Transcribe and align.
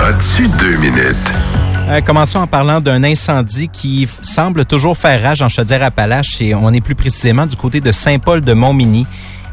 As-tu 0.00 0.46
deux 0.60 0.76
minutes? 0.76 1.16
Euh, 1.88 2.00
commençons 2.02 2.38
en 2.38 2.46
parlant 2.46 2.80
d'un 2.80 3.02
incendie 3.02 3.68
qui 3.68 4.08
semble 4.22 4.64
toujours 4.64 4.96
faire 4.96 5.20
rage 5.20 5.42
en 5.42 5.48
Chaudière-Appalaches 5.48 6.40
et 6.40 6.54
on 6.54 6.72
est 6.72 6.80
plus 6.80 6.94
précisément 6.94 7.46
du 7.46 7.56
côté 7.56 7.80
de 7.80 7.90
Saint-Paul 7.90 8.40
de 8.40 8.52
Montmini. 8.52 9.08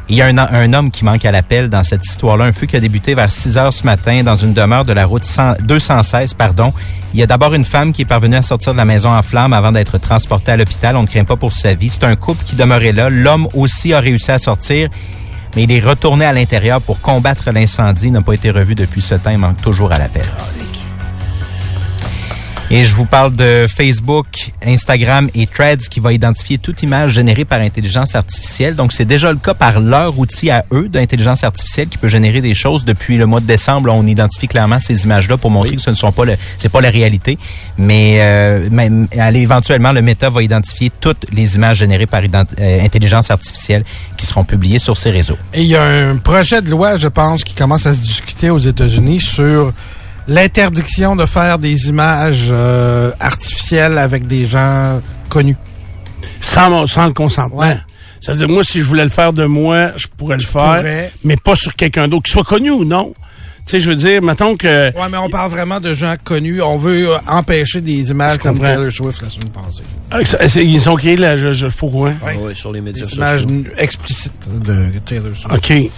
Il 0.08 0.14
y 0.14 0.22
a 0.22 0.26
un, 0.26 0.38
un 0.38 0.72
homme 0.72 0.92
qui 0.92 1.04
manque 1.04 1.24
à 1.24 1.32
l'appel 1.32 1.68
dans 1.68 1.82
cette 1.82 2.06
histoire-là, 2.06 2.44
un 2.44 2.52
feu 2.52 2.66
qui 2.66 2.76
a 2.76 2.80
débuté 2.80 3.16
vers 3.16 3.28
6 3.28 3.58
heures 3.58 3.72
ce 3.72 3.84
matin 3.84 4.22
dans 4.22 4.36
une 4.36 4.52
demeure 4.52 4.84
de 4.84 4.92
la 4.92 5.04
route 5.04 5.24
100 5.24 5.54
216. 5.64 6.34
Pardon. 6.34 6.72
Il 7.12 7.18
y 7.18 7.24
a 7.24 7.26
d'abord 7.26 7.52
une 7.54 7.64
femme 7.64 7.92
qui 7.92 8.02
est 8.02 8.06
parvenue 8.06 8.36
à 8.36 8.42
sortir 8.42 8.72
de 8.72 8.78
la 8.78 8.84
maison 8.84 9.10
en 9.10 9.22
flammes 9.22 9.52
avant 9.52 9.72
d'être 9.72 9.98
transportée 9.98 10.52
à 10.52 10.56
l'hôpital. 10.56 10.94
On 10.96 11.02
ne 11.02 11.08
craint 11.08 11.24
pas 11.24 11.36
pour 11.36 11.52
sa 11.52 11.74
vie. 11.74 11.90
C'est 11.90 12.04
un 12.04 12.14
couple 12.14 12.44
qui 12.44 12.54
demeurait 12.54 12.92
là. 12.92 13.10
L'homme 13.10 13.48
aussi 13.52 13.92
a 13.94 13.98
réussi 13.98 14.30
à 14.30 14.38
sortir, 14.38 14.90
mais 15.56 15.64
il 15.64 15.72
est 15.72 15.80
à 16.26 16.32
l'intérieur 16.34 16.82
pour 16.82 17.00
combattre 17.00 17.50
l'incendie. 17.50 18.10
N'a 18.10 18.20
pas 18.20 18.34
été 18.34 18.50
revu 18.50 18.74
depuis 18.74 19.00
ce 19.00 19.14
temps. 19.14 19.30
Il 19.30 19.38
manque 19.38 19.60
toujours 19.62 19.90
à 19.90 19.98
l'appel. 19.98 20.26
Et 22.68 22.82
je 22.82 22.92
vous 22.94 23.04
parle 23.04 23.36
de 23.36 23.68
Facebook, 23.68 24.26
Instagram 24.64 25.30
et 25.36 25.46
Threads 25.46 25.88
qui 25.88 26.00
va 26.00 26.12
identifier 26.12 26.58
toute 26.58 26.82
image 26.82 27.12
générée 27.12 27.44
par 27.44 27.60
intelligence 27.60 28.16
artificielle. 28.16 28.74
Donc, 28.74 28.92
c'est 28.92 29.04
déjà 29.04 29.30
le 29.30 29.38
cas 29.38 29.54
par 29.54 29.78
leur 29.78 30.18
outil 30.18 30.50
à 30.50 30.64
eux 30.72 30.88
d'intelligence 30.88 31.44
artificielle 31.44 31.86
qui 31.86 31.96
peut 31.96 32.08
générer 32.08 32.40
des 32.40 32.54
choses. 32.54 32.84
Depuis 32.84 33.18
le 33.18 33.26
mois 33.26 33.38
de 33.38 33.46
décembre, 33.46 33.92
on 33.94 34.04
identifie 34.04 34.48
clairement 34.48 34.80
ces 34.80 35.04
images-là 35.04 35.36
pour 35.36 35.52
montrer 35.52 35.76
que 35.76 35.80
ce 35.80 35.90
ne 35.90 35.94
sont 35.94 36.10
pas 36.10 36.24
le, 36.24 36.34
c'est 36.58 36.68
pas 36.68 36.80
la 36.80 36.90
réalité. 36.90 37.38
Mais, 37.78 38.18
euh, 38.20 38.68
même, 38.68 39.06
allez, 39.16 39.42
éventuellement, 39.42 39.92
le 39.92 40.02
Meta 40.02 40.28
va 40.28 40.42
identifier 40.42 40.90
toutes 41.00 41.26
les 41.32 41.54
images 41.54 41.78
générées 41.78 42.06
par 42.06 42.22
euh, 42.22 42.80
intelligence 42.82 43.30
artificielle 43.30 43.84
qui 44.16 44.26
seront 44.26 44.44
publiées 44.44 44.80
sur 44.80 44.96
ces 44.96 45.10
réseaux. 45.10 45.38
Et 45.54 45.62
il 45.62 45.68
y 45.68 45.76
a 45.76 45.84
un 45.84 46.16
projet 46.16 46.62
de 46.62 46.70
loi, 46.70 46.98
je 46.98 47.06
pense, 47.06 47.44
qui 47.44 47.54
commence 47.54 47.86
à 47.86 47.92
se 47.92 48.00
discuter 48.00 48.50
aux 48.50 48.58
États-Unis 48.58 49.20
sur 49.20 49.72
l'interdiction 50.28 51.16
de 51.16 51.26
faire 51.26 51.58
des 51.58 51.88
images 51.88 52.48
euh, 52.50 53.10
artificielles 53.20 53.98
avec 53.98 54.26
des 54.26 54.46
gens 54.46 55.00
connus. 55.28 55.56
Sans, 56.40 56.70
mon- 56.70 56.86
sans 56.86 57.06
le 57.06 57.12
consentement. 57.12 57.58
Ouais. 57.58 57.76
Ça 58.20 58.32
veut 58.32 58.38
dire, 58.38 58.48
moi, 58.48 58.64
si 58.64 58.80
je 58.80 58.84
voulais 58.84 59.04
le 59.04 59.10
faire 59.10 59.32
de 59.32 59.44
moi, 59.44 59.92
je 59.96 60.06
pourrais 60.16 60.36
le 60.36 60.42
faire, 60.42 60.78
pourrais. 60.78 61.12
mais 61.22 61.36
pas 61.36 61.54
sur 61.54 61.74
quelqu'un 61.76 62.08
d'autre, 62.08 62.24
qu'il 62.24 62.32
soit 62.32 62.44
connu 62.44 62.70
ou 62.70 62.84
non. 62.84 63.14
Tu 63.66 63.72
sais, 63.72 63.78
je 63.80 63.88
veux 63.88 63.96
dire, 63.96 64.22
mettons 64.22 64.56
que... 64.56 64.86
Ouais, 64.96 65.08
mais 65.10 65.18
on 65.18 65.28
parle 65.28 65.50
vraiment 65.50 65.80
de 65.80 65.92
gens 65.92 66.14
connus. 66.22 66.62
On 66.62 66.78
veut 66.78 67.10
euh, 67.10 67.16
empêcher 67.26 67.80
des 67.80 68.10
images 68.10 68.38
comme. 68.38 68.60
Taylor 68.60 68.90
Swift 68.92 69.22
la 69.22 69.28
semaine 69.30 69.50
passée. 69.50 69.82
Ah, 70.10 70.60
Ils 70.60 70.80
sont 70.80 70.92
OK, 70.92 71.02
là, 71.02 71.36
je, 71.36 71.50
je, 71.50 71.66
pourquoi? 71.66 72.10
Ouais. 72.24 72.38
Oui, 72.40 72.54
sur 72.54 72.70
les 72.72 72.80
médias 72.80 73.04
Des 73.06 73.14
images 73.16 73.40
sociaux. 73.42 73.56
n- 73.56 73.70
explicites 73.76 74.48
de 74.62 74.98
Taylor 75.04 75.32
Swift. 75.36 75.52
OK. 75.52 75.90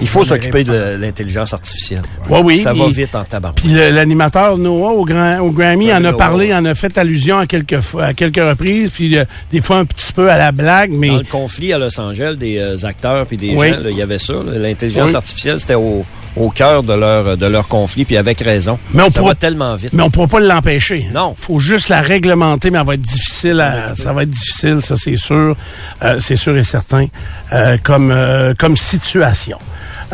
Il 0.00 0.08
faut 0.08 0.24
s'occuper 0.24 0.64
de 0.64 0.96
l'intelligence 0.98 1.52
artificielle. 1.52 2.02
Ouais, 2.28 2.40
oui. 2.42 2.58
Ça 2.58 2.72
va 2.72 2.86
vite 2.88 3.14
en 3.14 3.24
tabac. 3.24 3.52
Puis 3.56 3.68
l'animateur 3.68 4.58
Noah 4.58 4.92
au, 4.92 5.04
grand, 5.04 5.38
au 5.40 5.50
Grammy 5.50 5.92
en 5.92 5.96
a 5.96 6.00
Noah, 6.00 6.16
parlé, 6.16 6.54
en 6.54 6.64
a 6.64 6.74
fait 6.74 6.96
allusion 6.98 7.38
à 7.38 7.46
quelques 7.46 7.80
fois, 7.80 8.04
à 8.06 8.14
quelques 8.14 8.36
reprises, 8.36 8.90
puis 8.90 9.16
euh, 9.18 9.24
des 9.50 9.60
fois 9.60 9.78
un 9.78 9.84
petit 9.84 10.12
peu 10.12 10.30
à 10.30 10.36
la 10.36 10.52
blague, 10.52 10.92
mais 10.94 11.08
Dans 11.08 11.16
le 11.18 11.24
conflit 11.24 11.72
à 11.72 11.78
Los 11.78 11.98
Angeles 12.00 12.36
des 12.38 12.58
euh, 12.58 12.76
acteurs 12.84 13.26
puis 13.26 13.36
des 13.36 13.54
Oui. 13.56 13.70
gens, 13.70 13.76
il 13.88 13.96
y 13.96 14.02
avait 14.02 14.18
ça. 14.18 14.34
L'intelligence 14.46 15.10
Oui. 15.10 15.16
artificielle, 15.16 15.60
c'était 15.60 15.74
au, 15.74 16.04
au 16.36 16.50
cœur 16.50 16.82
de 16.82 16.92
leur, 16.94 17.36
de 17.36 17.46
leur 17.46 17.68
conflit, 17.68 18.04
puis 18.04 18.16
avec 18.16 18.40
raison. 18.40 18.78
Mais 18.92 19.02
on 19.02 19.10
ça 19.10 19.20
pourra- 19.20 19.30
va 19.32 19.34
tellement 19.36 19.76
vite. 19.76 19.92
mais 19.92 20.02
on 20.02 20.10
pourra 20.10 20.26
pas 20.26 20.40
l'empêcher. 20.40 21.06
Non. 21.12 21.34
faut 21.38 21.58
juste 21.58 21.88
la 21.88 22.00
réglementer, 22.00 22.70
mais 22.70 22.78
elle 22.80 22.86
va 22.86 22.94
être 22.94 23.00
difficile. 23.00 23.60
À, 23.60 23.94
ça 23.94 24.12
va 24.12 24.22
être 24.22 24.30
difficile, 24.30 24.78
ça 24.82 24.96
c'est 24.96 25.16
sûr, 25.16 25.56
Euh, 26.02 26.16
c'est 26.20 26.36
sûr 26.36 26.56
et 26.56 26.64
certain, 26.64 27.06
euh, 27.52 27.76
comme 27.82 28.10
euh, 28.10 28.54
comme 28.58 28.76
situation. 28.76 29.58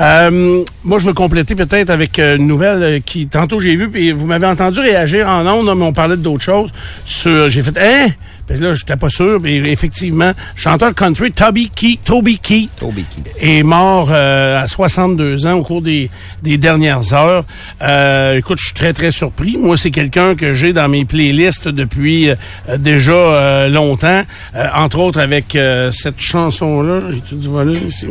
Euh, 0.00 0.64
moi, 0.82 0.98
je 0.98 1.06
veux 1.06 1.12
compléter 1.12 1.54
peut-être 1.54 1.90
avec 1.90 2.18
euh, 2.18 2.36
une 2.36 2.46
nouvelle 2.46 2.82
euh, 2.82 3.00
qui, 3.04 3.26
tantôt 3.26 3.60
j'ai 3.60 3.76
vu, 3.76 3.90
puis 3.90 4.12
vous 4.12 4.26
m'avez 4.26 4.46
entendu 4.46 4.80
réagir 4.80 5.28
en 5.28 5.46
ondes, 5.46 5.78
mais 5.78 5.84
on 5.84 5.92
parlait 5.92 6.16
d'autres 6.16 6.42
choses. 6.42 6.70
Sur, 7.04 7.48
j'ai 7.50 7.62
fait, 7.62 7.76
hein? 7.78 8.08
Puis 8.50 8.58
là, 8.58 8.72
j'étais 8.72 8.96
pas 8.96 9.10
sûr, 9.10 9.38
mais 9.40 9.56
effectivement, 9.56 10.32
chanteur 10.56 10.92
country 10.92 11.30
Toby 11.30 11.70
Keith, 11.70 12.00
Toby 12.02 12.38
Keith, 12.38 12.70
Toby 12.80 13.04
Keith. 13.04 13.32
est 13.41 13.62
mort 13.62 14.08
euh, 14.10 14.60
à 14.60 14.66
62 14.66 15.47
ans 15.47 15.52
au 15.52 15.62
cours 15.62 15.82
des, 15.82 16.10
des 16.42 16.58
dernières 16.58 17.14
heures. 17.14 17.44
Euh, 17.80 18.38
écoute, 18.38 18.58
je 18.58 18.64
suis 18.64 18.75
très, 18.75 18.92
très 18.92 19.12
surpris. 19.12 19.56
Moi, 19.56 19.76
c'est 19.76 19.92
quelqu'un 19.92 20.34
que 20.34 20.52
j'ai 20.52 20.72
dans 20.72 20.88
mes 20.88 21.04
playlists 21.04 21.69
depuis 21.69 22.30
euh, 22.30 22.34
déjà 22.76 23.12
euh, 23.12 23.69
longtemps. 23.69 24.22
Euh, 24.56 24.66
entre 24.75 24.98
autres 24.98 25.20
avec 25.20 25.54
euh, 25.54 25.92
cette 25.92 26.20
chanson-là. 26.20 27.02
J'ai-tu 27.10 27.36
du 27.36 27.48
volume 27.48 27.86
ici? 27.86 28.08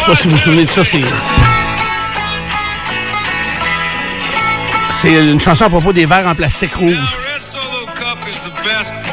Je 0.00 0.06
sais 0.06 0.10
pas 0.12 0.16
si 0.16 0.28
vous 0.28 0.34
vous 0.34 0.40
souvenez 0.40 0.64
de 0.64 0.70
ça, 0.70 0.82
c'est... 0.82 1.00
C'est 5.02 5.30
une 5.30 5.40
chanson 5.40 5.64
à 5.64 5.68
propos 5.68 5.92
des 5.92 6.06
verres 6.06 6.26
en 6.26 6.34
plastique 6.34 6.74
rouge. 6.74 7.19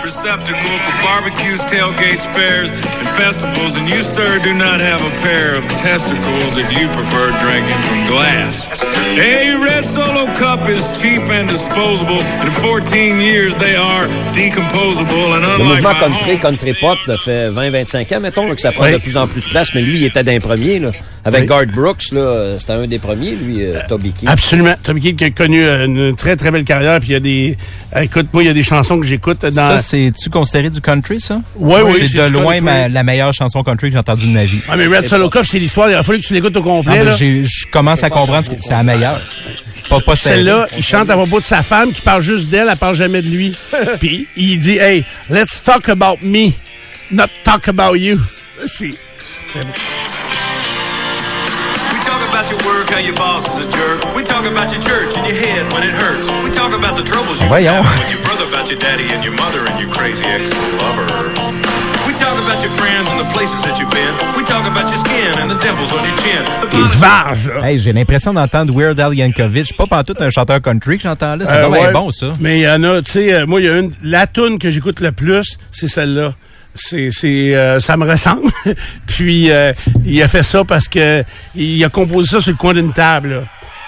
Receptacle 0.07 0.75
for 0.87 0.95
barbecues, 1.03 1.59
tailgates, 1.67 2.23
fairs, 2.31 2.71
and 2.71 3.07
festivals. 3.19 3.75
And 3.75 3.89
you, 3.91 3.99
sir, 3.99 4.39
do 4.39 4.53
not 4.55 4.79
have 4.79 5.03
a 5.03 5.13
pair 5.19 5.55
of 5.59 5.67
testicles 5.83 6.55
if 6.55 6.71
you 6.71 6.87
prefer 6.95 7.27
drinking 7.43 7.79
from 7.83 7.99
glass. 8.15 8.71
A 9.19 9.51
Red 9.67 9.83
Solo 9.83 10.23
Cup 10.39 10.63
is 10.69 11.01
cheap 11.01 11.23
and 11.27 11.49
disposable. 11.49 12.23
In 12.39 12.51
14 12.63 13.19
years, 13.19 13.53
they 13.55 13.75
are 13.75 14.07
decomposable. 14.31 15.35
And 15.35 15.43
Le 15.43 15.55
unlike 15.59 15.83
mouvement 15.83 15.93
my 15.93 15.99
country, 15.99 16.37
country 16.37 16.73
pop, 16.79 16.97
là, 17.07 17.17
fait 17.17 17.49
20-25 17.51 18.15
ans, 18.15 18.19
mettons, 18.21 18.47
là, 18.47 18.55
que 18.55 18.61
ça 18.61 18.71
prend 18.71 18.85
Oui. 18.85 18.93
de 18.93 18.97
plus 18.99 19.17
en 19.17 19.27
plus 19.27 19.41
de 19.41 19.49
place, 19.49 19.69
mais 19.75 19.81
lui, 19.81 19.97
il 19.99 20.05
était 20.05 20.23
d'un 20.23 20.39
premier, 20.39 20.79
là. 20.79 20.91
Avec 21.27 21.41
Oui. 21.41 21.47
Garth 21.47 21.67
Brooks, 21.67 22.11
là, 22.11 22.19
euh, 22.21 22.57
c'était 22.59 22.73
un 22.73 22.87
des 22.87 22.99
premiers, 22.99 23.31
lui, 23.31 23.63
euh, 23.65 23.79
Toby 23.89 24.11
Keith. 24.13 24.29
Absolument. 24.29 24.75
Tommy 24.81 25.01
Keith 25.01 25.17
qui 25.17 25.23
a 25.25 25.29
connu 25.31 25.63
euh, 25.65 25.85
une 25.85 26.15
très, 26.15 26.35
très 26.35 26.51
belle 26.51 26.63
carrière. 26.63 26.99
Puis 26.99 27.09
il 27.09 27.13
y 27.13 27.15
a 27.15 27.19
des... 27.19 27.57
euh, 27.95 28.01
Écoute, 28.01 28.27
moi, 28.33 28.43
il 28.43 28.47
y 28.47 28.49
a 28.49 28.53
des 28.53 28.63
chansons 28.63 28.99
que 28.99 29.05
j'écoute 29.05 29.45
dans... 29.45 29.67
Ça, 29.77 29.79
c'est-tu 29.79 30.29
considéré 30.29 30.69
du 30.69 30.79
country, 30.81 31.19
ça? 31.19 31.41
Ouais, 31.55 31.81
oui, 31.83 31.93
C'est 32.01 32.07
c'est 32.07 32.25
de 32.29 32.33
loin 32.33 32.61
ma- 32.61 32.87
la 32.87 33.03
meilleure 33.03 33.33
chanson 33.33 33.61
country 33.63 33.87
que 33.89 33.93
j'ai 33.93 33.99
entendue 33.99 34.25
de 34.27 34.31
ma 34.31 34.45
vie. 34.45 34.61
Ah, 34.69 34.77
mais 34.77 34.87
Red 34.87 35.05
Solo 35.05 35.29
Cup, 35.29 35.43
c'est 35.45 35.59
l'histoire. 35.59 35.89
Il 35.89 35.95
a 35.95 36.03
fallu 36.03 36.19
que 36.19 36.25
tu 36.25 36.33
l'écoutes 36.33 36.55
au 36.57 36.63
complet. 36.63 37.03
je 37.17 37.67
commence 37.71 38.03
à 38.03 38.09
comprendre 38.09 38.47
que 38.49 38.55
c'est 38.61 38.71
la 38.71 38.83
meilleure. 38.83 39.21
Pas, 39.89 39.99
pas. 40.01 40.15
Celle-là, 40.15 40.67
il 40.77 40.83
chante 40.83 41.09
à 41.09 41.13
propos 41.15 41.39
de 41.39 41.45
sa 41.45 41.61
femme 41.63 41.91
qui 41.91 42.01
parle 42.01 42.21
juste 42.21 42.49
d'elle, 42.49 42.67
elle 42.69 42.77
parle 42.77 42.95
jamais 42.95 43.21
de 43.21 43.29
lui. 43.29 43.55
Puis 43.99 44.27
il 44.35 44.59
dit, 44.59 44.77
hey, 44.77 45.05
let's 45.29 45.63
talk 45.63 45.87
about 45.89 46.17
me, 46.21 46.51
not 47.11 47.27
talk 47.43 47.67
about 47.69 47.95
you. 47.95 48.17
C'est. 48.65 48.91
Voyons. 57.49 57.73
have 57.73 57.97
with 57.97 58.11
your 58.13 58.21
brother, 58.21 58.45
about 58.45 58.69
your 58.69 58.77
daddy 58.79 59.05
and 59.13 59.23
your 59.23 59.33
mother 59.33 59.65
and 59.65 59.79
your 59.81 59.89
crazy 59.89 60.23
ex-lover. 60.25 61.07
We 62.05 62.13
talk 62.13 62.37
about 62.37 62.61
your 62.61 62.69
friends 62.77 63.09
and 63.09 63.19
the 63.19 63.29
places 63.33 63.61
that 63.65 63.79
you've 63.79 63.89
been. 63.89 64.13
We 64.37 64.43
talk 64.43 64.65
about 64.69 64.87
your 64.89 64.97
skin 65.01 65.33
and 65.41 65.49
the 65.49 65.57
dimples 65.57 65.91
on 65.91 66.01
your 66.05 66.17
chin. 66.21 66.43
The 66.61 66.77
Il 66.77 66.85
se 66.87 67.01
là. 67.01 67.65
Hey, 67.65 67.79
j'ai 67.79 67.91
l'impression 67.93 68.33
d'entendre 68.33 68.71
Weird 68.73 68.99
Al 68.99 69.13
Yankovic. 69.15 69.75
Pas 69.75 69.85
pantoute 69.87 70.21
un 70.21 70.29
chanteur 70.29 70.61
country 70.61 70.97
que 70.97 71.03
j'entends 71.03 71.35
là. 71.35 71.45
C'est 71.45 71.57
Euh, 71.57 71.67
vraiment 71.67 71.87
ouais. 71.87 71.91
bon, 71.93 72.11
ça. 72.11 72.33
Mais 72.39 72.59
il 72.59 72.61
y 72.61 72.69
en 72.69 72.83
a, 72.83 73.01
tu 73.01 73.11
sais, 73.13 73.33
euh, 73.33 73.45
moi, 73.47 73.59
il 73.61 73.65
y 73.65 73.69
a 73.69 73.77
une, 73.79 73.91
la 74.03 74.27
tune 74.27 74.59
que 74.59 74.69
j'écoute 74.69 74.99
le 74.99 75.11
plus, 75.11 75.57
c'est 75.71 75.87
celle-là. 75.87 76.33
C'est, 76.77 77.09
c'est, 77.11 77.55
euh, 77.55 77.79
ça 77.79 77.97
me 77.97 78.09
ressemble. 78.09 78.51
Puis, 79.07 79.49
euh, 79.51 79.73
il 80.05 80.21
a 80.21 80.27
fait 80.27 80.43
ça 80.43 80.63
parce 80.63 80.87
que 80.87 81.23
il 81.55 81.83
a 81.83 81.89
composé 81.89 82.29
ça 82.29 82.41
sur 82.41 82.51
le 82.51 82.57
coin 82.57 82.73
d'une 82.73 82.93
table, 82.93 83.29
là. 83.33 83.41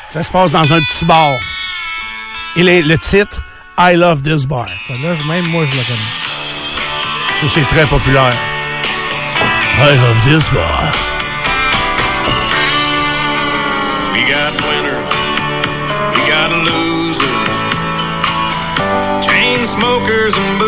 Ça 0.09 0.23
se 0.23 0.31
passe 0.31 0.51
dans 0.51 0.63
un 0.73 0.79
petit 0.79 1.05
bar. 1.05 1.33
Et 2.55 2.63
le, 2.63 2.81
le 2.81 2.97
titre, 2.97 3.43
I 3.77 3.93
Love 3.95 4.23
This 4.23 4.45
Bar. 4.45 4.65
Celle-là, 4.87 5.13
je- 5.13 5.23
même 5.27 5.47
moi, 5.49 5.65
je 5.71 5.77
la 5.77 5.83
connais. 5.83 5.99
Ça, 7.41 7.47
c'est 7.53 7.75
très 7.75 7.85
populaire. 7.85 8.33
I 9.77 9.95
Love 9.95 10.17
This 10.41 10.49
Bar. 10.51 10.91
We 14.13 14.21
got 14.27 14.51
winners. 14.67 15.09
We 16.13 16.21
got 16.27 16.51
losers. 16.65 17.55
Chain 19.25 19.63
smokers 19.65 20.33
and 20.35 20.58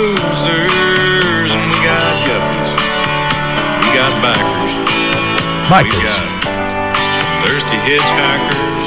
We 4.22 4.28
got 4.28 4.38
backers. 4.38 4.74
We 4.78 5.90
Bikers. 5.90 6.04
got 6.04 7.44
thirsty 7.44 7.78
hitchhikers. 7.78 8.81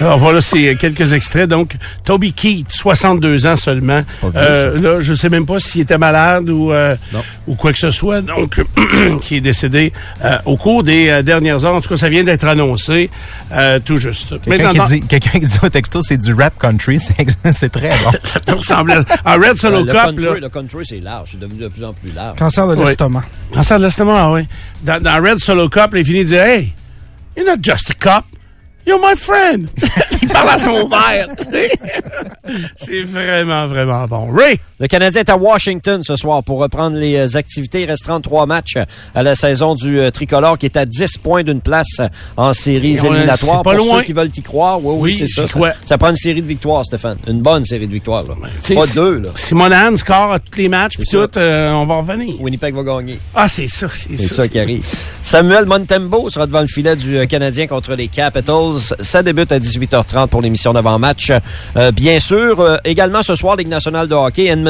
Alors 0.00 0.18
voilà, 0.18 0.40
c'est 0.40 0.76
quelques 0.76 1.12
extraits. 1.12 1.48
Donc, 1.48 1.76
Toby 2.04 2.32
Keith, 2.32 2.70
62 2.70 3.46
ans 3.46 3.56
seulement. 3.56 4.02
Pas 4.20 4.28
vieux, 4.28 4.38
Euh, 4.40 4.80
là, 4.80 5.00
je 5.00 5.12
sais 5.14 5.28
même 5.28 5.44
pas 5.46 5.58
s'il 5.60 5.80
était 5.82 5.98
malade 5.98 6.50
ou 6.50 6.72
euh, 6.72 6.94
ou 7.46 7.54
quoi 7.56 7.72
que 7.72 7.78
ce 7.78 7.90
soit. 7.90 8.20
Donc, 8.20 8.60
qui 9.20 9.36
est 9.36 9.40
décédé 9.40 9.92
euh, 10.24 10.36
au 10.44 10.56
cours 10.56 10.82
des 10.82 11.08
euh, 11.08 11.22
dernières 11.22 11.64
heures. 11.64 11.74
En 11.74 11.80
tout 11.80 11.88
cas, 11.88 11.96
ça 11.96 12.08
vient 12.08 12.22
d'être 12.24 12.44
annoncé 12.46 13.10
euh, 13.52 13.80
tout 13.84 13.96
juste. 13.96 14.40
Quelqu'un 14.42 14.68
Maintenant, 14.68 14.86
qui, 14.86 15.00
dit, 15.00 15.06
quelqu'un 15.06 15.40
qui 15.40 15.46
dit 15.46 15.58
au 15.62 15.68
texto 15.68 16.00
c'est 16.02 16.18
du 16.18 16.32
rap 16.34 16.58
country, 16.58 16.98
c'est 17.52 17.68
très 17.72 17.88
bon. 17.90 18.10
ça 18.22 18.40
peut 18.40 18.54
ressembler 18.54 18.96
à 19.24 19.34
Red 19.34 19.56
Solo 19.56 19.78
Euh, 19.78 19.84
le, 19.84 19.92
Cup. 19.92 20.02
country, 20.04 20.24
là. 20.24 20.34
le 20.40 20.48
country, 20.48 20.84
c'est 20.86 21.00
large. 21.00 21.28
C'est 21.32 21.40
devenu 21.40 21.60
de 21.60 21.68
plus 21.68 21.84
en 21.84 21.92
plus 21.92 22.10
large. 22.14 22.38
Cancer 22.38 22.66
de 22.68 22.74
l'estomac. 22.76 23.24
Cancer 23.52 23.78
de 23.78 23.84
l'estomac, 23.84 24.30
oui. 24.32 24.46
Dans, 24.82 25.02
dans 25.02 25.22
Red 25.22 25.38
Solo 25.38 25.68
Cup, 25.68 25.90
il 25.96 26.04
finit 26.04 26.20
de 26.20 26.28
dire 26.28 26.42
Hey, 26.42 26.72
you're 27.36 27.46
not 27.46 27.60
just 27.62 27.90
a 27.90 27.94
cop. 27.94 28.24
You're 28.86 29.00
my 29.00 29.14
friend! 29.14 29.68
il 30.22 30.28
parle 30.28 30.48
à 30.50 30.58
son 30.58 30.88
père. 30.88 31.28
C'est 32.76 33.02
vraiment, 33.02 33.66
vraiment 33.66 34.06
bon. 34.06 34.32
Ray! 34.32 34.58
Le 34.80 34.86
Canadien 34.86 35.22
est 35.22 35.28
à 35.30 35.36
Washington 35.36 36.02
ce 36.04 36.14
soir 36.14 36.44
pour 36.44 36.60
reprendre 36.60 36.96
les 36.96 37.16
euh, 37.16 37.36
activités. 37.36 37.82
Il 37.82 37.86
reste 37.90 38.04
33 38.04 38.46
matchs 38.46 38.76
à 39.12 39.24
la 39.24 39.34
saison 39.34 39.74
du 39.74 39.98
euh, 39.98 40.12
tricolore 40.12 40.56
qui 40.56 40.66
est 40.66 40.76
à 40.76 40.86
10 40.86 41.18
points 41.18 41.42
d'une 41.42 41.60
place 41.60 41.96
en 42.36 42.52
séries 42.52 42.96
éliminatoires. 42.96 43.62
pas 43.62 43.74
pour 43.74 43.84
loin. 43.84 43.98
ceux 43.98 44.04
qui 44.04 44.12
veulent 44.12 44.30
y 44.36 44.40
croire, 44.42 44.78
oui, 44.84 44.94
oui, 44.96 45.00
Oui, 45.00 45.14
c'est 45.14 45.26
ça. 45.26 45.46
Ça, 45.84 45.98
prend 45.98 46.10
une 46.10 46.16
série 46.16 46.42
de 46.42 46.46
victoires, 46.46 46.84
Stéphane. 46.84 47.18
Une 47.26 47.40
bonne 47.40 47.64
série 47.64 47.88
de 47.88 47.92
victoires. 47.92 48.22
Là. 48.22 48.34
Pas 48.72 48.86
deux. 48.94 49.18
Là. 49.18 49.30
Si 49.34 49.52
Monahan 49.56 49.96
score 49.96 50.32
à 50.34 50.38
tous 50.38 50.56
les 50.58 50.68
matchs, 50.68 50.94
puis 50.96 51.08
tout, 51.08 51.28
euh, 51.36 51.72
on 51.72 51.84
va 51.84 51.96
revenir. 51.96 52.40
Winnipeg 52.40 52.72
va 52.76 52.84
gagner. 52.84 53.18
Ah, 53.34 53.48
c'est 53.48 53.66
ça, 53.66 53.88
c'est 53.88 54.16
C'est 54.16 54.28
ça. 54.28 54.34
ça 54.42 54.48
qui 54.48 54.60
arrive. 54.60 54.84
Samuel 55.22 55.66
Montembeau 55.66 56.30
sera 56.30 56.46
devant 56.46 56.60
le 56.60 56.68
filet 56.68 56.94
du 56.94 57.18
euh, 57.18 57.26
Canadien 57.26 57.66
contre 57.66 57.96
les 57.96 58.06
Capitals. 58.06 58.94
Ça 59.00 59.24
débute 59.24 59.50
à 59.50 59.58
18h30 59.58 60.28
pour 60.28 60.40
l'émission 60.40 60.72
d'avant-match. 60.72 61.32
Euh, 61.76 61.90
bien 61.90 62.20
sûr, 62.20 62.60
euh, 62.60 62.76
également 62.84 63.24
ce 63.24 63.34
soir, 63.34 63.56
Ligue 63.56 63.66
nationale 63.66 64.06
de 64.06 64.14
hockey, 64.14 64.44
Edmonton 64.44 64.67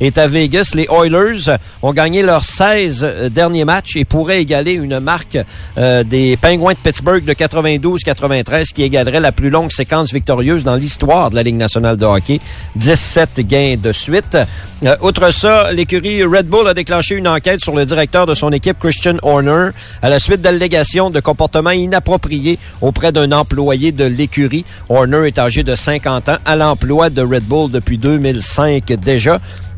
est 0.00 0.18
à 0.18 0.26
Vegas. 0.26 0.72
Les 0.74 0.86
Oilers 0.90 1.56
ont 1.82 1.92
gagné 1.92 2.22
leurs 2.22 2.44
16 2.44 3.04
euh, 3.04 3.28
derniers 3.28 3.64
matchs 3.64 3.96
et 3.96 4.04
pourraient 4.04 4.40
égaler 4.40 4.72
une 4.72 5.00
marque 5.00 5.38
euh, 5.78 6.04
des 6.04 6.36
Penguins 6.36 6.72
de 6.72 6.78
Pittsburgh 6.78 7.24
de 7.24 7.32
92-93 7.32 8.72
qui 8.72 8.82
égalerait 8.82 9.20
la 9.20 9.32
plus 9.32 9.50
longue 9.50 9.72
séquence 9.72 10.12
victorieuse 10.12 10.64
dans 10.64 10.76
l'histoire 10.76 11.30
de 11.30 11.36
la 11.36 11.42
Ligue 11.42 11.56
nationale 11.56 11.96
de 11.96 12.04
hockey. 12.04 12.40
17 12.76 13.40
gains 13.40 13.76
de 13.82 13.92
suite. 13.92 14.36
Euh, 14.84 14.96
outre 15.00 15.32
ça, 15.32 15.72
l'écurie 15.72 16.22
Red 16.24 16.46
Bull 16.46 16.68
a 16.68 16.74
déclenché 16.74 17.14
une 17.14 17.28
enquête 17.28 17.62
sur 17.62 17.74
le 17.74 17.84
directeur 17.86 18.26
de 18.26 18.34
son 18.34 18.52
équipe, 18.52 18.78
Christian 18.78 19.16
Horner, 19.22 19.70
à 20.02 20.08
la 20.08 20.18
suite 20.18 20.42
d'allégations 20.42 21.10
de 21.10 21.20
comportement 21.20 21.70
inapproprié 21.70 22.58
auprès 22.80 23.12
d'un 23.12 23.32
employé 23.32 23.92
de 23.92 24.04
l'écurie. 24.04 24.64
Horner 24.88 25.28
est 25.28 25.38
âgé 25.38 25.62
de 25.62 25.74
50 25.74 26.28
ans, 26.28 26.36
à 26.44 26.56
l'emploi 26.56 27.10
de 27.10 27.22
Red 27.22 27.44
Bull 27.44 27.70
depuis 27.70 27.98
2005 27.98 28.84
déjà. 28.92 29.13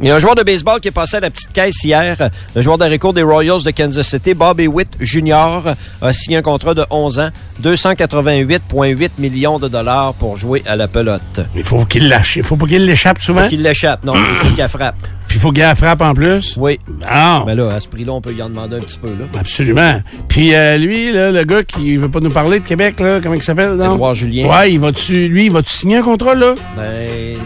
Il 0.01 0.09
y 0.09 0.11
a 0.11 0.17
un 0.17 0.19
joueur 0.19 0.35
de 0.35 0.43
baseball 0.43 0.81
qui 0.81 0.89
est 0.89 0.93
passé 0.93 1.17
à 1.17 1.21
la 1.21 1.31
petite 1.31 1.53
caisse 1.53 1.83
hier. 1.83 2.31
Le 2.55 2.63
joueur 2.63 2.79
d'haricots 2.79 3.13
des 3.13 3.23
Royals 3.23 3.63
de 3.65 3.71
Kansas 3.71 4.09
City, 4.09 4.35
Bobby 4.35 4.67
Witt 4.67 4.91
Jr., 5.01 5.73
a 6.03 6.13
signé 6.13 6.37
un 6.39 6.43
contrat 6.43 6.75
de 6.75 6.85
11 6.91 7.19
ans, 7.19 7.31
288,8 7.63 9.11
millions 9.19 9.59
de 9.59 9.69
dollars 9.69 10.15
pour 10.15 10.37
jouer 10.37 10.63
à 10.67 10.77
la 10.77 10.89
pelote. 10.89 11.41
Il 11.55 11.65
faut 11.65 11.85
qu'il 11.87 12.09
lâche. 12.09 12.37
Il 12.37 12.43
faut 12.43 12.57
pas 12.57 12.67
qu'il 12.67 12.85
l'échappe 12.85 13.23
souvent. 13.23 13.43
Faut 13.43 13.49
qu'il 13.49 13.63
l'échappe. 13.63 14.05
Non, 14.05 14.15
il 14.15 14.37
faut 14.37 14.55
qu'il 14.55 14.69
frappe. 14.69 14.97
Puis 15.29 15.39
il 15.39 15.41
faut 15.41 15.51
qu'il 15.53 15.63
la 15.63 15.75
frappe 15.75 16.03
en 16.03 16.15
plus. 16.15 16.57
Oui. 16.59 16.79
Ah, 17.07 17.43
Mais 17.47 17.55
là, 17.55 17.73
à 17.75 17.81
ce 17.81 17.89
prix-là, 17.89 18.13
on 18.13 18.21
peut 18.21 18.33
y 18.33 18.43
en 18.43 18.49
demander 18.49 18.77
un 18.77 18.81
petit 18.81 18.99
peu, 18.99 19.09
là. 19.09 19.25
absolument. 19.39 20.01
Puis 20.29 20.55
euh, 20.55 20.79
lui, 20.79 21.13
là, 21.13 21.33
le 21.33 21.45
gars 21.45 21.63
qui 21.65 21.97
veut 21.97 22.09
pas 22.09 22.21
nous 22.21 22.31
parler 22.31 22.61
de 22.61 22.67
Québec, 22.67 23.01
là, 23.01 23.19
comment 23.23 23.35
il 23.35 23.43
s'appelle? 23.43 23.73
non? 23.73 23.95
Édouard 23.95 24.15
Julien. 24.15 24.49
Ouais, 24.49 24.73
il 24.73 24.79
va-tu, 24.81 25.29
lui, 25.29 25.47
il 25.47 25.53
va-tu 25.53 25.71
signer 25.71 25.97
un 25.99 26.03
contrat, 26.03 26.35
là? 26.35 26.55
Ben, 26.77 27.37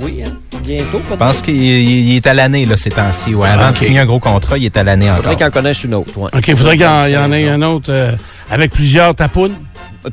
oui, 0.00 0.22
hein. 0.26 0.30
bientôt, 0.64 0.86
Je 0.94 0.98
peut-être. 0.98 1.18
pense 1.18 1.42
qu'il 1.42 1.54
il 1.62 2.16
est 2.16 2.26
à 2.26 2.34
l'année, 2.34 2.66
là, 2.66 2.76
ces 2.76 2.90
temps-ci. 2.90 3.34
Ouais. 3.34 3.48
Avant 3.48 3.70
de 3.70 3.76
signer 3.76 4.00
un 4.00 4.06
gros 4.06 4.18
contrat, 4.20 4.58
il 4.58 4.64
est 4.64 4.76
à 4.76 4.82
l'année 4.82 5.06
Faudrait 5.06 5.20
encore. 5.28 5.36
qu'il 5.36 5.46
en 5.46 5.50
connaisse 5.50 5.84
une 5.84 5.94
autre, 5.94 6.16
ouais. 6.18 6.30
OK, 6.34 6.48
il 6.48 6.56
faudrait 6.56 6.76
qu'il 6.76 6.86
y 6.86 6.88
en, 6.88 7.04
il 7.06 7.12
y 7.12 7.16
en 7.16 7.32
ait 7.32 7.48
un 7.48 7.62
autre 7.62 7.90
euh, 7.90 8.12
avec 8.50 8.72
plusieurs 8.72 9.14
tapounes. 9.14 9.54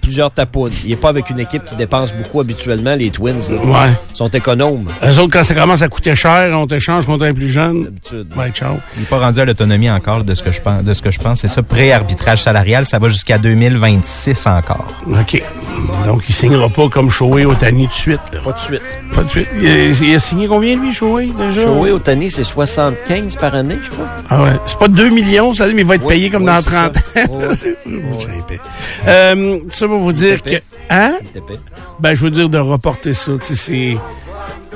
Plusieurs 0.01 0.31
tapounes. 0.31 0.71
Il 0.83 0.91
est 0.91 0.95
pas 0.95 1.09
avec 1.09 1.29
une 1.29 1.39
équipe 1.39 1.63
qui 1.63 1.75
dépense 1.75 2.13
beaucoup 2.13 2.39
habituellement, 2.41 2.95
les 2.95 3.09
Twins, 3.11 3.39
là. 3.49 3.57
Ouais. 3.63 3.93
Ils 4.13 4.17
sont 4.17 4.27
économes, 4.29 4.85
Eux 5.03 5.19
autres, 5.19 5.31
quand 5.31 5.43
ça 5.43 5.53
commence 5.53 5.81
à 5.81 5.87
coûter 5.87 6.15
cher, 6.15 6.49
on 6.57 6.65
t'échange 6.67 7.05
contre 7.05 7.25
un 7.25 7.33
plus 7.33 7.49
jeune. 7.49 7.83
d'habitude. 7.85 8.27
Ouais, 8.35 8.49
ciao. 8.51 8.75
Il 8.95 9.01
n'est 9.01 9.05
pas 9.07 9.19
rendu 9.19 9.39
à 9.39 9.45
l'autonomie 9.45 9.89
encore 9.89 10.23
de 10.23 10.33
ce 10.35 10.43
que 10.43 10.51
je 10.51 10.61
pense. 10.61 10.83
De 10.83 10.93
ce 10.93 11.01
que 11.01 11.11
je 11.11 11.19
pense, 11.19 11.39
c'est 11.41 11.47
ça. 11.47 11.61
Pré-arbitrage 11.63 12.41
salarial, 12.41 12.85
ça 12.85 12.99
va 12.99 13.09
jusqu'à 13.09 13.37
2026 13.37 14.47
encore. 14.47 14.87
OK. 15.07 15.43
Donc, 16.05 16.23
il 16.27 16.33
signera 16.35 16.67
pas 16.69 16.89
comme 16.89 17.09
Shoei 17.09 17.45
Otani 17.45 17.83
tout 17.83 17.89
de 17.89 17.93
suite. 17.93 18.19
là. 18.33 18.39
Pas 18.43 18.51
de 18.53 18.59
suite. 18.59 18.81
Pas 19.13 19.23
de 19.23 19.29
suite. 19.29 19.47
Il 19.59 19.67
a, 19.67 19.83
il 19.85 20.15
a 20.15 20.19
signé 20.19 20.47
combien, 20.47 20.75
lui, 20.77 20.93
Shoei, 20.93 21.31
déjà? 21.37 21.63
Shohei 21.63 21.91
Otani, 21.91 22.31
c'est 22.31 22.43
75 22.43 23.35
par 23.35 23.53
année, 23.55 23.77
je 23.83 23.89
crois. 23.91 24.05
Ah 24.29 24.41
ouais. 24.41 24.51
C'est 24.65 24.77
pas 24.79 24.87
2 24.87 25.09
millions, 25.09 25.53
ça, 25.53 25.67
mais 25.67 25.81
il 25.81 25.85
va 25.85 25.95
être 25.95 26.03
Oui, 26.05 26.15
payé 26.15 26.29
comme 26.29 26.43
oui, 26.43 26.47
dans 26.47 26.57
c'est 26.57 26.71
30 26.71 26.95
ça. 26.95 27.21
ans. 27.21 27.25
Oui, 27.29 27.43
c'est 27.55 27.81
sûr. 27.83 28.01
Euh, 29.75 29.79
ça 29.79 29.87
va 29.87 29.95
vous 29.97 30.13
dire 30.13 30.41
que... 30.41 30.55
Hein? 30.89 31.17
Ben, 31.99 32.13
je 32.13 32.21
veux 32.21 32.31
dire 32.31 32.49
de 32.49 32.57
reporter 32.57 33.13
ça. 33.13 33.31
C'est... 33.41 33.97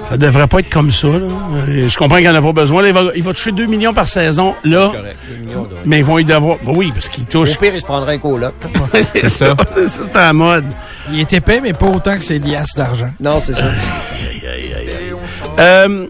Ça 0.04 0.16
devrait 0.16 0.48
pas 0.48 0.60
être 0.60 0.70
comme 0.70 0.92
ça, 0.92 1.08
là. 1.08 1.28
Euh, 1.68 1.90
Je 1.90 1.98
comprends 1.98 2.16
qu'il 2.16 2.26
n'y 2.26 2.30
en 2.32 2.36
a 2.36 2.42
pas 2.42 2.54
besoin. 2.54 2.82
Là, 2.82 2.88
il, 2.88 2.94
va, 2.94 3.02
il 3.16 3.22
va 3.24 3.34
toucher 3.34 3.52
2 3.52 3.66
millions 3.66 3.94
par 3.94 4.08
saison, 4.08 4.56
là. 4.64 4.92
Correct. 4.94 5.18
2 5.30 5.46
millions 5.46 5.64
de 5.64 5.76
Mais 5.86 5.98
ils 5.98 6.06
vont 6.06 6.18
y 6.20 6.26
devoir... 6.26 6.58
Ben 6.66 6.72
oui, 6.74 6.92
parce 6.94 7.10
qu'il 7.10 7.26
touche... 7.26 7.56
Au 7.56 7.60
pire, 7.60 7.74
il 7.76 7.82
se 7.82 7.86
prendrait 7.86 8.14
un 8.16 8.18
coloc. 8.18 8.54
c'est 8.94 9.28
ça. 9.30 9.56
ça, 9.58 10.06
c'est 10.06 10.16
à 10.16 10.28
la 10.28 10.34
mode. 10.34 10.66
Il 11.12 11.20
est 11.20 11.34
épais, 11.34 11.60
mais 11.62 11.74
pas 11.74 11.88
autant 11.88 12.16
que 12.16 12.24
ses 12.24 12.40
liasses 12.40 12.76
d'argent. 12.76 13.12
Non, 13.20 13.40
c'est 13.42 13.56
ça. 13.56 13.72
Euh, 15.60 16.08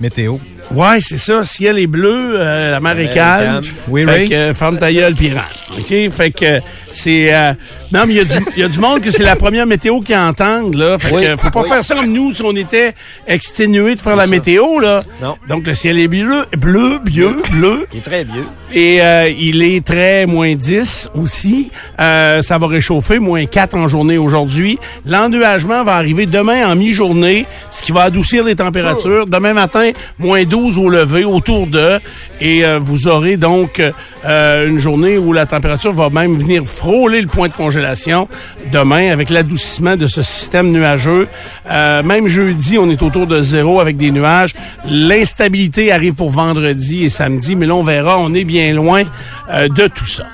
Météo. 0.00 0.36
ouais, 0.72 1.00
c'est 1.00 1.16
ça. 1.16 1.44
Ciel 1.44 1.78
est 1.78 1.86
bleu, 1.86 2.36
euh, 2.40 2.70
la 2.72 2.80
mer 2.80 2.98
est 2.98 3.12
calme. 3.12 3.60
Oui, 3.88 4.04
fait 4.04 4.28
que 4.28 4.34
euh, 4.34 4.54
ferme 4.54 4.78
ta 4.78 4.92
gueule, 4.92 5.14
puis 5.14 5.30
rentre. 5.32 5.46
OK? 5.78 6.10
Fait 6.10 6.30
que 6.30 6.60
c'est... 6.90 7.34
euh, 7.34 7.52
non, 7.92 8.02
mais 8.06 8.14
il 8.14 8.16
y, 8.16 8.20
a 8.20 8.24
du- 8.24 8.44
il 8.56 8.60
y 8.60 8.64
a 8.64 8.68
du 8.68 8.78
monde 8.78 9.00
que 9.00 9.10
c'est 9.10 9.22
la 9.22 9.34
première 9.36 9.66
météo 9.66 10.00
qu'ils 10.00 10.16
entendent, 10.16 10.74
là. 10.74 10.98
Fait 10.98 11.14
Oui. 11.14 11.22
que 11.24 11.36
faut 11.36 11.50
pas 11.50 11.62
Oui. 11.62 11.68
faire 11.68 11.82
ça 11.84 11.94
comme 11.94 12.12
nous 12.12 12.32
si 12.34 12.42
on 12.42 12.54
était 12.54 12.92
exténués 13.26 13.94
de 13.94 14.00
faire 14.00 14.14
la 14.16 14.26
météo, 14.26 14.78
là. 14.78 15.02
Non. 15.22 15.36
Donc, 15.48 15.66
le 15.66 15.74
ciel 15.74 15.98
est 15.98 16.08
bleu, 16.08 16.44
bleu, 16.58 16.98
bleu, 17.02 17.42
bleu. 17.50 17.86
Il 17.92 17.98
est 17.98 18.02
très 18.02 18.24
vieux. 18.24 18.44
Et 18.72 19.00
euh, 19.02 19.30
il 19.30 19.62
est 19.62 19.82
très 19.84 20.26
moins 20.26 20.54
10 20.54 21.08
aussi. 21.14 21.70
Euh, 21.98 22.42
ça 22.42 22.58
va 22.58 22.66
réchauffer, 22.66 23.18
moins 23.18 23.46
4 23.46 23.74
en 23.74 23.88
journée 23.88 24.18
aujourd'hui. 24.18 24.78
L'ennuagement 25.06 25.82
va 25.84 25.94
arriver 25.94 26.26
demain 26.26 26.68
en 26.70 26.76
mi-journée, 26.76 27.46
ce 27.70 27.82
qui 27.82 27.92
va 27.92 28.02
adoucir 28.02 28.44
les 28.44 28.54
températures. 28.56 29.26
Demain 29.26 29.54
matin, 29.54 29.87
moins 30.18 30.44
12 30.44 30.78
au 30.78 30.88
lever, 30.88 31.24
autour 31.24 31.66
de. 31.66 31.98
Et 32.40 32.64
euh, 32.64 32.78
vous 32.78 33.08
aurez 33.08 33.36
donc 33.36 33.82
euh, 34.24 34.68
une 34.68 34.78
journée 34.78 35.18
où 35.18 35.32
la 35.32 35.46
température 35.46 35.92
va 35.92 36.08
même 36.10 36.36
venir 36.36 36.64
frôler 36.64 37.20
le 37.20 37.26
point 37.26 37.48
de 37.48 37.54
congélation 37.54 38.28
demain 38.70 39.10
avec 39.10 39.30
l'adoucissement 39.30 39.96
de 39.96 40.06
ce 40.06 40.22
système 40.22 40.70
nuageux. 40.70 41.28
Euh, 41.70 42.02
même 42.02 42.28
jeudi, 42.28 42.78
on 42.78 42.90
est 42.90 43.02
autour 43.02 43.26
de 43.26 43.40
zéro 43.40 43.80
avec 43.80 43.96
des 43.96 44.10
nuages. 44.10 44.54
L'instabilité 44.86 45.92
arrive 45.92 46.14
pour 46.14 46.30
vendredi 46.30 47.04
et 47.04 47.08
samedi, 47.08 47.56
mais 47.56 47.66
là, 47.66 47.74
on 47.74 47.82
verra, 47.82 48.18
on 48.18 48.34
est 48.34 48.44
bien 48.44 48.72
loin 48.72 49.02
euh, 49.50 49.68
de 49.68 49.86
tout 49.88 50.06
ça. 50.06 50.24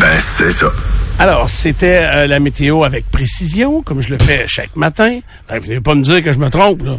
Ben, 0.00 0.18
c'est 0.18 0.50
ça. 0.50 0.66
Alors, 1.18 1.48
c'était 1.48 2.00
euh, 2.02 2.26
la 2.26 2.40
météo 2.40 2.84
avec 2.84 3.10
précision, 3.10 3.82
comme 3.82 4.00
je 4.00 4.10
le 4.10 4.18
fais 4.18 4.44
chaque 4.48 4.74
matin. 4.74 5.20
Ben, 5.48 5.58
venez 5.58 5.80
pas 5.80 5.94
me 5.94 6.02
dire 6.02 6.22
que 6.22 6.32
je 6.32 6.38
me 6.38 6.48
trompe, 6.48 6.82
là. 6.84 6.98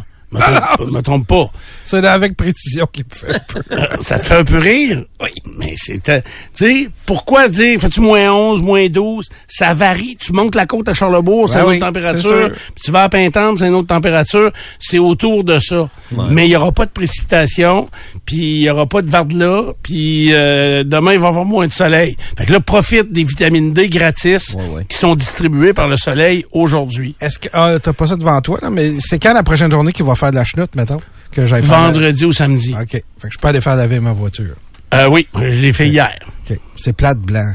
Je 0.79 0.83
me 0.85 0.91
me 0.91 1.01
trompe 1.01 1.27
pas. 1.27 1.45
C'est 1.83 2.05
avec 2.05 2.35
précision 2.35 2.87
qu'il 2.91 3.05
me 3.05 3.15
fait 3.15 3.35
un 3.35 3.39
peu. 3.47 3.61
Euh, 3.71 3.85
ça 4.01 4.19
te 4.19 4.25
fait 4.25 4.35
un 4.37 4.43
peu 4.43 4.57
rire? 4.59 5.03
Oui. 5.21 5.29
Mais 5.57 5.73
c'était, 5.75 6.21
tu 6.21 6.29
sais, 6.53 6.89
pourquoi 7.05 7.47
dire, 7.47 7.79
fais-tu 7.79 8.01
moins 8.01 8.31
11, 8.33 8.61
moins 8.61 8.87
12? 8.87 9.27
Ça 9.47 9.73
varie. 9.73 10.17
Tu 10.19 10.33
montes 10.33 10.55
la 10.55 10.65
côte 10.65 10.87
à 10.89 10.93
Charlebourg, 10.93 11.49
c'est 11.49 11.55
Ben 11.59 11.65
une 11.65 11.69
autre 11.77 11.85
température. 11.87 12.51
Puis 12.75 12.83
tu 12.85 12.91
vas 12.91 13.03
à 13.03 13.09
Pintante, 13.09 13.59
c'est 13.59 13.67
une 13.67 13.75
autre 13.75 13.87
température. 13.87 14.51
C'est 14.79 14.99
autour 14.99 15.43
de 15.43 15.59
ça. 15.59 15.89
Mais 16.29 16.47
il 16.47 16.51
y 16.51 16.55
aura 16.55 16.71
pas 16.71 16.85
de 16.85 16.91
précipitation, 16.91 17.89
puis 18.25 18.37
il 18.37 18.61
y 18.61 18.69
aura 18.69 18.85
pas 18.85 19.01
de 19.01 19.09
verglas, 19.09 19.63
puis 19.81 20.33
euh, 20.33 20.83
demain, 20.83 21.13
il 21.13 21.19
va 21.19 21.25
y 21.27 21.29
avoir 21.29 21.45
moins 21.45 21.67
de 21.67 21.71
soleil. 21.73 22.17
Fait 22.37 22.45
que 22.45 22.53
là, 22.53 22.59
profite 22.59 23.11
des 23.11 23.23
vitamines 23.23 23.73
D 23.73 23.89
gratis 23.89 24.53
Ouais, 24.53 24.75
ouais. 24.75 24.85
qui 24.87 24.97
sont 24.97 25.15
distribuées 25.15 25.73
par 25.73 25.87
le 25.87 25.97
soleil 25.97 26.45
aujourd'hui. 26.51 27.15
Est-ce 27.19 27.39
que 27.39 27.49
ah, 27.53 27.77
t'as 27.81 27.93
pas 27.93 28.07
ça 28.07 28.15
devant 28.15 28.39
toi 28.41 28.59
là, 28.61 28.69
mais 28.69 28.91
c'est 28.99 29.19
quand 29.19 29.33
la 29.33 29.43
prochaine 29.43 29.71
journée 29.71 29.91
qu'il 29.91 30.05
va 30.05 30.15
faire 30.15 30.22
de 30.31 30.35
la 30.35 30.43
chenoute, 30.43 30.75
mettons, 30.75 31.01
que 31.31 31.45
j'aille 31.45 31.63
faire. 31.63 31.79
Vendredi 31.79 32.25
ou 32.25 32.33
samedi. 32.33 32.73
Ok. 32.79 32.91
Fait 32.91 33.01
que 33.27 33.33
je 33.33 33.37
peux 33.37 33.47
aller 33.47 33.61
faire 33.61 33.75
laver 33.75 33.99
ma 33.99 34.13
voiture. 34.13 34.55
Euh, 34.93 35.09
oui, 35.11 35.27
je 35.35 35.61
l'ai 35.61 35.73
fait 35.73 35.87
hier. 35.87 36.13
Ok. 36.49 36.57
C'est 36.77 36.93
plate 36.93 37.19
blanc. 37.19 37.51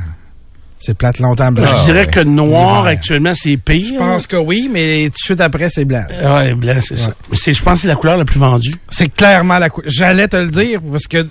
C'est 0.78 0.96
plate 0.96 1.18
longtemps 1.18 1.50
blanc. 1.50 1.66
je 1.66 1.84
dirais 1.84 2.04
ouais. 2.04 2.06
que 2.06 2.20
noir, 2.20 2.86
actuellement, 2.86 3.32
c'est 3.34 3.56
pire. 3.56 3.94
Je 3.94 3.98
pense 3.98 4.26
que 4.26 4.36
oui, 4.36 4.68
mais 4.72 5.04
tout 5.06 5.18
de 5.18 5.24
suite 5.24 5.40
après, 5.40 5.70
c'est 5.70 5.84
blanc. 5.84 6.04
Ouais, 6.10 6.54
blanc, 6.54 6.76
c'est 6.80 6.96
ça. 6.96 7.14
Je 7.32 7.62
pense 7.62 7.74
que 7.74 7.80
c'est 7.80 7.88
la 7.88 7.96
couleur 7.96 8.16
la 8.16 8.24
plus 8.24 8.38
vendue. 8.38 8.74
C'est 8.88 9.12
clairement 9.12 9.58
la 9.58 9.70
couleur. 9.70 9.90
J'allais 9.92 10.28
te 10.28 10.36
le 10.36 10.50
dire 10.50 10.80
parce 10.90 11.06
que 11.06 11.26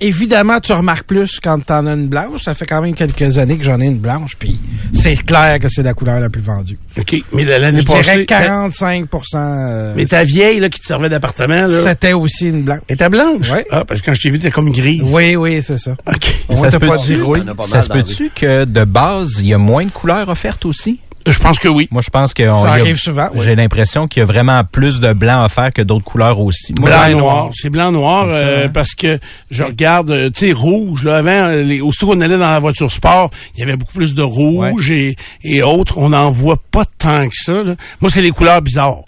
évidemment 0.00 0.60
tu 0.60 0.72
remarques 0.72 1.06
plus 1.06 1.40
quand 1.42 1.64
t'en 1.64 1.86
as 1.86 1.94
une 1.94 2.08
blanche. 2.08 2.42
Ça 2.44 2.54
fait 2.54 2.66
quand 2.66 2.80
même 2.82 2.94
quelques 2.94 3.38
années 3.38 3.58
que 3.58 3.64
j'en 3.64 3.80
ai 3.80 3.86
une 3.86 3.98
blanche, 3.98 4.36
puis 4.38 4.58
c'est 4.92 5.16
clair 5.16 5.58
que 5.58 5.68
c'est 5.68 5.82
la 5.82 5.94
couleur 5.94 6.20
la 6.20 6.28
plus 6.30 6.42
vendue. 6.42 6.78
OK. 6.98 7.16
Mais 7.32 7.44
l'année 7.44 7.80
Je 7.80 7.86
passée. 7.86 8.02
dirais 8.02 8.24
ta- 8.24 8.42
45 8.44 9.06
euh, 9.34 9.92
Mais 9.96 10.06
ta 10.06 10.24
vieille, 10.24 10.60
là, 10.60 10.68
qui 10.68 10.80
te 10.80 10.86
servait 10.86 11.08
d'appartement, 11.08 11.66
là. 11.66 11.82
C'était 11.82 12.12
aussi 12.12 12.48
une 12.48 12.62
blanche. 12.62 12.80
était 12.88 13.08
blanche? 13.08 13.50
Ouais. 13.50 13.66
Ah, 13.70 13.84
parce 13.84 14.00
que 14.00 14.06
quand 14.06 14.14
je 14.14 14.20
t'ai 14.22 14.30
vu, 14.30 14.38
t'es 14.38 14.50
comme 14.50 14.70
grise. 14.72 15.02
Oui, 15.14 15.36
oui, 15.36 15.60
c'est 15.62 15.78
ça. 15.78 15.92
OK. 16.06 16.34
On 16.48 16.56
Ça 16.56 16.62
t'a 16.62 16.70
se 16.72 16.76
pas 16.78 16.96
peut-tu? 16.96 17.14
dit 17.14 17.20
oui. 17.22 17.40
Ça 17.68 17.82
se 17.82 17.88
peut-tu 17.88 18.30
que 18.34 18.64
de 18.64 18.84
base, 18.84 19.34
il 19.40 19.46
y 19.46 19.54
a 19.54 19.58
moins 19.58 19.84
de 19.84 19.90
couleurs 19.90 20.28
offertes 20.28 20.64
aussi? 20.66 21.00
Je 21.30 21.38
pense 21.38 21.58
que 21.58 21.68
oui. 21.68 21.88
Moi, 21.90 22.02
je 22.02 22.10
pense 22.10 22.32
que 22.34 22.42
on- 22.48 22.62
Ça 22.62 22.68
a- 22.72 22.74
arrive 22.80 22.96
souvent, 22.96 23.28
oui. 23.34 23.44
J'ai 23.44 23.56
l'impression 23.56 24.06
qu'il 24.08 24.20
y 24.20 24.22
a 24.22 24.26
vraiment 24.26 24.62
plus 24.64 25.00
de 25.00 25.12
blanc 25.12 25.42
à 25.42 25.48
faire 25.48 25.72
que 25.72 25.82
d'autres 25.82 26.04
couleurs 26.04 26.38
aussi. 26.40 26.74
Moi, 26.78 26.90
Blanc 26.90 27.04
et 27.06 27.14
noir. 27.14 27.50
C'est 27.54 27.70
blanc 27.70 27.92
noir 27.92 28.26
euh, 28.30 28.66
hein. 28.66 28.70
parce 28.72 28.94
que 28.94 29.18
je 29.50 29.64
regarde, 29.64 30.10
euh, 30.10 30.30
tu 30.30 30.46
sais, 30.48 30.52
rouge. 30.52 31.04
Là, 31.04 31.18
avant, 31.18 31.30
euh, 31.30 31.62
les, 31.62 31.80
aussitôt 31.80 32.06
qu'on 32.08 32.20
allait 32.20 32.38
dans 32.38 32.50
la 32.50 32.58
voiture 32.58 32.90
sport, 32.90 33.30
il 33.56 33.60
y 33.60 33.62
avait 33.62 33.76
beaucoup 33.76 33.92
plus 33.94 34.14
de 34.14 34.22
rouge 34.22 34.90
et, 34.90 35.16
et 35.42 35.62
autres. 35.62 35.98
On 35.98 36.10
n'en 36.10 36.30
voit 36.30 36.60
pas 36.70 36.84
tant 36.98 37.28
que 37.28 37.34
ça. 37.36 37.62
là. 37.62 37.74
Moi, 38.00 38.10
c'est 38.12 38.22
les 38.22 38.30
couleurs 38.30 38.62
bizarres. 38.62 39.02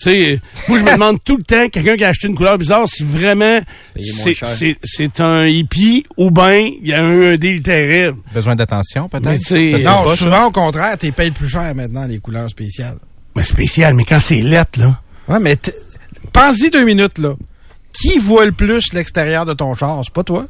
Tu 0.00 0.10
sais, 0.10 0.40
moi, 0.68 0.78
je 0.78 0.84
me 0.84 0.92
demande 0.92 1.18
tout 1.24 1.36
le 1.36 1.42
temps, 1.42 1.68
quelqu'un 1.68 1.96
qui 1.96 2.04
a 2.04 2.08
acheté 2.08 2.28
une 2.28 2.36
couleur 2.36 2.56
bizarre, 2.56 2.86
si 2.86 3.02
vraiment 3.02 3.58
c'est 3.98 5.20
un 5.20 5.46
hippie 5.46 6.04
ou 6.16 6.30
ben 6.30 6.70
il 6.80 6.86
y 6.86 6.92
a 6.92 7.00
eu 7.00 7.34
un 7.34 7.36
deal 7.36 7.62
terrible. 7.62 8.18
Besoin 8.32 8.54
d'attention, 8.54 9.08
peut-être? 9.08 9.44
tu 9.44 9.72
Non, 9.84 10.06
ça? 10.06 10.16
souvent 10.16 10.46
au 10.46 10.50
contraire, 10.52 10.96
t'es 10.98 11.10
payé 11.10 11.32
plus 11.32 11.48
cher 11.48 11.74
maintenant 11.74 12.06
les 12.06 12.18
couleurs 12.18 12.48
spéciales. 12.48 12.98
Mais 13.34 13.42
spécial, 13.42 13.94
mais 13.94 14.04
quand 14.04 14.20
c'est 14.20 14.40
lettre, 14.40 14.78
là. 14.78 15.00
Ouais, 15.28 15.40
mais 15.40 15.56
pense-y 16.32 16.70
deux 16.70 16.84
minutes, 16.84 17.18
là. 17.18 17.34
Qui 17.92 18.18
voit 18.18 18.46
le 18.46 18.52
plus 18.52 18.92
l'extérieur 18.92 19.44
de 19.46 19.54
ton 19.54 19.74
char? 19.74 20.00
C'est 20.04 20.14
pas 20.14 20.22
toi. 20.22 20.46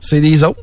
C'est 0.00 0.20
les 0.20 0.42
autres. 0.44 0.60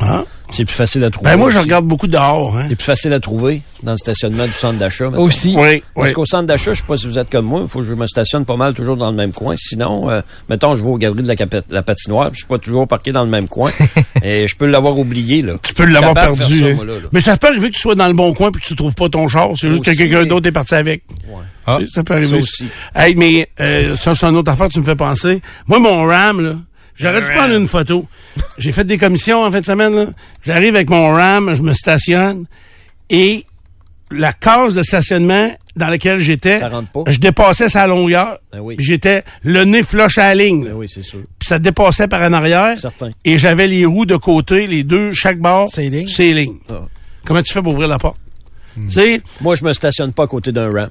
Hein? 0.00 0.24
C'est 0.50 0.64
plus 0.64 0.74
facile 0.74 1.02
à 1.04 1.10
trouver. 1.10 1.30
Ben 1.30 1.36
moi, 1.36 1.50
je 1.50 1.58
regarde 1.58 1.84
beaucoup 1.86 2.06
dehors. 2.06 2.56
Hein? 2.56 2.66
C'est 2.68 2.76
plus 2.76 2.84
facile 2.84 3.12
à 3.12 3.20
trouver 3.20 3.62
dans 3.82 3.92
le 3.92 3.98
stationnement 3.98 4.44
du 4.46 4.52
centre 4.52 4.78
d'achat. 4.78 5.10
mettons. 5.10 5.22
Aussi. 5.24 5.54
Oui, 5.58 5.82
Parce 5.94 6.08
oui. 6.08 6.12
qu'au 6.14 6.24
centre 6.24 6.46
d'achat, 6.46 6.72
je 6.72 6.80
sais 6.80 6.86
pas 6.86 6.96
si 6.96 7.06
vous 7.06 7.18
êtes 7.18 7.28
comme 7.28 7.46
moi, 7.46 7.60
il 7.64 7.68
faut 7.68 7.80
que 7.80 7.84
je 7.84 7.94
me 7.94 8.06
stationne 8.06 8.44
pas 8.44 8.56
mal 8.56 8.72
toujours 8.72 8.96
dans 8.96 9.10
le 9.10 9.16
même 9.16 9.32
coin. 9.32 9.54
Sinon, 9.58 10.08
euh, 10.08 10.20
mettons, 10.48 10.74
je 10.76 10.82
vais 10.82 10.88
aux 10.88 10.96
galeries 10.98 11.22
de 11.24 11.28
la, 11.28 11.34
capa- 11.36 11.62
la 11.70 11.82
patinoire, 11.82 12.26
puis 12.30 12.36
je 12.36 12.40
suis 12.40 12.46
pas 12.48 12.58
toujours 12.58 12.86
parqué 12.86 13.12
dans 13.12 13.24
le 13.24 13.30
même 13.30 13.48
coin. 13.48 13.70
et 14.22 14.46
je 14.48 14.56
peux 14.56 14.66
l'avoir 14.66 14.98
oublié, 14.98 15.42
là. 15.42 15.54
Tu 15.62 15.74
peux 15.74 15.84
l'avoir 15.84 16.14
perdu. 16.14 16.60
ça, 16.60 16.66
hein. 16.66 16.74
moi, 16.74 16.84
là, 16.84 16.94
là. 16.94 17.08
Mais 17.12 17.20
ça 17.20 17.36
peut 17.36 17.48
arriver 17.48 17.70
que 17.70 17.74
tu 17.74 17.80
sois 17.80 17.94
dans 17.96 18.08
le 18.08 18.14
bon 18.14 18.32
coin 18.32 18.50
puis 18.52 18.62
que 18.62 18.66
tu 18.66 18.76
trouves 18.76 18.94
pas 18.94 19.08
ton 19.08 19.28
char. 19.28 19.50
C'est 19.60 19.68
juste 19.70 19.84
que 19.84 19.94
quelqu'un 19.96 20.24
d'autre 20.26 20.46
est 20.48 20.52
parti 20.52 20.74
avec. 20.74 21.02
Ouais. 21.28 21.42
Ah, 21.66 21.78
ça 21.92 22.04
peut 22.04 22.14
arriver. 22.14 22.28
ça 22.30 22.36
aussi. 22.36 22.66
Hey, 22.94 23.16
mais 23.16 23.48
euh, 23.60 23.96
ça, 23.96 24.14
c'est 24.14 24.24
une 24.26 24.36
autre 24.36 24.52
affaire, 24.52 24.68
tu 24.68 24.78
me 24.78 24.84
fais 24.84 24.94
penser. 24.94 25.42
Moi, 25.66 25.80
mon 25.80 26.04
RAM, 26.04 26.40
là, 26.40 26.54
j'aurais 26.96 27.20
dû 27.22 27.30
prendre 27.30 27.54
une 27.54 27.68
photo. 27.68 28.06
J'ai 28.58 28.72
fait 28.72 28.84
des 28.84 28.98
commissions 28.98 29.42
en 29.42 29.50
fin 29.50 29.60
de 29.60 29.66
semaine. 29.66 29.94
là. 29.94 30.06
J'arrive 30.44 30.74
avec 30.74 30.90
mon 30.90 31.10
RAM, 31.10 31.54
je 31.54 31.62
me 31.62 31.72
stationne 31.72 32.46
et 33.10 33.44
la 34.10 34.32
case 34.32 34.74
de 34.74 34.82
stationnement 34.82 35.50
dans 35.74 35.88
laquelle 35.88 36.18
j'étais, 36.18 36.60
Ça 36.60 36.68
rentre 36.68 36.88
pas? 36.90 37.02
je 37.10 37.18
dépassais 37.18 37.68
sa 37.68 37.86
longueur. 37.86 38.38
Ben 38.52 38.60
oui. 38.60 38.76
Puis 38.76 38.84
J'étais 38.86 39.24
le 39.42 39.64
nez 39.64 39.82
flush 39.82 40.16
à 40.18 40.28
la 40.28 40.34
ligne. 40.36 40.64
là. 40.64 40.70
Ben 40.70 40.76
oui, 40.76 40.88
c'est 40.88 41.02
sûr. 41.02 41.20
Puis 41.38 41.48
ça 41.48 41.58
dépassait 41.58 42.08
par 42.08 42.22
en 42.22 42.32
arrière. 42.32 42.78
Certain. 42.80 43.10
Et 43.24 43.36
j'avais 43.36 43.66
les 43.66 43.84
roues 43.84 44.06
de 44.06 44.16
côté, 44.16 44.66
les 44.66 44.84
deux, 44.84 45.12
chaque 45.12 45.38
bord. 45.38 45.68
Ces 45.68 45.90
lignes. 45.90 46.06
Ces 46.06 46.32
lignes. 46.32 46.56
Ah. 46.70 46.82
Comment 47.24 47.42
tu 47.42 47.52
fais 47.52 47.60
pour 47.62 47.72
ouvrir 47.72 47.88
la 47.88 47.98
porte? 47.98 48.16
Tu 48.76 48.90
sais, 48.90 49.20
Moi, 49.40 49.54
je 49.54 49.64
me 49.64 49.72
stationne 49.72 50.12
pas 50.12 50.24
à 50.24 50.26
côté 50.28 50.52
d'un 50.52 50.70
RAM. 50.70 50.90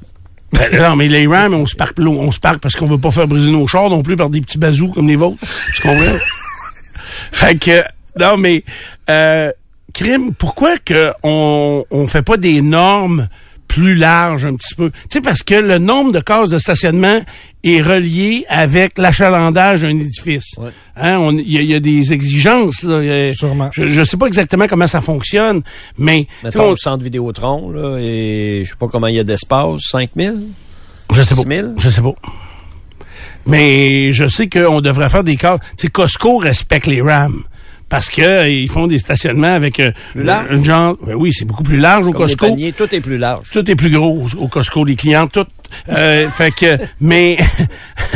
Ben, 0.57 0.81
non, 0.81 0.95
mais 0.95 1.07
les 1.07 1.27
Rams, 1.27 1.53
on 1.53 1.65
se 1.65 1.75
parque, 1.75 1.99
l'eau- 1.99 2.19
on 2.19 2.31
se 2.31 2.39
parque 2.39 2.59
parce 2.59 2.75
qu'on 2.75 2.87
veut 2.87 2.97
pas 2.97 3.11
faire 3.11 3.27
briser 3.27 3.51
nos 3.51 3.67
chars 3.67 3.89
non 3.89 4.01
plus 4.01 4.15
par 4.15 4.29
des 4.29 4.41
petits 4.41 4.57
bazous 4.57 4.89
comme 4.89 5.07
les 5.07 5.15
vôtres. 5.15 5.37
Tu 5.75 5.81
comprends? 5.81 6.03
fait 7.31 7.55
que, 7.59 7.83
non, 8.19 8.37
mais, 8.37 8.63
euh, 9.09 9.51
crime, 9.93 10.33
pourquoi 10.33 10.77
que 10.77 11.11
on, 11.23 11.83
on 11.91 12.07
fait 12.07 12.21
pas 12.21 12.37
des 12.37 12.61
normes 12.61 13.27
plus 13.67 13.95
larges 13.95 14.45
un 14.45 14.55
petit 14.55 14.75
peu? 14.75 14.89
Tu 14.91 14.97
sais, 15.13 15.21
parce 15.21 15.43
que 15.43 15.55
le 15.55 15.77
nombre 15.77 16.11
de 16.11 16.19
cases 16.19 16.49
de 16.49 16.57
stationnement 16.57 17.19
est 17.63 17.81
relié 17.81 18.45
avec 18.47 18.97
l'achalandage 18.97 19.81
d'un 19.81 19.89
édifice. 19.99 20.51
Ouais. 20.57 20.69
Hein, 20.95 21.35
il 21.37 21.51
y, 21.51 21.57
a- 21.57 21.61
il 21.61 21.69
y 21.69 21.75
a 21.75 21.79
des 21.79 22.13
exigences. 22.13 22.83
là. 22.83 22.97
A- 23.29 23.33
Sûrement. 23.33 23.69
Je, 23.73 23.85
je 23.85 24.03
sais 24.03 24.17
pas 24.17 24.27
exactement 24.27 24.67
comment 24.67 24.87
ça 24.87 25.01
fonctionne, 25.01 25.61
mais, 25.97 26.27
Mettons 26.43 26.63
on- 26.69 26.71
au 26.71 26.75
centre 26.75 27.03
Vidéotron, 27.03 27.71
là, 27.71 27.97
et 27.99 28.61
je 28.63 28.69
sais 28.69 28.75
pas 28.77 28.87
comment 28.87 29.07
il 29.07 29.15
y 29.15 29.19
a 29.19 29.23
d'espace, 29.23 29.81
5000? 29.91 30.35
Je 31.13 31.21
sais 31.21 31.35
pas. 31.35 31.41
6 31.41 31.47
000? 31.47 31.67
Je 31.77 31.89
sais 31.89 32.01
pas. 32.01 32.13
Mais 33.45 34.11
je 34.11 34.27
sais 34.27 34.49
qu'on 34.49 34.81
devrait 34.81 35.09
faire 35.09 35.23
des 35.23 35.35
cas. 35.37 35.57
Tu 35.77 35.83
sais, 35.83 35.87
Costco 35.89 36.37
respecte 36.37 36.87
les 36.87 37.01
Rams. 37.01 37.43
Parce 37.87 38.09
que 38.09 38.21
euh, 38.21 38.49
ils 38.49 38.69
font 38.69 38.87
des 38.87 38.97
stationnements 38.97 39.53
avec 39.53 39.79
euh, 39.79 39.91
un 40.15 40.63
genre. 40.63 40.97
ben 41.05 41.13
oui, 41.15 41.31
c'est 41.31 41.45
beaucoup 41.45 41.63
plus 41.63 41.77
large 41.77 42.07
au 42.07 42.11
Comme 42.11 42.25
les 42.27 42.33
Costco. 42.35 42.47
paniers, 42.47 42.71
tout 42.73 42.93
est 42.95 42.99
plus 43.01 43.17
large. 43.17 43.47
Tout 43.51 43.69
est 43.69 43.75
plus 43.75 43.91
gros 43.91 44.25
au 44.25 44.43
au 44.43 44.47
Costco, 44.47 44.83
les 44.83 44.95
clients, 44.95 45.27
tout. 45.27 45.45
Euh, 45.89 46.27
fait 46.37 46.51
que, 46.51 46.77
mais 46.99 47.37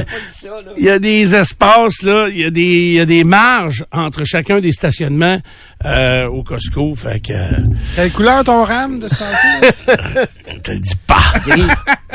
il 0.78 0.84
y 0.86 0.90
a 0.90 0.98
des 1.00 1.36
espaces 1.36 2.02
là, 2.04 2.28
il 2.30 2.38
y 2.40 2.46
a 2.46 2.50
des, 2.50 2.62
il 2.62 2.94
y 2.94 3.00
a 3.00 3.06
des 3.06 3.24
marges 3.24 3.86
entre 3.92 4.24
chacun 4.26 4.60
des 4.60 4.72
stationnements 4.72 5.40
euh, 5.86 6.26
au 6.28 6.44
Costco. 6.44 6.96
Fait 6.96 7.20
que, 7.20 7.34
euh, 7.34 7.58
Quelle 7.96 8.12
couleur 8.12 8.44
ton 8.44 8.64
RAM 8.64 9.00
de 9.00 9.08
ce 9.08 9.16
temps-ci? 9.20 9.74
je 10.56 10.60
te 10.60 10.72
le 10.72 10.80
dis 10.80 10.96
pas. 11.08 11.40
Gris. 11.46 11.64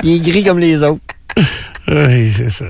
il 0.03 0.15
est 0.17 0.19
gris 0.21 0.45
comme 0.45 0.59
les 0.59 0.83
autres. 0.83 1.01
Oui, 1.89 2.33
c'est 2.33 2.51
ça. 2.51 2.67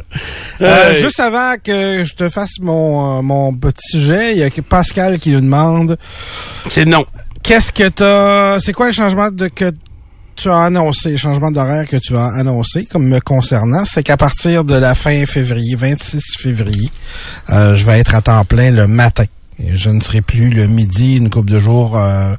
Euh, 0.60 0.94
juste 0.94 1.20
avant 1.20 1.54
que 1.62 2.04
je 2.04 2.14
te 2.14 2.28
fasse 2.28 2.58
mon, 2.60 3.18
euh, 3.18 3.22
mon 3.22 3.54
petit 3.54 3.98
sujet, 3.98 4.32
il 4.32 4.38
y 4.38 4.42
a 4.42 4.50
Pascal 4.68 5.18
qui 5.18 5.30
nous 5.30 5.40
demande 5.40 5.96
c'est 6.68 6.84
non. 6.84 7.04
qu'est-ce 7.42 7.72
que 7.72 7.88
t'as. 7.88 8.60
C'est 8.60 8.72
quoi 8.72 8.86
le 8.86 8.92
changement 8.92 9.30
de 9.30 9.48
que 9.48 9.72
tu 10.36 10.50
as 10.50 10.62
annoncé, 10.64 11.10
le 11.10 11.16
changement 11.16 11.50
d'horaire 11.50 11.86
que 11.86 11.96
tu 11.96 12.16
as 12.16 12.26
annoncé 12.26 12.86
comme 12.86 13.06
me 13.08 13.20
concernant? 13.20 13.84
C'est 13.84 14.02
qu'à 14.02 14.16
partir 14.16 14.64
de 14.64 14.74
la 14.74 14.94
fin 14.94 15.24
février, 15.26 15.76
26 15.76 16.20
février, 16.38 16.90
euh, 17.50 17.76
je 17.76 17.84
vais 17.84 18.00
être 18.00 18.14
à 18.14 18.20
temps 18.20 18.44
plein 18.44 18.70
le 18.70 18.86
matin. 18.86 19.24
Et 19.62 19.76
je 19.76 19.90
ne 19.90 20.00
serai 20.00 20.20
plus 20.20 20.50
le 20.50 20.66
midi, 20.66 21.16
une 21.16 21.30
couple 21.30 21.52
de 21.52 21.60
jours 21.60 21.96
euh, 21.96 22.34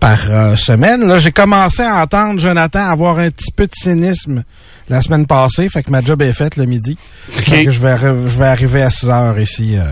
par 0.00 0.18
euh, 0.30 0.56
semaine. 0.56 1.06
Là, 1.06 1.18
j'ai 1.18 1.32
commencé 1.32 1.82
à 1.82 2.02
entendre 2.02 2.40
Jonathan 2.40 2.88
avoir 2.88 3.18
un 3.18 3.30
petit 3.30 3.52
peu 3.52 3.66
de 3.66 3.72
cynisme 3.74 4.44
la 4.88 5.02
semaine 5.02 5.26
passée, 5.26 5.68
fait 5.68 5.82
que 5.82 5.90
ma 5.90 6.00
job 6.00 6.22
est 6.22 6.32
faite 6.32 6.56
le 6.56 6.64
midi. 6.64 6.96
Fait 7.30 7.64
que 7.64 7.70
je 7.70 7.80
vais, 7.80 7.96
je 8.00 8.38
vais 8.38 8.46
arriver 8.46 8.82
à 8.82 8.90
6 8.90 9.08
heures 9.10 9.38
ici 9.38 9.76
euh, 9.76 9.82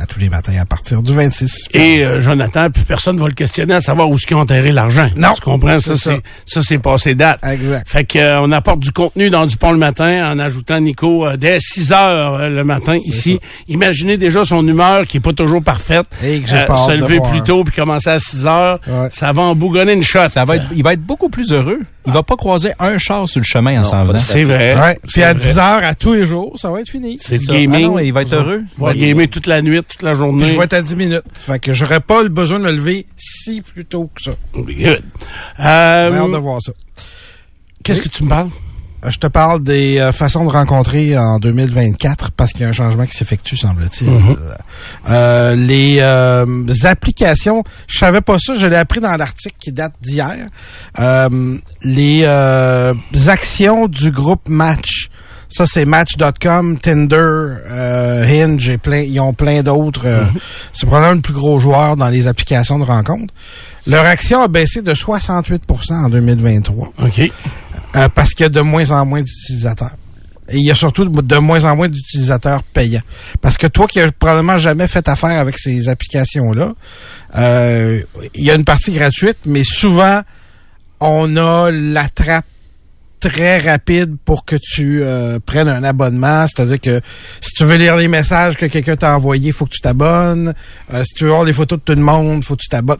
à 0.00 0.06
tous 0.06 0.18
les 0.18 0.28
matins 0.28 0.52
à 0.60 0.64
partir 0.64 1.02
du 1.02 1.14
26. 1.14 1.68
Et 1.72 2.00
euh, 2.04 2.20
Jonathan, 2.20 2.70
puis 2.70 2.82
personne 2.84 3.18
va 3.18 3.26
le 3.26 3.34
questionner 3.34 3.74
à 3.74 3.80
savoir 3.80 4.08
où 4.08 4.14
est-ce 4.16 4.26
qu'ils 4.26 4.36
ont 4.36 4.40
enterré 4.40 4.72
l'argent. 4.72 5.08
Non. 5.16 5.32
Tu 5.34 5.42
comprends? 5.42 5.78
Ça, 5.78 5.94
C'est 5.94 5.96
ça. 5.96 6.10
c'est 6.46 6.54
ça, 6.54 6.62
c'est 6.66 6.78
passé 6.78 7.14
date. 7.14 7.40
Exact. 7.44 7.88
Fait 7.88 8.04
que 8.04 8.18
euh, 8.18 8.40
on 8.40 8.50
apporte 8.52 8.80
du 8.80 8.92
contenu 8.92 9.30
dans 9.30 9.46
du 9.46 9.56
pont 9.56 9.72
le 9.72 9.78
matin 9.78 10.30
en 10.32 10.38
ajoutant 10.38 10.80
Nico 10.80 11.26
euh, 11.26 11.36
dès 11.36 11.58
6 11.60 11.92
heures 11.92 12.34
euh, 12.34 12.48
le 12.48 12.64
matin 12.64 12.96
ici. 13.04 13.38
Imaginez 13.68 14.16
déjà 14.16 14.44
son 14.44 14.66
humeur 14.66 15.06
qui 15.06 15.18
est 15.18 15.20
pas 15.20 15.32
toujours 15.32 15.62
parfaite. 15.62 16.06
Et 16.24 16.40
que 16.40 16.48
j'ai 16.48 16.64
pas 16.64 16.74
hâte 16.74 16.86
se 16.90 16.92
lever 16.92 17.20
plus 17.30 17.42
tôt 17.42 17.62
puis 17.64 17.74
commencer 17.74 18.10
à 18.10 18.18
6 18.18 18.46
heures, 18.46 18.80
Ouais. 18.88 19.08
ça 19.10 19.32
va 19.32 19.42
en 19.42 19.54
bougonner 19.54 19.92
une 19.92 20.02
shot. 20.02 20.28
Ça 20.28 20.44
va 20.44 20.56
être, 20.56 20.64
il 20.74 20.82
va 20.82 20.92
être 20.94 21.02
beaucoup 21.02 21.28
plus 21.28 21.52
heureux. 21.52 21.80
Il 22.06 22.12
va 22.12 22.22
pas 22.22 22.36
croiser 22.36 22.72
un 22.78 22.98
char 22.98 23.28
sur 23.28 23.40
le 23.40 23.44
chemin 23.44 23.80
en 23.80 23.84
s'en 23.84 24.04
venant. 24.04 24.18
C'est 24.18 24.44
vrai. 24.44 24.76
Ouais. 24.76 24.98
Puis 25.08 25.22
à 25.22 25.32
vrai. 25.34 25.42
10 25.42 25.58
heures 25.58 25.84
à 25.84 25.94
tous 25.94 26.14
les 26.14 26.24
jours, 26.26 26.56
ça 26.58 26.70
va 26.70 26.80
être 26.80 26.88
fini. 26.88 27.18
C'est 27.20 27.38
Ça. 27.38 27.52
gaming. 27.52 27.84
Ah 27.84 27.88
non, 27.88 27.98
il 27.98 28.12
va 28.12 28.22
être 28.22 28.32
heureux. 28.34 28.62
Il 28.78 28.84
va 28.84 28.94
gamer 28.94 29.28
toute 29.28 29.46
la 29.46 29.60
nuit, 29.62 29.80
toute 29.82 30.02
la 30.02 30.12
Puis 30.12 30.20
journée. 30.20 30.46
je 30.48 30.56
vais 30.56 30.64
être 30.64 30.72
à 30.74 30.82
10 30.82 30.94
minutes. 30.96 31.24
Fait 31.34 31.58
que 31.58 31.72
j'aurais 31.72 32.00
pas 32.00 32.22
le 32.22 32.28
besoin 32.28 32.58
de 32.60 32.64
me 32.64 32.72
lever 32.72 33.06
si 33.16 33.60
plus 33.60 33.84
tôt 33.84 34.10
que 34.14 34.22
ça. 34.22 34.32
Good. 34.54 34.66
J'ai 34.78 34.86
Euh, 35.58 36.12
hâte 36.12 36.30
de 36.32 36.36
voir 36.36 36.60
ça. 36.62 36.72
Qu'est-ce 37.82 38.02
que 38.02 38.08
tu 38.08 38.24
me 38.24 38.28
parles? 38.28 38.50
Euh, 39.06 39.10
Je 39.10 39.18
te 39.18 39.26
parle 39.26 39.62
des 39.62 39.98
euh, 39.98 40.12
façons 40.12 40.44
de 40.44 40.50
rencontrer 40.50 41.16
en 41.16 41.38
2024 41.38 42.32
parce 42.32 42.52
qu'il 42.52 42.62
y 42.62 42.64
a 42.64 42.68
un 42.68 42.72
changement 42.72 43.06
qui 43.06 43.16
s'effectue, 43.16 43.56
semble-t-il. 43.56 44.10
Euh, 45.08 45.54
les 45.54 45.98
euh, 46.00 46.44
applications, 46.84 47.62
je 47.86 47.98
savais 47.98 48.20
pas 48.20 48.38
ça, 48.38 48.56
je 48.56 48.66
l'ai 48.66 48.76
appris 48.76 49.00
dans 49.00 49.16
l'article 49.16 49.56
qui 49.58 49.72
date 49.72 49.92
d'hier. 50.02 50.34
Euh, 50.98 51.56
les 51.82 52.22
euh, 52.24 52.94
actions 53.28 53.86
du 53.86 54.10
groupe 54.10 54.48
Match. 54.48 55.08
Ça, 55.48 55.64
c'est 55.64 55.84
Match.com, 55.84 56.76
Tinder, 56.80 57.14
euh, 57.16 58.24
Hinge 58.26 58.68
et 58.68 58.78
plein, 58.78 59.02
ils 59.02 59.20
ont 59.20 59.32
plein 59.32 59.62
d'autres. 59.62 60.02
euh, 60.04 60.24
C'est 60.72 60.86
probablement 60.86 61.14
le 61.14 61.20
plus 61.20 61.34
gros 61.34 61.60
joueur 61.60 61.96
dans 61.96 62.08
les 62.08 62.26
applications 62.26 62.80
de 62.80 62.84
rencontre. 62.84 63.32
Leur 63.86 64.04
action 64.04 64.42
a 64.42 64.48
baissé 64.48 64.82
de 64.82 64.92
68% 64.92 65.92
en 65.92 66.08
2023. 66.08 66.92
OK. 66.98 67.30
Euh, 67.96 68.08
parce 68.14 68.34
qu'il 68.34 68.44
y 68.44 68.46
a 68.46 68.50
de 68.50 68.60
moins 68.60 68.90
en 68.90 69.06
moins 69.06 69.22
d'utilisateurs. 69.22 69.92
Et 70.48 70.58
il 70.58 70.64
y 70.64 70.70
a 70.70 70.74
surtout 70.74 71.08
de 71.08 71.36
moins 71.36 71.64
en 71.64 71.74
moins 71.74 71.88
d'utilisateurs 71.88 72.62
payants. 72.62 73.02
Parce 73.40 73.58
que 73.58 73.66
toi 73.66 73.86
qui 73.86 74.00
as 74.00 74.12
probablement 74.12 74.58
jamais 74.58 74.86
fait 74.86 75.08
affaire 75.08 75.38
avec 75.40 75.58
ces 75.58 75.88
applications-là, 75.88 76.72
euh, 77.36 78.02
il 78.34 78.44
y 78.44 78.50
a 78.50 78.54
une 78.54 78.64
partie 78.64 78.92
gratuite, 78.92 79.38
mais 79.44 79.64
souvent, 79.64 80.20
on 81.00 81.36
a 81.36 81.70
la 81.72 82.08
trappe 82.08 82.44
très 83.18 83.58
rapide 83.58 84.16
pour 84.24 84.44
que 84.44 84.56
tu 84.56 85.02
euh, 85.02 85.38
prennes 85.44 85.68
un 85.68 85.82
abonnement. 85.82 86.46
C'est-à-dire 86.46 86.80
que 86.80 87.00
si 87.40 87.52
tu 87.52 87.64
veux 87.64 87.76
lire 87.76 87.96
les 87.96 88.08
messages 88.08 88.56
que 88.56 88.66
quelqu'un 88.66 88.96
t'a 88.96 89.16
envoyés, 89.16 89.50
faut 89.52 89.64
que 89.64 89.70
tu 89.70 89.80
t'abonnes. 89.80 90.54
Si 91.02 91.14
tu 91.14 91.24
veux 91.24 91.30
voir 91.30 91.44
les 91.44 91.52
photos 91.52 91.78
de 91.78 91.84
tout 91.84 91.94
le 91.94 92.04
monde, 92.04 92.44
faut 92.44 92.54
que 92.54 92.62
tu 92.62 92.68
t'abonnes. 92.68 92.98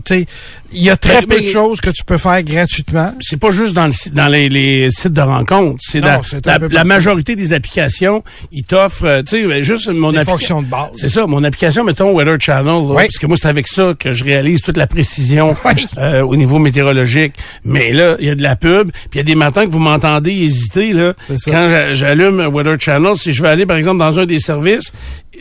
Il 0.76 0.84
y 0.84 0.90
a 0.90 0.96
très 0.96 1.20
Mais- 1.22 1.26
peu 1.26 1.36
mais- 1.36 1.42
de 1.42 1.46
choses 1.46 1.80
que 1.80 1.90
tu 1.90 2.04
peux 2.04 2.18
faire 2.18 2.42
gratuitement. 2.42 3.12
c'est 3.20 3.38
pas 3.38 3.50
juste 3.50 3.74
dans, 3.74 3.86
le, 3.86 3.92
dans 4.12 4.28
les, 4.28 4.48
les 4.48 4.90
sites 4.90 5.12
de 5.12 5.20
rencontres. 5.20 5.78
C'est 5.80 6.00
Non, 6.00 6.20
la, 6.44 6.58
la, 6.58 6.68
la 6.68 6.84
majorité 6.84 7.34
des 7.34 7.52
applications, 7.52 8.22
ils 8.52 8.62
t'offrent, 8.64 9.04
euh, 9.06 9.22
tu 9.22 9.38
sais, 9.42 9.46
ben, 9.46 9.62
juste 9.62 9.88
mon 9.88 10.14
application. 10.14 10.62
de 10.62 10.66
base. 10.68 10.90
C'est 10.94 11.08
ça, 11.08 11.26
mon 11.26 11.42
application, 11.44 11.82
mettons 11.84 12.12
Weather 12.14 12.36
Channel, 12.40 12.66
là, 12.66 12.80
Oui. 12.90 13.02
parce 13.04 13.18
que 13.18 13.26
moi 13.26 13.36
c'est 13.40 13.48
avec 13.48 13.66
ça 13.68 13.94
que 13.98 14.12
je 14.12 14.24
réalise 14.24 14.60
toute 14.62 14.76
la 14.76 14.86
précision 14.86 15.56
Oui. 15.64 15.86
euh, 15.98 16.20
au 16.22 16.36
niveau 16.36 16.58
météorologique. 16.58 17.32
Mais 17.64 17.92
là, 17.92 18.16
il 18.20 18.26
y 18.26 18.30
a 18.30 18.34
de 18.34 18.42
la 18.42 18.56
pub, 18.56 18.90
puis 18.92 19.00
il 19.14 19.16
y 19.18 19.20
a 19.20 19.24
des 19.24 19.34
matins 19.34 19.66
que 19.66 19.72
vous 19.72 19.78
m'entendez 19.78 20.30
hésiter 20.32 20.92
là. 20.92 21.14
Quand 21.46 21.68
j'a- 21.68 21.94
j'allume 21.94 22.46
Weather 22.52 22.76
Channel, 22.78 23.16
si 23.16 23.32
je 23.32 23.42
vais 23.42 23.48
aller 23.48 23.66
par 23.66 23.76
exemple 23.78 23.98
dans 23.98 24.18
un 24.18 24.26
des 24.26 24.38
services, 24.40 24.92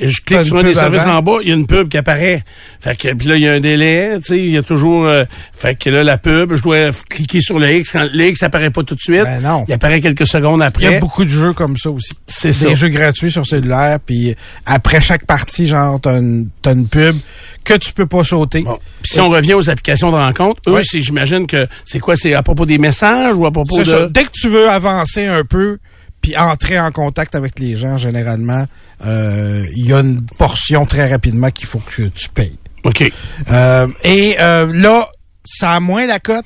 je 0.02 0.20
clique 0.22 0.42
sur 0.44 0.58
un 0.58 0.64
des 0.64 0.74
services 0.74 1.04
avant. 1.04 1.18
en 1.18 1.22
bas, 1.22 1.38
il 1.42 1.50
y 1.50 1.52
a 1.52 1.56
une 1.56 1.68
pub 1.68 1.88
qui 1.90 1.98
apparaît. 1.98 2.44
Fait 2.80 2.96
que 2.98 3.14
puis 3.14 3.28
là 3.28 3.36
il 3.38 3.44
y 3.44 3.48
a 3.48 3.54
un 3.54 3.60
délai, 3.60 4.12
tu 4.18 4.24
sais, 4.24 4.38
il 4.38 4.52
y 4.52 4.58
a 4.58 4.62
toujours 4.64 5.06
euh, 5.06 5.24
fait 5.54 5.76
que 5.76 5.90
là 5.90 6.04
la 6.04 6.18
pub, 6.18 6.56
je 6.56 6.62
dois 6.62 6.92
cliquer 7.10 7.42
sur 7.42 7.60
le 7.60 7.72
X 7.74 7.92
quand 7.92 8.08
le 8.12 8.26
X 8.28 8.44
apparaît 8.44 8.70
pas 8.70 8.84
tout 8.84 8.96
de 8.96 9.00
suite. 9.00 9.24
Ben 9.24 9.42
non. 9.42 9.66
Il 9.68 9.74
apparaît 9.74 10.00
quelques 10.02 10.28
secondes 10.28 10.60
Il 10.60 10.64
y 10.64 10.68
après. 10.68 10.96
a 10.98 11.00
beaucoup 11.00 11.24
de 11.26 11.30
jeux 11.30 11.54
comme 11.54 11.78
ça 11.78 11.90
aussi. 11.90 12.14
C'est 12.28 12.54
ça. 12.54 12.68
Des 12.68 12.76
jeux 12.76 12.90
gratuits 12.90 13.32
sur 13.32 13.46
cellulaire, 13.46 14.00
puis 14.06 14.36
après 14.66 15.02
chaque 15.02 15.26
partie, 15.26 15.68
genre, 15.68 16.00
t'as 16.02 16.20
une, 16.20 16.50
pub 16.90 17.16
que 17.64 17.74
tu 17.76 17.94
peux 17.94 18.06
pas 18.06 18.24
sauter. 18.24 18.62
Bon. 18.62 18.78
Puis 19.02 19.14
si 19.14 19.20
on 19.20 19.30
revient 19.30 19.54
aux 19.56 19.70
applications 19.70 20.12
de 20.12 20.18
rencontre, 20.18 20.62
eux, 20.68 20.74
Ouais. 20.74 20.82
c'est 20.84 21.02
j'imagine 21.02 21.48
que 21.48 21.68
c'est 21.86 22.00
quoi, 22.00 22.16
c'est 22.16 22.34
à 22.34 22.44
propos 22.44 22.66
des 22.66 22.78
messages 22.78 23.36
ou 23.36 23.46
à 23.46 23.52
propos 23.52 23.78
C'est 23.84 23.92
de 23.92 23.98
ça. 23.98 24.08
Dès 24.10 24.24
que 24.24 24.32
tu 24.32 24.50
veux 24.50 24.70
avancer 24.70 25.26
un 25.26 25.44
peu, 25.44 25.78
puis 26.22 26.36
entrer 26.38 26.80
en 26.80 26.92
contact 26.92 27.36
avec 27.36 27.60
les 27.60 27.76
gens, 27.76 27.98
généralement, 27.98 28.66
euh, 29.06 29.64
il 29.76 29.88
y 29.88 29.94
a 29.94 30.00
une 30.00 30.22
portion 30.38 30.86
très 30.86 31.10
rapidement 31.10 31.52
qu'il 31.52 31.68
faut 31.68 31.80
que 31.80 32.04
tu 32.08 32.30
payes. 32.30 32.58
OK. 32.86 33.12
Euh, 33.52 33.88
et 34.04 34.36
euh, 34.40 34.72
là, 34.74 35.08
ça 35.44 35.72
a 35.72 35.80
moins 35.80 36.06
la 36.06 36.20
cote. 36.20 36.46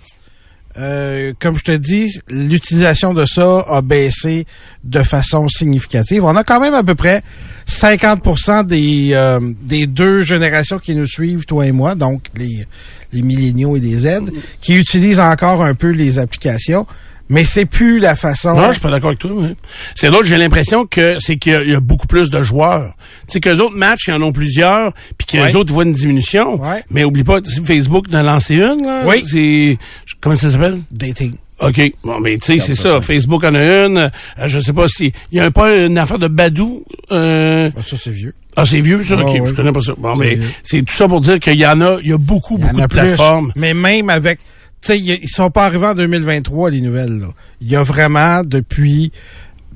Euh, 0.77 1.33
comme 1.39 1.57
je 1.57 1.63
te 1.63 1.71
dis, 1.71 2.19
l'utilisation 2.29 3.13
de 3.13 3.25
ça 3.25 3.65
a 3.67 3.81
baissé 3.81 4.45
de 4.83 5.03
façon 5.03 5.47
significative. 5.49 6.23
On 6.23 6.35
a 6.35 6.43
quand 6.43 6.61
même 6.61 6.73
à 6.73 6.83
peu 6.83 6.95
près 6.95 7.21
50% 7.67 8.65
des, 8.65 9.09
euh, 9.13 9.39
des 9.61 9.87
deux 9.87 10.21
générations 10.21 10.79
qui 10.79 10.95
nous 10.95 11.07
suivent, 11.07 11.45
toi 11.45 11.65
et 11.65 11.73
moi, 11.73 11.95
donc 11.95 12.27
les, 12.35 12.65
les 13.11 13.21
milléniaux 13.23 13.75
et 13.75 13.79
les 13.81 13.99
Z, 13.99 14.31
qui 14.61 14.75
utilisent 14.75 15.19
encore 15.19 15.63
un 15.63 15.73
peu 15.73 15.89
les 15.89 16.17
applications. 16.17 16.87
Mais 17.29 17.45
c'est 17.45 17.65
plus 17.65 17.99
la 17.99 18.15
façon. 18.15 18.55
Non, 18.55 18.67
je 18.67 18.71
suis 18.73 18.81
pas 18.81 18.89
d'accord 18.89 19.09
avec 19.09 19.19
toi. 19.19 19.31
mais 19.35 19.55
C'est 19.95 20.09
l'autre, 20.09 20.25
j'ai 20.25 20.37
l'impression 20.37 20.85
que 20.87 21.17
c'est 21.19 21.37
qu'il 21.37 21.51
y 21.51 21.55
a- 21.55 21.63
il 21.63 21.69
y, 21.69 21.75
a 21.75 21.79
beaucoup 21.79 22.07
plus 22.07 22.31
de 22.31 22.41
joueurs. 22.41 22.93
Tu 23.27 23.33
sais, 23.33 23.39
qu'eux 23.39 23.59
autres 23.59 23.75
matchs, 23.77 24.07
ils 24.07 24.13
en 24.13 24.21
ont 24.23 24.31
plusieurs, 24.31 24.93
puis 25.17 25.27
qu'eux 25.27 25.43
Ouais. 25.43 25.55
autres 25.55 25.71
voient 25.71 25.83
une 25.83 25.93
diminution. 25.93 26.59
Ouais. 26.61 26.83
Mais 26.89 27.03
oublie 27.03 27.23
pas, 27.23 27.39
tu 27.41 27.51
sais, 27.51 27.61
Facebook 27.63 28.05
en 28.11 28.15
a 28.15 28.23
lancé 28.23 28.55
une, 28.55 28.83
là. 28.85 29.03
Oui. 29.05 29.23
C'est, 29.27 29.77
comment 30.21 30.35
ça 30.35 30.49
s'appelle? 30.49 30.79
dating. 30.91 31.33
OK. 31.61 31.91
Bon, 32.05 32.19
mais 32.21 32.37
tu 32.37 32.53
sais, 32.53 32.59
c'est 32.59 32.73
ça. 32.73 33.01
Facebook 33.01 33.43
en 33.43 33.53
a 33.53 33.59
une. 33.85 33.97
Euh, 33.97 34.09
je 34.45 34.59
sais 34.59 34.71
pas 34.73 34.87
si, 34.87 35.11
il 35.31 35.37
y 35.37 35.41
a 35.41 35.51
pas 35.51 35.75
une 35.75 35.97
affaire 35.97 36.17
de 36.17 36.27
Badou, 36.29 36.85
euh, 37.11 37.69
Ah, 37.77 37.81
ça, 37.85 37.97
c'est 37.97 38.11
vieux. 38.11 38.33
Ah, 38.55 38.63
c'est 38.65 38.79
vieux, 38.81 39.03
ça? 39.03 39.17
Ah, 39.19 39.23
OK, 39.25 39.45
je 39.45 39.53
connais 39.53 39.71
pas 39.73 39.81
ça. 39.81 39.93
Bon, 39.97 40.15
mais 40.15 40.37
c'est 40.63 40.81
tout 40.83 40.93
ça 40.95 41.07
pour 41.07 41.19
dire 41.21 41.39
qu'il 41.39 41.59
y 41.59 41.65
en 41.67 41.79
a, 41.81 41.97
il 42.01 42.09
y 42.09 42.13
a 42.13 42.17
beaucoup, 42.17 42.57
y 42.57 42.61
beaucoup 42.61 42.79
de 42.81 42.85
plateformes. 42.87 43.51
plus. 43.51 43.59
Mais 43.59 43.73
même 43.73 44.09
avec, 44.09 44.39
sais, 44.87 44.99
ils 44.99 45.27
sont 45.29 45.49
pas 45.49 45.65
arrivés 45.65 45.87
en 45.87 45.95
2023 45.95 46.69
les 46.71 46.81
nouvelles. 46.81 47.19
Là. 47.19 47.27
Il 47.61 47.69
y 47.71 47.75
a 47.75 47.83
vraiment 47.83 48.43
depuis 48.43 49.11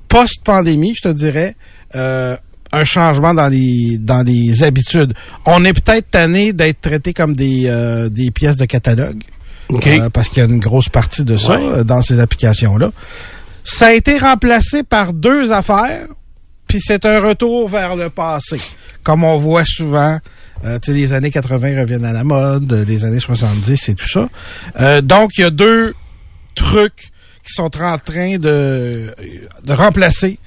post-pandémie, 0.08 0.94
je 0.96 1.10
te 1.10 1.14
dirais, 1.14 1.56
euh, 1.96 2.36
un 2.72 2.84
changement 2.84 3.34
dans 3.34 3.48
les 3.48 3.98
dans 4.00 4.24
les 4.26 4.64
habitudes. 4.64 5.14
On 5.46 5.64
est 5.66 5.74
peut-être 5.74 6.10
tanné 6.12 6.54
d'être 6.54 6.82
traité 6.82 7.14
comme 7.14 7.36
des 7.36 7.64
euh, 7.68 8.10
des 8.10 8.32
pièces 8.32 8.58
de 8.58 8.66
catalogue. 8.66 9.22
OK. 9.70 9.88
Euh, 9.88 10.10
parce 10.10 10.30
qu'il 10.30 10.40
y 10.40 10.42
a 10.46 10.50
une 10.50 10.60
grosse 10.60 10.90
partie 10.90 11.24
de 11.24 11.38
ça 11.38 11.60
Ouais. 11.60 11.84
dans 11.84 12.02
ces 12.02 12.20
applications-là. 12.20 12.92
Ça 13.64 13.88
a 13.88 13.94
été 13.94 14.18
remplacé 14.18 14.84
par 14.84 15.14
deux 15.14 15.52
affaires, 15.52 16.08
puis 16.68 16.80
c'est 16.82 17.06
un 17.06 17.20
retour 17.22 17.70
vers 17.70 17.96
le 17.96 18.10
passé. 18.10 18.60
Comme 19.04 19.24
on 19.24 19.38
voit 19.38 19.64
souvent, 19.66 20.20
euh, 20.64 20.80
tu 20.80 20.92
sais, 20.92 20.98
les 20.98 21.14
années 21.14 21.32
80 21.32 21.80
reviennent 21.82 22.06
à 22.06 22.14
la 22.14 22.24
mode, 22.24 22.72
euh, 22.72 22.86
les 22.86 23.06
années 23.06 23.20
70 23.20 23.90
et 23.90 23.96
tout 23.96 24.08
ça. 24.08 24.30
Euh, 24.80 25.02
donc, 25.02 25.32
il 25.38 25.42
y 25.42 25.44
a 25.44 25.50
deux 25.50 25.94
trucs 26.56 27.12
qui 27.46 27.54
sont 27.54 27.76
en 27.82 27.98
train 27.98 28.38
de, 28.38 29.14
de 29.66 29.74
remplacer 29.74 30.40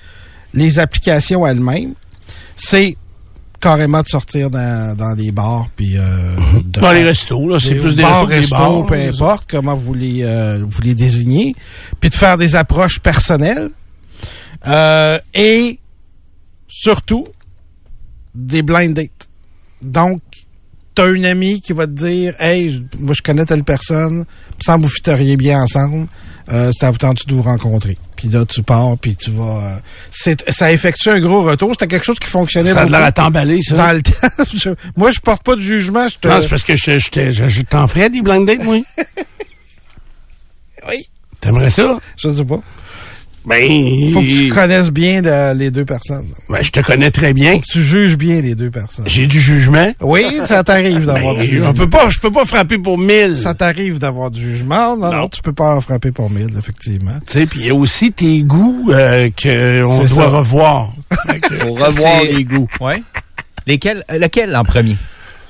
les 0.55 0.79
applications 0.79 1.47
elles-mêmes. 1.47 1.93
C'est 2.57 2.97
carrément 3.61 4.03
de 4.03 4.09
sortir 4.09 4.51
dans, 4.51 4.97
dans 4.97 5.15
les 5.15 5.33
bars, 5.33 5.67
puis... 5.75 5.97
Euh, 5.99 6.37
de 6.65 6.81
Dans 6.81 6.93
les 6.93 7.05
restos, 7.05 7.49
là, 7.49 7.59
c'est 7.59 7.75
plus 7.75 7.97
des 7.97 8.03
bars, 8.03 8.27
restos 8.27 8.27
que 8.27 8.33
des 8.33 8.41
restos, 8.41 8.57
bars. 8.57 8.87
peu 8.87 8.99
ça. 8.99 9.09
importe 9.09 9.51
comment 9.51 9.77
vous 9.77 9.95
les, 9.95 10.23
euh, 10.23 10.65
vous 10.67 10.83
les 10.83 10.95
désignez, 10.95 11.55
puis 12.01 12.11
de 12.11 12.15
faire 12.15 12.37
des 12.37 12.57
approches 12.57 13.01
personnelles. 13.01 13.71
Euh, 14.67 15.19
et 15.35 15.79
surtout, 16.69 17.26
des 18.35 18.63
blind 18.63 18.95
dates. 18.95 19.25
Donc, 19.82 20.21
t'as 20.95 21.10
une 21.12 21.25
amie 21.26 21.60
qui 21.60 21.73
va 21.73 21.86
te 21.86 21.93
dire 21.93 22.34
Hey, 22.41 22.84
moi 22.99 23.15
je 23.15 23.23
connais 23.23 23.45
telle 23.45 23.65
personne, 23.65 24.25
que 24.65 24.80
vous 24.80 24.89
fiteriez 24.89 25.36
bien 25.36 25.60
ensemble, 25.62 26.08
euh, 26.52 26.71
ça 26.73 26.91
vous 26.91 26.97
tente 26.99 27.26
de 27.26 27.34
vous 27.34 27.43
rencontrer. 27.43 27.99
Puis 28.17 28.28
là, 28.28 28.45
tu 28.47 28.62
pars, 28.62 28.97
puis 28.97 29.15
tu 29.17 29.30
vas. 29.30 29.45
euh, 29.62 29.76
c'est, 30.10 30.49
ça 30.50 30.73
effectue 30.73 31.10
un 31.10 31.21
gros 31.21 31.43
retour. 31.43 31.73
C'était 31.73 31.86
quelque 31.89 32.04
chose 32.06 32.19
qui 32.19 32.28
fonctionnait 32.28 32.73
Ça 32.73 32.82
a 32.82 32.86
de 32.86 32.91
l'air 32.93 33.02
à 33.04 33.12
t'emballer, 33.12 33.60
ça. 33.62 33.76
dans 33.76 33.93
le 33.93 34.02
temps. 34.02 34.45
Je- 34.54 34.71
moi, 34.97 35.10
je 35.10 35.21
porte 35.21 35.43
pas 35.43 35.54
de 35.56 35.60
jugement. 35.60 36.08
Je 36.08 36.17
te... 36.19 36.28
Non, 36.28 36.41
c'est 36.41 36.49
parce 36.49 36.62
que 36.62 36.75
je, 36.76 36.99
je, 36.99 37.30
je, 37.30 37.49
je 37.49 37.62
t'en 37.62 37.86
ferais 37.89 38.08
des 38.08 38.23
blind 38.23 38.47
dates, 38.47 38.62
moi. 38.65 38.78
Oui. 40.89 41.04
T'aimerais 41.41 41.71
ça? 41.71 41.99
Je 42.17 42.28
sais 42.30 42.45
pas. 42.45 42.60
Ben, 43.47 44.13
Faut 44.13 44.23
que 44.23 44.26
tu 44.26 44.49
connaisses 44.49 44.91
bien 44.91 45.23
le- 45.23 45.56
les 45.56 45.71
deux 45.71 45.85
personnes. 45.85 46.26
ben, 46.49 46.63
je 46.63 46.71
te 46.71 46.80
connais 46.80 47.13
très 47.13 47.32
bien. 47.32 47.52
Faut 47.54 47.61
que 47.61 47.73
tu 47.75 47.82
juges 47.82 48.17
bien 48.17 48.41
les 48.41 48.56
deux 48.56 48.71
personnes. 48.71 49.04
J'ai 49.09 49.28
du 49.28 49.41
jugement. 49.41 49.93
Oui, 50.00 50.25
ça 50.47 50.65
t'arrive 50.65 51.04
d'avoir 51.06 51.35
Ben, 51.37 51.43
du 51.43 51.49
on 51.49 51.50
jugement. 51.50 51.73
peut 51.75 51.89
pas, 51.89 52.09
je 52.11 52.19
peux 52.19 52.32
pas 52.32 52.45
frapper 52.45 52.78
pour 52.78 52.99
mille. 52.99 53.37
Ça 53.37 53.54
t'arrive 53.54 53.99
d'avoir 54.00 54.32
du 54.32 54.41
jugement. 54.41 54.97
Non, 54.97 55.11
non, 55.13 55.17
Non. 55.23 55.28
tu 55.28 55.41
peux 55.43 55.52
pas 55.52 55.76
en 55.76 55.80
frapper 55.80 56.11
pour 56.11 56.28
mille, 56.28 56.50
effectivement. 56.59 57.19
Tu 57.26 57.39
sais, 57.39 57.47
puis 57.47 57.61
il 57.61 57.67
y 57.67 57.71
a 57.71 57.75
aussi 57.75 58.11
tes 58.11 58.43
goûts 58.43 58.87
euh, 58.91 59.30
que 59.30 59.85
on 59.85 60.04
C'est 60.06 60.15
doit 60.15 60.25
ça. 60.25 60.28
revoir. 60.39 60.93
Pour 61.61 61.78
revoir 61.80 62.23
les 62.25 62.43
goûts. 62.45 62.69
Ouais. 62.80 63.00
Lesquels, 63.67 64.04
euh, 64.11 64.19
lequel 64.19 64.54
en 64.56 64.65
premier? 64.65 64.97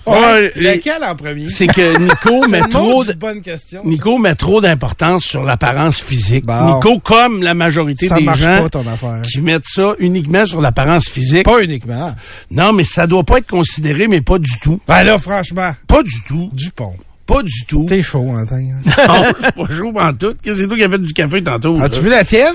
Ouais, 0.07 0.53
Lequel 0.55 1.03
en 1.05 1.15
premier? 1.17 1.49
c'est 1.49 1.67
que 1.67 1.99
Nico 1.99 2.47
met 2.49 2.61
trop 2.69 3.03
bonne 3.19 3.43
question. 3.43 3.83
Nico 3.85 4.19
met 4.19 4.35
trop 4.35 4.61
d'importance 4.61 5.25
sur 5.25 5.43
l'apparence 5.43 5.99
physique. 6.01 6.45
Bon. 6.47 6.77
Nico, 6.77 6.99
comme 7.01 7.43
la 7.43 7.55
majorité 7.55 8.07
ça 8.09 8.17
des 8.17 8.23
marche 8.25 8.41
gens 8.41 8.63
pas, 8.63 8.69
ton 8.69 8.87
affaire. 8.87 9.23
qui 9.23 9.41
mettent 9.41 9.67
ça 9.67 9.95
uniquement 9.99 10.47
sur 10.47 10.61
l'apparence 10.61 11.07
physique. 11.09 11.45
Pas 11.45 11.63
uniquement. 11.63 12.15
Non, 12.51 12.73
mais 12.73 12.85
ça 12.85 13.07
doit 13.07 13.25
pas 13.25 13.39
être 13.39 13.49
considéré, 13.51 14.07
mais 14.09 14.21
pas 14.21 14.39
du 14.39 14.53
tout. 14.63 14.81
Ben 14.87 15.03
là, 15.03 15.19
franchement, 15.19 15.71
Pas 15.89 16.03
du 16.03 16.23
tout. 16.27 16.51
Dupont. 16.53 16.95
Pas 17.27 17.43
du 17.43 17.65
tout. 17.67 17.87
T'es 17.89 18.03
chaud, 18.03 18.31
hein, 18.33 18.47
t'es- 18.47 18.55
Non, 19.09 19.25
je 19.37 19.43
suis 19.43 19.53
pas 19.53 19.75
chaud 19.75 19.93
en 19.97 20.13
tout. 20.13 20.35
Qu'est-ce 20.41 20.59
que 20.59 20.63
c'est 20.63 20.69
toi 20.69 20.77
qui 20.77 20.85
as 20.85 20.89
fait 20.91 20.99
du 21.03 21.13
café 21.13 21.43
tantôt? 21.43 21.77
As-tu 21.81 21.99
vu 22.01 22.09
la 22.09 22.23
tienne? 22.25 22.55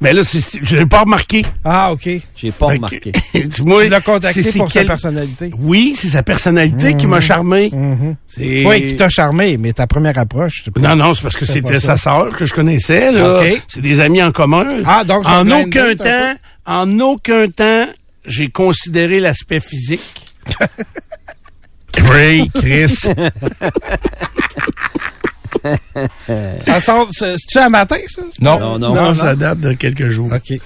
Mais 0.00 0.14
là, 0.14 0.22
je 0.22 0.76
l'ai 0.76 0.86
pas 0.86 1.00
remarqué. 1.00 1.44
Ah, 1.62 1.92
OK. 1.92 2.08
J'ai 2.34 2.52
pas 2.52 2.66
remarqué. 2.66 3.12
Moi, 3.64 3.84
tu 3.84 3.90
l'as 3.90 4.00
contacté 4.00 4.52
pour 4.52 4.72
sa 4.72 4.84
personnalité. 4.84 5.50
Oui, 5.58 5.94
c'est 5.94 6.08
sa 6.08 6.22
personnalité 6.22 6.96
qui 6.96 7.06
m'a 7.06 7.20
charmé. 7.20 7.70
Mhm. 7.70 8.16
Oui, 8.38 8.86
qui 8.86 8.96
t'a 8.96 9.10
charmé, 9.10 9.58
mais 9.58 9.72
ta 9.72 9.86
première 9.86 10.16
approche... 10.18 10.64
Non, 10.78 10.96
non, 10.96 11.12
c'est 11.12 11.22
parce 11.22 11.36
que 11.36 11.44
C'est 11.44 11.54
c'était 11.54 11.80
sa 11.80 11.98
sœur 11.98 12.34
que 12.34 12.46
je 12.46 12.54
connaissais, 12.54 13.12
là. 13.12 13.40
OK. 13.40 13.62
C'est 13.68 13.82
des 13.82 14.00
amis 14.00 14.22
en 14.22 14.32
commun. 14.32 14.66
Ah, 14.86 15.04
donc 15.04 15.28
en 15.28 15.48
aucun 15.50 15.94
temps, 15.94 16.34
en 16.64 16.98
aucun 17.00 17.48
temps, 17.48 17.86
j'ai 18.24 18.48
considéré 18.48 19.20
l'aspect 19.20 19.60
physique. 19.60 20.34
oui, 22.12 22.50
Chris. 22.54 22.96
Ça 26.64 26.80
sort... 26.80 27.08
C'est- 27.10 27.36
C'est-tu 27.36 27.58
un 27.58 27.68
matin, 27.68 27.96
ça? 28.08 28.22
Non. 28.40 28.58
Non, 28.60 28.78
non. 28.78 28.94
non, 28.94 29.14
ça 29.14 29.34
date 29.34 29.60
de 29.60 29.72
quelques 29.72 30.08
jours. 30.10 30.30
OK. 30.32 30.58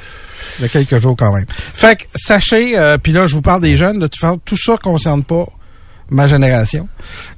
A 0.63 0.69
quelques 0.69 1.01
jours 1.01 1.17
quand 1.19 1.33
même. 1.33 1.47
Fait 1.49 1.97
que 1.97 2.05
sachez, 2.15 2.79
euh, 2.79 2.97
puis 2.99 3.13
là, 3.13 3.27
je 3.27 3.35
vous 3.35 3.43
parle 3.43 3.61
des 3.63 3.77
jeunes, 3.77 3.99
de 3.99 4.07
tout, 4.07 4.21
faire- 4.21 4.37
tout 4.45 4.57
ça 4.57 4.77
concerne 4.77 5.25
pas 5.25 5.47
ma 6.11 6.27
génération. 6.29 6.87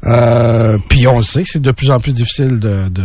Euh, 0.05 0.77
puis 0.90 1.07
on 1.07 1.19
le 1.19 1.23
sait, 1.23 1.45
c'est 1.47 1.62
de 1.62 1.71
plus 1.71 1.90
en 1.90 1.99
plus 2.01 2.12
difficile 2.12 2.59
de, 2.61 2.88
de, 2.90 3.05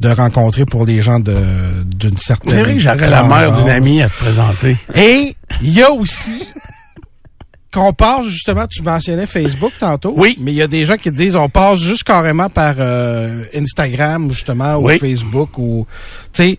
de 0.00 0.08
rencontrer 0.08 0.64
pour 0.64 0.86
les 0.86 1.02
gens 1.02 1.18
de 1.20 1.36
d'une 1.84 2.16
certaine... 2.16 2.52
C'est 2.52 2.62
vrai 2.62 2.72
que 2.74 2.78
j'aurais 2.78 3.08
la 3.10 3.24
mère 3.24 3.52
d'une 3.58 3.68
amie 3.68 4.00
à 4.02 4.08
te 4.08 4.14
présenter. 4.16 4.76
Et 4.94 5.34
il 5.60 5.72
y 5.74 5.82
a 5.82 5.90
aussi, 5.90 6.46
qu'on 7.74 7.92
passe 7.92 8.26
justement, 8.26 8.66
tu 8.66 8.82
mentionnais 8.82 9.26
Facebook 9.26 9.72
tantôt. 9.78 10.14
Oui. 10.16 10.36
Mais 10.40 10.52
il 10.52 10.56
y 10.56 10.62
a 10.62 10.66
des 10.68 10.86
gens 10.86 10.96
qui 10.96 11.10
disent 11.10 11.36
on 11.36 11.48
passe 11.48 11.80
juste 11.80 12.04
carrément 12.04 12.48
par 12.48 12.76
euh, 12.78 13.44
Instagram 13.54 14.30
justement 14.30 14.76
Oui. 14.76 14.94
ou 14.94 14.98
Facebook 14.98 15.58
ou 15.58 15.86
tu 16.32 16.42
sais 16.44 16.58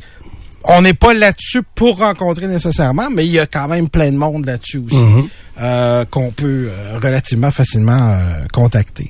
on 0.68 0.82
n'est 0.82 0.94
pas 0.94 1.14
là-dessus 1.14 1.62
pour 1.76 2.00
rencontrer 2.00 2.48
nécessairement, 2.48 3.08
mais 3.14 3.26
il 3.26 3.32
y 3.32 3.40
a 3.40 3.46
quand 3.46 3.68
même 3.68 3.88
plein 3.90 4.10
de 4.12 4.18
monde 4.18 4.46
là-dessus 4.46 4.80
aussi 4.80 4.96
Mhm. 4.98 5.28
euh, 5.62 6.06
qu'on 6.06 6.32
peut 6.32 6.70
euh, 6.70 7.00
relativement 7.02 7.52
facilement 7.52 7.98
euh, 7.98 8.46
contacter. 8.52 9.10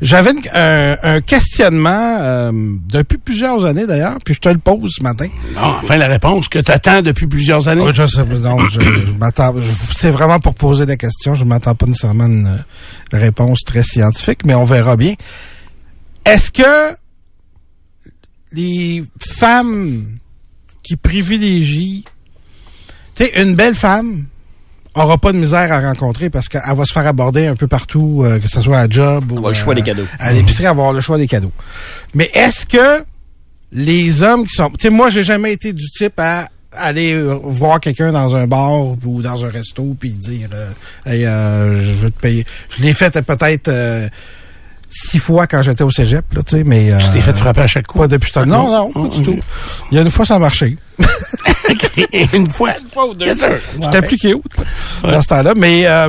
J'avais 0.00 0.30
un, 0.54 0.96
un 1.02 1.20
questionnement 1.20 2.16
euh, 2.20 2.52
depuis 2.88 3.18
plusieurs 3.18 3.64
années 3.64 3.86
d'ailleurs, 3.86 4.16
puis 4.24 4.34
je 4.34 4.40
te 4.40 4.48
le 4.48 4.58
pose 4.58 4.92
ce 4.98 5.02
matin. 5.02 5.26
Non, 5.54 5.60
enfin, 5.82 5.96
la 5.96 6.06
réponse 6.08 6.48
que 6.48 6.58
tu 6.60 6.70
attends 6.72 7.02
depuis 7.02 7.26
plusieurs 7.26 7.66
années. 7.68 7.82
Oh, 7.84 7.90
je 7.92 8.06
sais 8.06 8.24
non, 8.24 8.58
je, 8.70 8.80
je 9.60 9.72
C'est 9.96 10.10
vraiment 10.10 10.38
pour 10.40 10.54
poser 10.54 10.86
la 10.86 10.96
question. 10.96 11.34
Je 11.34 11.44
m'attends 11.44 11.74
pas 11.74 11.86
nécessairement 11.86 12.24
à 12.24 12.28
une 12.28 12.46
euh, 12.46 13.18
réponse 13.18 13.60
très 13.66 13.82
scientifique, 13.82 14.44
mais 14.44 14.54
on 14.54 14.64
verra 14.64 14.96
bien. 14.96 15.14
Est-ce 16.24 16.50
que 16.50 16.94
les 18.52 19.04
femmes 19.18 20.14
qui 20.88 20.96
privilégient, 20.96 22.02
tu 23.14 23.24
sais, 23.24 23.42
une 23.42 23.54
belle 23.54 23.74
femme 23.74 24.24
aura 24.94 25.18
pas 25.18 25.32
de 25.32 25.36
misère 25.36 25.70
à 25.70 25.80
rencontrer 25.80 26.30
parce 26.30 26.48
qu'elle 26.48 26.62
va 26.74 26.84
se 26.86 26.94
faire 26.94 27.06
aborder 27.06 27.46
un 27.46 27.56
peu 27.56 27.66
partout, 27.66 28.22
euh, 28.24 28.38
que 28.38 28.48
ce 28.48 28.62
soit 28.62 28.78
à 28.78 28.88
job 28.88 29.30
ou 29.30 29.46
le 29.46 29.52
choix 29.52 29.74
euh, 29.74 29.76
des 29.76 29.82
cadeaux. 29.82 30.06
à 30.18 30.32
l'épicerie, 30.32 30.64
avoir 30.64 30.94
le 30.94 31.02
choix 31.02 31.18
des 31.18 31.26
cadeaux. 31.26 31.52
Mais 32.14 32.30
est-ce 32.32 32.64
que 32.64 33.04
les 33.70 34.22
hommes 34.22 34.46
qui 34.46 34.54
sont... 34.54 34.70
Tu 34.70 34.76
sais, 34.80 34.90
moi, 34.90 35.10
j'ai 35.10 35.22
jamais 35.22 35.52
été 35.52 35.74
du 35.74 35.90
type 35.90 36.18
à 36.18 36.48
aller 36.72 37.12
euh, 37.12 37.38
voir 37.42 37.80
quelqu'un 37.80 38.10
dans 38.10 38.34
un 38.34 38.46
bar 38.46 38.96
ou 39.04 39.20
dans 39.20 39.44
un 39.44 39.50
resto 39.50 39.94
puis 40.00 40.10
dire 40.12 40.48
euh, 40.54 40.70
hey, 41.04 41.24
je 41.84 41.92
veux 41.92 42.10
te 42.10 42.18
payer. 42.18 42.46
Je 42.70 42.82
l'ai 42.82 42.94
fait 42.94 43.20
peut-être 43.20 43.70
six 44.90 45.18
fois 45.18 45.46
quand 45.46 45.62
j'étais 45.62 45.82
au 45.84 45.90
cégep, 45.90 46.24
là, 46.34 46.42
tu 46.42 46.56
sais, 46.56 46.64
mais... 46.64 46.92
Euh, 46.92 46.98
Tu 46.98 47.10
t'es 47.12 47.20
fait 47.20 47.32
frapper 47.34 47.60
à 47.62 47.66
chaque 47.66 47.86
coup? 47.86 47.98
Pas 47.98 48.08
depuis 48.08 48.28
ce 48.30 48.34
temps. 48.40 48.46
Non, 48.46 48.70
non, 48.70 48.92
pas 48.92 49.14
du 49.14 49.18
ok. 49.20 49.24
tout. 49.24 49.38
Il 49.90 49.96
y 49.96 49.98
a 49.98 50.02
une 50.02 50.10
fois, 50.10 50.24
ça 50.24 50.36
a 50.36 50.38
marché. 50.38 50.76
Une 52.32 52.46
fois? 52.46 52.74
Bien 53.16 53.36
sûr. 53.36 53.56
J'étais 53.82 54.02
plus 54.02 54.16
cute 54.18 54.42
là, 55.02 55.12
dans 55.12 55.22
ce 55.22 55.28
temps-là. 55.28 55.54
Mais 55.56 55.86
euh, 55.86 56.08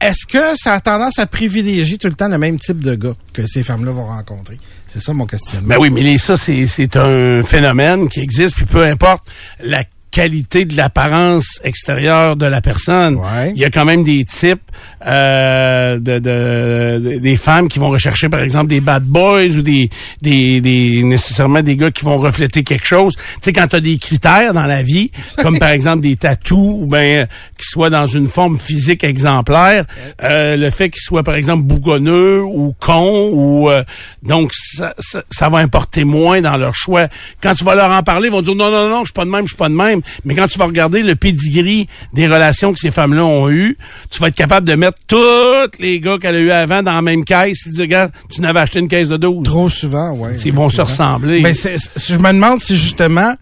est-ce 0.00 0.26
que 0.26 0.56
ça 0.56 0.74
a 0.74 0.80
tendance 0.80 1.18
à 1.18 1.26
privilégier 1.26 1.98
tout 1.98 2.08
le 2.08 2.14
temps 2.14 2.28
le 2.28 2.38
même 2.38 2.58
type 2.58 2.80
de 2.82 2.94
gars 2.94 3.14
que 3.32 3.46
ces 3.46 3.62
femmes-là 3.62 3.92
vont 3.92 4.06
rencontrer? 4.06 4.58
C'est 4.86 5.00
ça 5.02 5.12
mon 5.12 5.26
questionnement. 5.26 5.68
Ben 5.68 5.76
oui, 5.78 5.90
mais 5.90 6.00
les- 6.02 6.18
ça, 6.18 6.36
c'est, 6.36 6.66
c'est 6.66 6.96
un 6.96 7.42
phénomène 7.42 8.08
qui 8.08 8.20
existe, 8.20 8.56
puis 8.56 8.64
peu 8.66 8.84
importe 8.84 9.24
la 9.60 9.84
qualité 10.12 10.66
de 10.66 10.76
l'apparence 10.76 11.58
extérieure 11.64 12.36
de 12.36 12.46
la 12.46 12.60
personne. 12.60 13.16
Ouais. 13.16 13.52
Il 13.56 13.58
y 13.60 13.64
a 13.64 13.70
quand 13.70 13.84
même 13.86 14.04
des 14.04 14.24
types 14.24 14.60
euh, 15.06 15.98
de, 15.98 16.18
de- 16.18 16.98
de- 16.98 17.18
des 17.18 17.36
femmes 17.36 17.68
qui 17.68 17.78
vont 17.78 17.88
rechercher 17.88 18.28
par 18.28 18.40
exemple 18.42 18.68
des 18.68 18.80
bad 18.80 19.02
boys 19.04 19.46
ou 19.56 19.62
des 19.62 19.90
des, 20.20 20.60
des 20.60 21.02
nécessairement 21.02 21.62
des 21.62 21.76
gars 21.76 21.90
qui 21.90 22.04
vont 22.04 22.18
refléter 22.18 22.62
quelque 22.62 22.86
chose. 22.86 23.14
Tu 23.16 23.22
sais 23.42 23.52
quand 23.52 23.66
tu 23.68 23.76
as 23.76 23.80
des 23.80 23.98
critères 23.98 24.52
dans 24.52 24.66
la 24.66 24.82
vie 24.82 25.10
comme 25.42 25.58
par 25.58 25.70
exemple 25.70 26.02
des 26.02 26.16
tatous 26.16 26.58
ou 26.82 26.86
ben 26.86 27.26
qui 27.58 27.66
soient 27.66 27.90
dans 27.90 28.06
une 28.06 28.28
forme 28.28 28.58
physique 28.58 29.04
exemplaire, 29.04 29.86
euh, 30.22 30.56
le 30.56 30.70
fait 30.70 30.90
qu'ils 30.90 31.02
soient 31.02 31.22
par 31.22 31.34
exemple 31.36 31.62
bougonneux 31.64 32.42
ou 32.42 32.74
con 32.78 33.30
ou 33.32 33.70
euh, 33.70 33.82
donc 34.22 34.50
ça, 34.54 34.94
ça, 34.98 35.22
ça 35.30 35.48
va 35.48 35.58
importer 35.58 36.04
moins 36.04 36.40
dans 36.42 36.56
leur 36.56 36.74
choix. 36.74 37.08
Quand 37.42 37.54
tu 37.54 37.64
vas 37.64 37.74
leur 37.74 37.90
en 37.90 38.02
parler, 38.02 38.28
ils 38.28 38.32
vont 38.32 38.42
dire 38.42 38.54
non 38.54 38.70
non 38.70 38.88
non, 38.88 39.00
je 39.00 39.06
suis 39.06 39.12
pas 39.14 39.24
de 39.24 39.30
même, 39.30 39.42
je 39.46 39.48
suis 39.50 39.56
pas 39.56 39.68
de 39.70 39.74
même. 39.74 40.00
Mais 40.24 40.34
quand 40.34 40.46
tu 40.48 40.58
vas 40.58 40.66
regarder 40.66 41.02
le 41.02 41.16
pedigree 41.16 41.88
des 42.12 42.26
relations 42.26 42.72
que 42.72 42.78
ces 42.78 42.90
femmes-là 42.90 43.24
ont 43.24 43.48
eues, 43.50 43.76
tu 44.10 44.20
vas 44.20 44.28
être 44.28 44.34
capable 44.34 44.66
de 44.66 44.74
mettre 44.74 44.98
tous 45.06 45.78
les 45.78 46.00
gars 46.00 46.18
qu'elle 46.18 46.36
a 46.36 46.40
eu 46.40 46.50
avant 46.50 46.82
dans 46.82 46.94
la 46.94 47.02
même 47.02 47.24
caisse 47.24 47.66
et 47.66 47.70
dire 47.70 47.82
regarde, 47.82 48.12
tu 48.30 48.40
n'avais 48.40 48.60
acheté 48.60 48.78
une 48.78 48.88
caisse 48.88 49.08
de 49.08 49.16
12. 49.16 49.44
Trop 49.44 49.68
souvent, 49.68 50.12
ouais. 50.12 50.36
Ils 50.44 50.52
vont 50.52 50.68
se 50.68 50.82
ressembler. 50.82 51.40
Mais 51.40 51.52
je 51.54 52.14
me 52.16 52.32
demande 52.32 52.60
si 52.60 52.76
justement, 52.76 53.34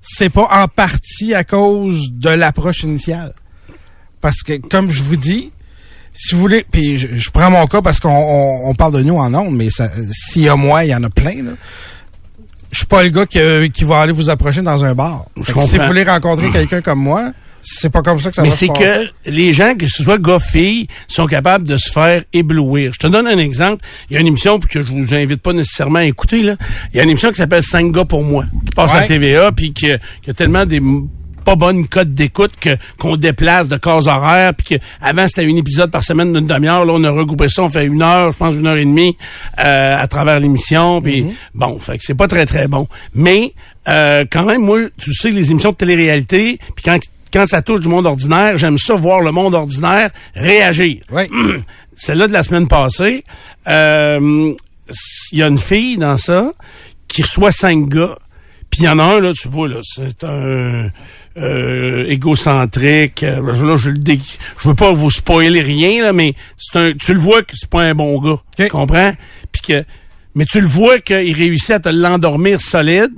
c'est 0.00 0.30
pas 0.30 0.48
en 0.50 0.68
partie 0.68 1.34
à 1.34 1.44
cause 1.44 2.10
de 2.10 2.30
l'approche 2.30 2.82
initiale. 2.82 3.32
Parce 4.20 4.42
que, 4.42 4.56
comme 4.56 4.90
je 4.90 5.02
vous 5.02 5.16
dis, 5.16 5.50
si 6.12 6.34
vous 6.34 6.40
voulez, 6.40 6.64
puis 6.70 6.96
je, 6.96 7.16
je 7.16 7.30
prends 7.30 7.50
mon 7.50 7.66
cas 7.66 7.82
parce 7.82 8.00
qu'on 8.00 8.08
on, 8.08 8.70
on 8.70 8.74
parle 8.74 8.94
de 8.94 9.02
nous 9.02 9.16
en 9.16 9.34
ondes, 9.34 9.54
mais 9.54 9.68
s'il 9.70 10.42
y 10.42 10.48
a 10.48 10.56
moi, 10.56 10.84
il 10.84 10.90
y 10.90 10.94
en 10.94 11.02
a 11.02 11.10
plein. 11.10 11.42
Là. 11.42 11.52
Je 12.74 12.78
suis 12.80 12.86
pas 12.86 13.04
le 13.04 13.10
gars 13.10 13.24
qui, 13.24 13.38
euh, 13.38 13.68
qui 13.68 13.84
va 13.84 14.00
aller 14.00 14.12
vous 14.12 14.30
approcher 14.30 14.60
dans 14.60 14.84
un 14.84 14.94
bar. 14.96 15.26
Je 15.40 15.52
que 15.52 15.60
si 15.60 15.78
vous 15.78 15.84
voulez 15.84 16.02
rencontrer 16.02 16.50
quelqu'un 16.50 16.80
comme 16.80 16.98
moi, 16.98 17.30
c'est 17.62 17.88
pas 17.88 18.02
comme 18.02 18.18
ça 18.18 18.30
que 18.30 18.34
ça 18.34 18.42
Mais 18.42 18.48
va 18.48 18.54
se 18.54 18.58
c'est 18.58 18.66
passer. 18.66 19.10
que 19.24 19.30
les 19.30 19.52
gens, 19.52 19.76
que 19.76 19.86
ce 19.86 20.02
soit 20.02 20.18
gars, 20.18 20.40
filles, 20.40 20.88
sont 21.06 21.26
capables 21.26 21.68
de 21.68 21.76
se 21.76 21.88
faire 21.92 22.24
éblouir. 22.32 22.90
Je 22.92 22.98
te 22.98 23.06
donne 23.06 23.28
un 23.28 23.38
exemple. 23.38 23.84
Il 24.10 24.14
y 24.14 24.16
a 24.16 24.20
une 24.20 24.26
émission 24.26 24.58
que 24.58 24.82
je 24.82 24.88
vous 24.92 25.14
invite 25.14 25.40
pas 25.40 25.52
nécessairement 25.52 26.00
à 26.00 26.04
écouter. 26.04 26.42
Là. 26.42 26.56
Il 26.92 26.96
y 26.96 27.00
a 27.00 27.04
une 27.04 27.10
émission 27.10 27.30
qui 27.30 27.36
s'appelle 27.36 27.62
5 27.62 27.92
gars 27.92 28.04
pour 28.04 28.24
moi, 28.24 28.44
qui 28.66 28.74
passe 28.74 28.92
à. 28.92 29.02
TVA, 29.02 29.52
puis 29.52 29.72
qui 29.72 29.86
qui 30.22 30.30
a 30.30 30.34
tellement 30.34 30.66
des 30.66 30.80
pas 31.44 31.56
bonnes 31.56 31.86
codes 31.86 32.14
d'écoute 32.14 32.52
que 32.60 32.70
qu'on 32.98 33.16
déplace 33.16 33.68
de 33.68 33.76
cases 33.76 34.06
horaires 34.06 34.54
puis 34.54 34.76
que 34.78 34.84
avant 35.00 35.26
c'était 35.28 35.44
un 35.44 35.56
épisode 35.56 35.90
par 35.90 36.02
semaine 36.02 36.32
d'une 36.32 36.46
demi-heure 36.46 36.84
là 36.84 36.92
on 36.94 37.04
a 37.04 37.10
regroupé 37.10 37.48
ça 37.48 37.62
on 37.62 37.70
fait 37.70 37.84
une 37.84 38.02
heure 38.02 38.32
je 38.32 38.38
pense 38.38 38.54
une 38.54 38.66
heure 38.66 38.76
et 38.76 38.84
demie 38.84 39.16
euh, 39.58 39.96
à 39.96 40.06
travers 40.08 40.40
l'émission 40.40 41.00
puis 41.00 41.26
bon 41.54 41.78
fait 41.78 41.98
que 41.98 42.04
c'est 42.04 42.14
pas 42.14 42.28
très 42.28 42.46
très 42.46 42.68
bon 42.68 42.88
mais 43.14 43.52
euh, 43.88 44.24
quand 44.30 44.44
même 44.44 44.62
moi 44.62 44.80
tu 44.98 45.12
sais 45.12 45.30
les 45.30 45.50
émissions 45.50 45.70
de 45.70 45.76
télé-réalité 45.76 46.58
puis 46.74 46.84
quand 46.84 46.98
quand 47.34 47.46
ça 47.48 47.62
touche 47.62 47.80
du 47.80 47.88
monde 47.88 48.06
ordinaire, 48.06 48.56
j'aime 48.56 48.78
ça 48.78 48.94
voir 48.94 49.20
le 49.20 49.32
monde 49.32 49.56
ordinaire 49.56 50.10
réagir. 50.36 51.02
Oui. 51.10 51.24
Celle-là 51.96 52.28
de 52.28 52.32
la 52.32 52.44
semaine 52.44 52.68
passée, 52.68 53.24
euh, 53.66 54.54
il 55.32 55.38
y 55.38 55.42
a 55.42 55.48
une 55.48 55.58
fille 55.58 55.96
dans 55.96 56.16
ça 56.16 56.52
qui 57.08 57.22
reçoit 57.22 57.50
cinq 57.50 57.88
gars. 57.88 58.16
Puis 58.74 58.82
il 58.82 58.86
y 58.86 58.88
en 58.88 58.98
a 58.98 59.04
un, 59.04 59.20
là, 59.20 59.32
tu 59.40 59.46
vois, 59.48 59.68
là, 59.68 59.76
c'est 59.84 60.24
un 60.24 60.90
euh, 61.36 62.04
égocentrique. 62.08 63.22
Euh, 63.22 63.40
Là, 63.64 63.76
je 63.76 63.90
le 63.90 63.98
dé... 63.98 64.18
Je 64.60 64.68
veux 64.68 64.74
pas 64.74 64.90
vous 64.92 65.12
spoiler 65.12 65.62
rien, 65.62 66.02
là, 66.02 66.12
mais 66.12 66.34
c'est 66.56 66.76
un. 66.80 66.92
Tu 66.94 67.14
le 67.14 67.20
vois 67.20 67.42
que 67.42 67.52
c'est 67.54 67.70
pas 67.70 67.82
un 67.82 67.94
bon 67.94 68.20
gars. 68.20 68.38
Tu 68.56 68.68
comprends? 68.70 69.12
Puis 69.52 69.62
que. 69.62 69.84
Mais 70.34 70.44
tu 70.44 70.60
le 70.60 70.66
vois 70.66 70.98
qu'il 70.98 71.36
réussit 71.36 71.70
à 71.70 71.78
te 71.78 71.88
l'endormir 71.88 72.60
solide, 72.60 73.12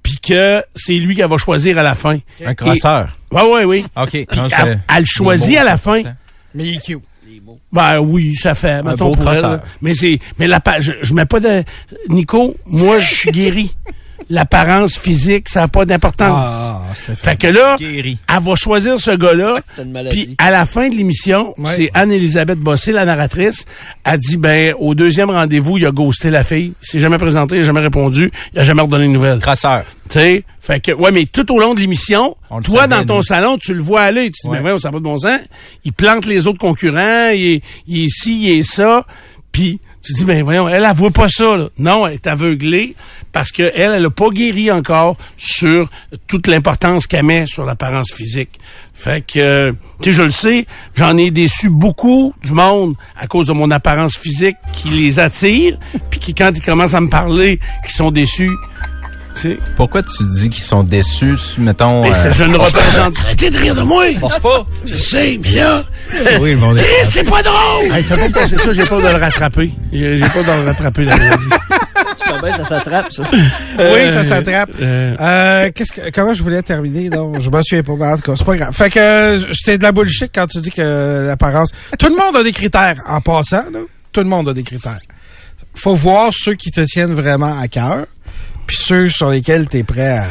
puis 0.00 0.18
que 0.22 0.62
c'est 0.76 0.92
lui 0.94 1.16
qui 1.16 1.22
va 1.22 1.36
choisir 1.38 1.76
à 1.78 1.82
la 1.82 1.96
fin. 1.96 2.18
Un 2.44 2.54
crosseur. 2.54 3.08
Ouais, 3.32 3.42
ouais, 3.42 3.64
oui. 3.64 3.84
OK. 3.96 4.14
Non, 4.36 4.46
elle, 4.66 4.80
elle 4.96 5.06
choisit 5.06 5.56
à 5.56 5.64
la 5.64 5.76
fin. 5.76 6.02
Mais 6.54 6.64
il 6.66 6.76
est 6.76 6.84
cute. 6.84 7.00
Ben 7.72 7.98
oui, 7.98 8.34
ça 8.36 8.54
fait. 8.54 8.80
mettons 8.92 9.10
pour 9.16 9.24
elle. 9.32 9.60
Mais 9.82 9.94
c'est, 9.94 10.20
mais 10.38 10.46
la, 10.46 10.60
pa- 10.60 10.78
je, 10.78 10.92
je 11.02 11.14
mets 11.14 11.26
pas 11.26 11.40
de. 11.40 11.64
Nico, 12.08 12.56
moi, 12.66 13.00
je 13.00 13.12
suis 13.12 13.30
guéri. 13.32 13.74
L'apparence 14.28 14.98
physique, 14.98 15.48
ça 15.48 15.60
n'a 15.60 15.68
pas 15.68 15.84
d'importance. 15.84 16.50
Ah, 16.52 16.80
Stéphane. 16.94 17.16
Fait 17.16 17.36
que 17.36 17.46
là, 17.48 17.76
Guéri. 17.78 18.18
elle 18.28 18.42
va 18.42 18.54
choisir 18.54 18.98
ce 19.00 19.10
gars-là. 19.12 19.58
C'était 19.68 19.82
une 19.82 19.92
maladie. 19.92 20.24
Puis 20.26 20.34
à 20.38 20.50
la 20.50 20.66
fin 20.66 20.88
de 20.88 20.94
l'émission, 20.94 21.54
Ouais. 21.58 21.70
c'est 21.74 21.90
Anne-Elisabeth 21.94 22.58
Bossé, 22.58 22.92
la 22.92 23.04
narratrice, 23.04 23.64
a 24.04 24.16
dit, 24.18 24.36
ben, 24.36 24.74
au 24.78 24.94
deuxième 24.94 25.30
rendez-vous, 25.30 25.78
il 25.78 25.86
a 25.86 25.90
ghosté 25.90 26.30
la 26.30 26.44
fille. 26.44 26.74
Il 26.82 26.86
s'est 26.86 26.98
jamais 26.98 27.18
présenté, 27.18 27.56
il 27.56 27.60
a 27.60 27.62
jamais 27.62 27.80
répondu, 27.80 28.30
il 28.52 28.58
a 28.60 28.64
jamais 28.64 28.82
redonné 28.82 29.06
de 29.06 29.12
nouvelles. 29.12 29.40
Crosseur. 29.40 29.84
Tu 30.08 30.18
sais, 30.18 30.44
fait 30.60 30.80
que, 30.80 30.92
ouais, 30.92 31.10
mais 31.12 31.24
tout 31.26 31.50
au 31.52 31.58
long 31.58 31.74
de 31.74 31.80
l'émission, 31.80 32.36
toi, 32.64 32.82
savait, 32.82 32.88
dans 32.88 33.04
ton 33.04 33.16
nous. 33.18 33.22
salon, 33.22 33.58
tu 33.58 33.74
le 33.74 33.82
vois 33.82 34.02
aller. 34.02 34.24
Tu 34.26 34.32
te 34.32 34.46
dis, 34.46 34.48
Ouais. 34.50 34.56
ben, 34.56 34.62
voyons, 34.62 34.78
ça 34.78 34.88
n'a 34.88 34.92
pas 34.92 34.98
de 34.98 35.04
bon 35.04 35.16
sens. 35.18 35.38
Il 35.84 35.92
plante 35.92 36.26
les 36.26 36.46
autres 36.46 36.58
concurrents, 36.58 37.30
il 37.30 37.46
est, 37.54 37.62
il 37.86 38.04
est 38.04 38.08
ci, 38.08 38.42
il 38.42 38.58
est 38.58 38.62
ça. 38.62 39.04
Puis, 39.52 39.80
tu 40.10 40.18
dis, 40.18 40.24
ben, 40.24 40.42
voyons, 40.42 40.68
elle, 40.68 40.84
elle 40.84 40.96
voit 40.96 41.10
pas 41.10 41.28
ça, 41.28 41.56
là. 41.56 41.68
Non, 41.78 42.06
elle 42.06 42.14
est 42.14 42.26
aveuglée 42.26 42.96
parce 43.32 43.52
que 43.52 43.62
elle, 43.62 43.92
elle 43.92 44.04
a 44.04 44.10
pas 44.10 44.28
guéri 44.30 44.70
encore 44.70 45.16
sur 45.36 45.88
toute 46.26 46.46
l'importance 46.46 47.06
qu'elle 47.06 47.24
met 47.24 47.46
sur 47.46 47.64
l'apparence 47.64 48.12
physique. 48.12 48.58
Fait 48.92 49.24
que, 49.24 49.70
tu 50.02 50.10
sais, 50.10 50.12
je 50.12 50.22
le 50.22 50.30
sais, 50.30 50.66
j'en 50.94 51.16
ai 51.16 51.30
déçu 51.30 51.70
beaucoup 51.70 52.34
du 52.42 52.52
monde 52.52 52.96
à 53.16 53.26
cause 53.26 53.46
de 53.46 53.52
mon 53.52 53.70
apparence 53.70 54.16
physique 54.16 54.56
qui 54.72 54.88
les 54.88 55.18
attire, 55.18 55.78
puis 56.10 56.18
qui, 56.18 56.34
quand 56.34 56.50
ils 56.54 56.62
commencent 56.62 56.94
à 56.94 57.00
me 57.00 57.08
parler, 57.08 57.60
qui 57.86 57.92
sont 57.92 58.10
déçus. 58.10 58.50
Pourquoi 59.76 60.02
tu 60.02 60.24
dis 60.24 60.50
qu'ils 60.50 60.62
sont 60.64 60.82
déçus, 60.82 61.36
mettons... 61.58 62.02
mais 62.02 62.10
euh, 62.14 62.32
je 62.32 62.44
ne 62.44 62.56
représente. 62.56 63.18
Arrêtez 63.18 63.50
de 63.50 63.58
rire 63.58 63.74
de 63.74 63.82
moi! 63.82 64.04
Force 64.18 64.38
pas. 64.40 64.66
Je 64.84 64.96
sais, 64.96 65.38
mais 65.42 65.50
là, 65.52 65.82
oui, 66.40 66.56
c'est 67.08 67.24
pas 67.24 67.42
drôle! 67.42 67.92
Hey, 67.92 68.04
ça 68.04 68.16
va 68.16 68.28
pas 68.28 68.40
passer 68.40 68.56
ça, 68.56 68.72
j'ai 68.72 68.84
peur 68.86 68.98
de 69.00 69.04
le 69.08 69.16
rattraper. 69.16 69.70
J'ai 69.92 70.28
peur 70.32 70.44
de 70.44 70.60
le 70.62 70.66
rattraper, 70.66 71.04
la 71.04 71.16
maladie. 71.16 71.44
Bien, 72.42 72.52
ça 72.52 72.64
s'attrape, 72.64 73.12
ça. 73.12 73.22
oui, 73.32 74.10
ça 74.10 74.24
s'attrape. 74.24 74.70
euh, 74.80 75.14
Euh, 75.20 75.70
qu'est-ce 75.74 75.92
que, 75.92 76.10
comment 76.10 76.32
je 76.32 76.42
voulais 76.42 76.62
terminer, 76.62 77.10
donc? 77.10 77.40
Je 77.40 77.50
me 77.50 77.60
souviens 77.62 77.82
pas, 77.82 77.92
mais 77.98 78.06
en 78.06 78.16
tout 78.16 78.22
cas, 78.30 78.32
c'est 78.36 78.44
pas 78.46 78.56
grave. 78.56 78.74
Fait 78.74 78.88
que, 78.88 78.98
euh, 78.98 79.40
c'est 79.52 79.78
de 79.78 79.82
la 79.82 79.92
bullshit 79.92 80.30
quand 80.34 80.46
tu 80.46 80.58
dis 80.60 80.70
que 80.70 81.26
l'apparence, 81.26 81.70
tout 81.98 82.06
le 82.08 82.16
monde 82.16 82.36
a 82.36 82.42
des 82.42 82.52
critères 82.52 82.96
en 83.08 83.20
passant, 83.20 83.64
là. 83.72 83.80
Tout 84.12 84.20
le 84.20 84.26
monde 84.28 84.48
a 84.48 84.54
des 84.54 84.62
critères. 84.62 84.98
Faut 85.74 85.94
voir 85.94 86.30
ceux 86.32 86.54
qui 86.54 86.70
te 86.70 86.80
tiennent 86.80 87.14
vraiment 87.14 87.58
à 87.60 87.68
cœur, 87.68 88.06
puis 88.70 88.78
ceux 88.80 89.08
sur 89.08 89.30
lesquels 89.30 89.66
t'es 89.66 89.82
prêt 89.82 90.18
à, 90.18 90.24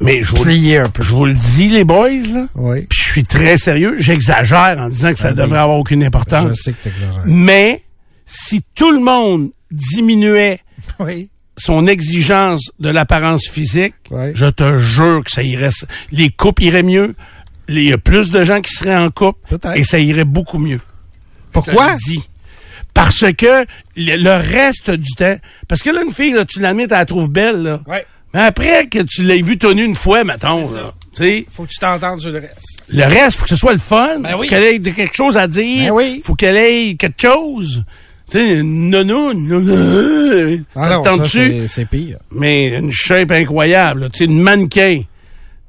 Mais 0.00 0.20
je 0.20 0.30
vous, 0.34 0.42
plier 0.42 0.78
un 0.78 0.88
peu. 0.88 1.00
je 1.04 1.14
vous 1.14 1.26
le 1.26 1.32
dis, 1.34 1.68
les 1.68 1.84
boys, 1.84 2.08
là. 2.32 2.46
Oui. 2.56 2.86
Puis 2.88 2.98
je 3.04 3.12
suis 3.12 3.24
très 3.24 3.56
sérieux. 3.56 3.94
J'exagère 3.98 4.76
en 4.80 4.88
disant 4.88 5.12
que 5.12 5.18
ça 5.20 5.28
Ah 5.28 5.30
oui. 5.30 5.36
devrait 5.36 5.58
avoir 5.60 5.78
aucune 5.78 6.00
Je 6.02 6.06
importance. 6.08 6.56
sais 6.60 6.72
que 6.72 6.82
t'exagères. 6.82 7.22
Mais 7.26 7.84
si 8.26 8.62
tout 8.74 8.90
le 8.90 8.98
monde 9.00 9.50
diminuait 9.70 10.58
Oui. 10.98 11.30
son 11.56 11.86
exigence 11.86 12.72
de 12.80 12.88
l'apparence 12.88 13.46
physique, 13.46 13.94
je 14.34 14.46
te 14.46 14.78
jure 14.78 15.22
que 15.24 15.30
ça 15.30 15.44
irait. 15.44 15.70
Les 16.10 16.30
couples 16.30 16.64
iraient 16.64 16.82
mieux. 16.82 17.14
Il 17.68 17.88
y 17.88 17.92
a 17.92 17.98
plus 17.98 18.32
de 18.32 18.42
gens 18.42 18.60
qui 18.60 18.72
seraient 18.72 18.96
en 18.96 19.10
couple 19.10 19.56
et 19.76 19.84
ça 19.84 20.00
irait 20.00 20.24
beaucoup 20.24 20.58
mieux. 20.58 20.80
Je 20.80 21.60
te 21.60 21.64
Pourquoi? 21.70 21.92
le 21.92 21.98
dis. 21.98 22.28
Parce 23.02 23.32
que 23.32 23.64
le, 23.96 24.16
le 24.16 24.36
reste 24.36 24.90
du 24.90 25.10
temps, 25.16 25.36
parce 25.68 25.82
que 25.82 25.90
là, 25.90 26.02
une 26.02 26.10
fille, 26.12 26.32
là, 26.32 26.44
tu 26.44 26.60
l'admets, 26.60 26.86
tu 26.86 26.90
la 26.92 27.04
trouves 27.06 27.30
belle, 27.30 27.62
là. 27.62 27.80
Ouais. 27.86 28.04
Mais 28.34 28.40
après 28.42 28.86
que 28.88 28.98
tu 29.00 29.22
l'aies 29.22 29.40
vue 29.42 29.56
tenue 29.58 29.84
une 29.84 29.94
fois, 29.94 30.22
mettons, 30.22 30.70
là, 30.72 30.92
tu 31.16 31.22
sais, 31.22 31.46
Faut 31.50 31.64
que 31.64 31.70
tu 31.70 31.78
t'entendes 31.78 32.20
sur 32.20 32.30
le 32.30 32.38
reste. 32.40 32.84
le 32.88 33.04
reste, 33.04 33.38
faut 33.38 33.44
que 33.44 33.48
ce 33.50 33.56
soit 33.56 33.72
le 33.72 33.78
fun. 33.78 34.18
Ben 34.20 34.32
faut 34.32 34.40
oui. 34.40 34.48
qu'elle 34.48 34.62
ait 34.64 34.80
quelque 34.80 35.16
chose 35.16 35.36
à 35.38 35.48
dire. 35.48 35.86
Ben 35.86 35.90
oui. 35.92 36.20
Faut 36.24 36.34
qu'elle 36.34 36.56
ait 36.56 36.94
quelque 36.96 37.20
chose. 37.22 37.84
Tu 38.30 38.38
sais, 38.38 38.62
non, 38.62 39.02
non, 39.04 39.32
non, 39.34 39.60
non. 39.60 40.58
Ah 40.76 40.82
Ça 40.82 40.88
ça, 40.90 41.00
tente-tu? 41.02 41.28
c'est 41.62 41.68
c'est 41.68 41.84
pire. 41.86 42.18
Mais 42.30 42.68
une 42.68 42.92
shape 42.92 43.32
incroyable, 43.32 44.02
là. 44.02 44.08
tu 44.10 44.18
sais, 44.18 44.24
une 44.26 44.40
mannequin. 44.40 45.02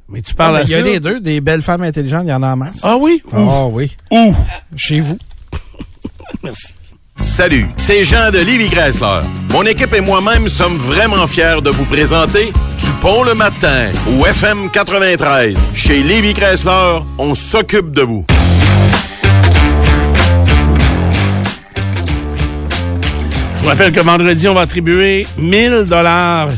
Mais 0.09 0.21
tu 0.21 0.35
parles 0.35 0.57
Ah, 0.57 0.59
à 0.59 0.63
mais 0.63 0.67
il 0.69 0.71
y 0.71 0.75
a 0.75 0.79
ça. 0.79 0.83
les 0.83 0.99
deux, 0.99 1.19
des 1.21 1.39
belles 1.41 1.61
femmes 1.63 1.81
intelligentes, 1.83 2.23
il 2.25 2.29
y 2.29 2.33
en 2.33 2.43
a 2.43 2.51
en 2.53 2.57
masse. 2.57 2.81
Ah 2.83 2.97
oui? 2.97 3.23
Ah 3.33 3.65
oui. 3.67 3.95
Ouh. 4.11 4.35
Chez 4.75 4.99
vous. 4.99 5.17
Merci. 6.43 6.75
Salut, 7.19 7.67
c'est 7.77 8.03
Jean 8.03 8.31
de 8.31 8.39
Livy 8.39 8.69
Chrysler. 8.69 9.21
Mon 9.51 9.63
équipe 9.63 9.93
et 9.93 10.01
moi-même 10.01 10.47
sommes 10.47 10.77
vraiment 10.77 11.27
fiers 11.27 11.61
de 11.63 11.69
vous 11.69 11.85
présenter 11.85 12.51
Dupont 12.79 13.23
le 13.23 13.33
matin 13.35 13.89
au 14.07 14.25
FM 14.25 14.69
93. 14.71 15.55
Chez 15.75 15.97
Livy 16.03 16.33
Chrysler, 16.33 16.99
on 17.17 17.35
s'occupe 17.35 17.91
de 17.91 18.01
vous. 18.01 18.25
Je 23.55 23.61
vous 23.61 23.67
rappelle 23.67 23.91
que 23.91 23.99
vendredi, 23.99 24.47
on 24.47 24.53
va 24.53 24.61
attribuer 24.61 25.27
1000 25.37 25.85
dollars 25.87 26.49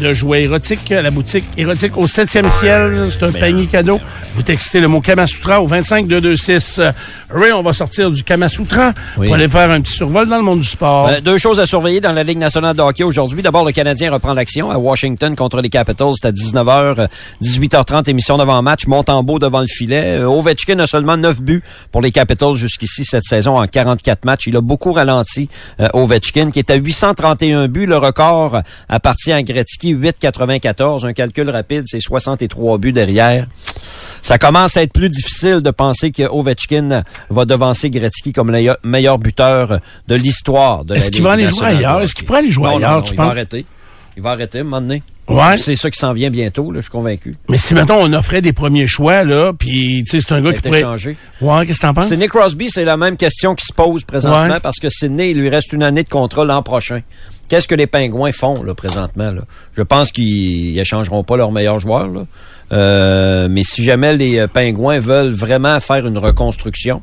de 0.00 0.12
jouets 0.12 0.42
érotiques 0.42 0.90
à 0.90 1.02
la 1.02 1.10
boutique 1.10 1.44
érotique 1.56 1.96
au 1.96 2.06
7e 2.06 2.50
ciel. 2.50 3.06
C'est 3.10 3.22
un 3.24 3.30
panier 3.32 3.66
cadeau. 3.66 4.00
Vous 4.34 4.42
textez 4.42 4.80
le 4.80 4.88
mot 4.88 5.00
Kamasutra 5.00 5.60
au 5.62 5.66
25226. 5.68 6.80
Ray, 7.30 7.52
on 7.52 7.62
va 7.62 7.72
sortir 7.72 8.10
du 8.10 8.24
Kamasutra 8.24 8.92
Oui. 9.18 9.26
pour 9.26 9.36
aller 9.36 9.48
faire 9.48 9.70
un 9.70 9.80
petit 9.80 9.92
survol 9.92 10.28
dans 10.28 10.38
le 10.38 10.42
monde 10.42 10.60
du 10.60 10.66
sport. 10.66 11.08
Euh, 11.08 11.20
deux 11.20 11.38
choses 11.38 11.60
à 11.60 11.66
surveiller 11.66 12.00
dans 12.00 12.12
la 12.12 12.22
Ligue 12.24 12.38
nationale 12.38 12.74
de 12.74 12.82
hockey 12.82 13.04
aujourd'hui. 13.04 13.42
D'abord, 13.42 13.64
le 13.64 13.72
Canadien 13.72 14.10
reprend 14.10 14.32
l'action 14.32 14.70
à 14.70 14.78
Washington 14.78 15.36
contre 15.36 15.60
les 15.60 15.68
Capitals. 15.68 16.14
C'est 16.20 16.26
à 16.28 16.32
19h, 16.32 17.06
18h30, 17.42 18.08
émission 18.08 18.36
d'avant-match. 18.36 18.86
Montembeau 18.86 19.38
devant 19.38 19.60
le 19.60 19.66
filet. 19.68 20.18
Euh, 20.20 20.26
Ovechkin 20.28 20.78
a 20.80 20.86
seulement 20.86 21.16
9 21.16 21.40
buts 21.42 21.62
pour 21.92 22.00
les 22.00 22.10
Capitals 22.10 22.54
jusqu'ici 22.54 23.04
cette 23.04 23.24
saison 23.24 23.58
en 23.60 23.66
44 23.66 24.24
matchs. 24.24 24.46
Il 24.46 24.56
a 24.56 24.60
beaucoup 24.60 24.92
ralenti, 24.92 25.48
euh, 25.80 25.88
Ovechkin, 25.92 26.50
qui 26.50 26.58
est 26.58 26.70
à 26.70 26.74
831 26.76 27.68
buts. 27.68 27.86
Le 27.86 27.98
record 27.98 28.60
appartient 28.88 29.32
à 29.32 29.42
Gretzky, 29.42 29.89
8,94. 29.94 31.06
Un 31.06 31.12
calcul 31.12 31.48
rapide, 31.50 31.84
c'est 31.86 32.00
63 32.00 32.78
buts 32.78 32.92
derrière. 32.92 33.46
Ça 34.22 34.38
commence 34.38 34.76
à 34.76 34.82
être 34.82 34.92
plus 34.92 35.08
difficile 35.08 35.60
de 35.60 35.70
penser 35.70 36.10
que 36.10 36.22
Ovechkin 36.22 37.02
va 37.30 37.44
devancer 37.44 37.90
Gretzky 37.90 38.32
comme 38.32 38.50
le 38.50 38.74
meilleur 38.84 39.18
buteur 39.18 39.80
de 40.08 40.14
l'histoire 40.14 40.84
de 40.84 40.94
la 40.94 41.00
Est-ce 41.00 41.10
qu'il 41.10 41.22
va 41.22 41.32
aller 41.32 41.48
jouer 41.48 41.66
ailleurs? 41.66 42.02
Est-ce 42.02 42.14
qu'il 42.14 42.26
pourrait 42.26 42.40
aller 42.40 42.50
jouer 42.50 42.68
Non, 42.68 42.76
ailleurs, 42.76 42.98
non, 42.98 43.02
tu 43.02 43.14
il 43.14 43.16
va 43.16 43.24
arrêter. 43.24 43.66
Il 44.16 44.22
va 44.22 44.30
arrêter 44.30 44.58
à 44.58 44.60
un 44.60 44.64
moment 44.64 44.80
donné. 44.80 45.02
Ouais. 45.30 45.56
C'est 45.58 45.76
ça 45.76 45.90
qui 45.90 45.98
s'en 45.98 46.12
vient 46.12 46.30
bientôt, 46.30 46.70
là, 46.70 46.78
je 46.80 46.82
suis 46.82 46.90
convaincu. 46.90 47.36
Mais 47.48 47.56
si, 47.56 47.74
mettons, 47.74 47.96
on 48.02 48.12
offrait 48.12 48.42
des 48.42 48.52
premiers 48.52 48.86
choix, 48.86 49.24
là, 49.24 49.52
puis, 49.52 50.04
tu 50.04 50.10
sais, 50.18 50.24
c'est 50.26 50.34
un 50.34 50.42
gars 50.42 50.52
qui 50.52 50.60
pourrait... 50.62 50.80
échangé. 50.80 51.16
Ouais, 51.40 51.66
qu'est-ce 51.66 51.78
que 51.78 51.86
t'en 51.86 51.94
penses? 51.94 52.08
Sidney 52.08 52.28
Crosby, 52.28 52.68
c'est 52.68 52.84
la 52.84 52.96
même 52.96 53.16
question 53.16 53.54
qui 53.54 53.64
se 53.66 53.72
pose 53.72 54.04
présentement 54.04 54.54
Ouais. 54.54 54.60
parce 54.60 54.78
que 54.78 54.88
Sidney, 54.88 55.30
il 55.30 55.38
lui 55.38 55.48
reste 55.48 55.72
une 55.72 55.82
année 55.82 56.02
de 56.02 56.08
contrat 56.08 56.44
l'an 56.44 56.62
prochain. 56.62 57.00
Qu'est-ce 57.48 57.66
que 57.66 57.74
les 57.74 57.88
Pingouins 57.88 58.30
font 58.32 58.62
là 58.62 58.74
présentement 58.74 59.32
là? 59.32 59.42
Je 59.76 59.82
pense 59.82 60.12
qu'ils 60.12 60.78
échangeront 60.78 61.24
pas 61.24 61.36
leurs 61.36 61.50
meilleurs 61.50 61.80
joueurs 61.80 62.06
là. 62.08 62.26
Euh, 62.72 63.48
mais 63.50 63.64
si 63.64 63.82
jamais 63.82 64.14
les 64.16 64.38
euh, 64.38 64.46
Pingouins 64.46 65.00
veulent 65.00 65.32
vraiment 65.34 65.80
faire 65.80 66.06
une 66.06 66.16
reconstruction, 66.18 67.02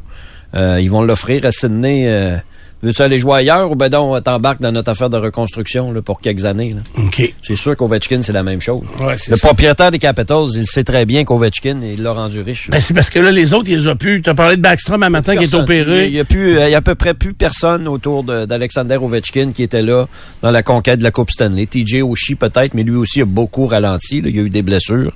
euh, 0.56 0.80
ils 0.82 0.90
vont 0.90 1.02
l'offrir 1.04 1.46
à 1.46 1.52
Sidney. 1.52 2.06
Euh, 2.08 2.38
Veux-tu 2.84 3.02
aller 3.02 3.20
jouer 3.20 3.38
ailleurs 3.38 3.72
ou 3.72 3.76
ben 3.76 3.90
donc 3.90 4.24
t'embarques 4.24 4.62
dans 4.62 4.72
notre 4.72 4.92
affaire 4.92 5.10
de 5.10 5.18
reconstruction 5.18 5.92
là, 5.92 6.02
pour 6.02 6.20
quelques 6.22 6.46
années? 6.46 6.76
Là? 6.76 6.82
OK. 7.06 7.34
C'est 7.42 7.56
sûr 7.56 7.76
qu'Ovechkin, 7.76 8.22
c'est 8.22 8.34
la 8.34 8.44
même 8.44 8.62
chose. 8.62 8.84
Ouais, 9.00 9.16
Le 9.30 9.36
ça. 9.36 9.48
propriétaire 9.48 9.90
des 9.92 9.98
Capitals, 10.00 10.46
il 10.56 10.66
sait 10.68 10.84
très 10.84 11.06
bien 11.06 11.24
qu'Ovechkin, 11.24 11.80
il 11.82 12.04
l'a 12.04 12.12
rendu 12.12 12.42
riche. 12.42 12.70
Ben, 12.70 12.80
c'est 12.80 12.94
parce 12.94 13.10
que 13.10 13.20
là, 13.20 13.32
les 13.32 13.54
autres, 13.54 13.70
ils 13.70 13.90
ont 13.90 13.96
pu. 13.96 14.22
T'as 14.22 14.34
parlé 14.36 14.58
de 14.58 14.62
Backstrom 14.62 15.02
un 15.02 15.10
matin 15.10 15.36
qui 15.36 15.44
est 15.46 15.54
opéré. 15.56 16.08
Il 16.08 16.14
y 16.14 16.20
a 16.20 16.26
plus, 16.26 16.52
il 16.62 16.70
y 16.70 16.74
a 16.76 16.78
à 16.78 16.82
peu 16.82 16.94
près 16.96 17.14
plus 17.16 17.34
personne 17.34 17.88
autour 17.88 18.24
de- 18.24 18.46
d'Alexander 18.46 18.98
Ovechkin 18.98 19.52
qui 19.54 19.64
était 19.64 19.82
là 19.82 20.06
dans 20.42 20.52
la 20.52 20.62
conquête 20.64 21.00
de 21.00 21.04
la 21.04 21.12
Coupe 21.12 21.32
Stanley. 21.32 21.66
TJ 21.66 22.04
Oshie 22.04 22.36
peut-être, 22.36 22.74
mais 22.76 22.84
lui 22.84 22.96
aussi 22.96 23.22
a 23.22 23.26
beaucoup 23.26 23.66
ralenti. 23.66 24.22
là. 24.22 24.30
Il 24.30 24.36
y 24.36 24.40
a 24.40 24.44
eu 24.44 24.50
des 24.50 24.62
blessures. 24.62 25.14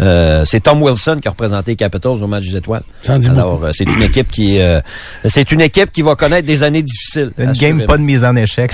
Euh, 0.00 0.44
c'est 0.44 0.60
Tom 0.64 0.82
Wilson 0.82 1.18
qui 1.22 1.28
a 1.28 1.30
représenté 1.30 1.72
les 1.72 1.76
Capitals 1.76 2.22
au 2.22 2.26
match 2.26 2.44
des 2.48 2.56
étoiles. 2.56 2.82
Alors, 3.38 3.64
euh, 3.64 3.70
c'est 3.72 3.84
une 3.84 4.02
équipe 4.02 4.30
qui, 4.30 4.58
euh, 4.60 4.80
c'est 5.24 5.52
une 5.52 5.60
équipe 5.60 5.92
qui 5.92 6.02
va 6.02 6.16
connaître 6.16 6.46
des 6.46 6.62
années 6.62 6.82
difficiles. 6.82 7.04
Une 7.16 7.48
assurément. 7.48 7.78
game 7.78 7.86
pas 7.86 7.96
de 7.96 8.02
mise 8.02 8.24
en 8.24 8.34
échec. 8.36 8.72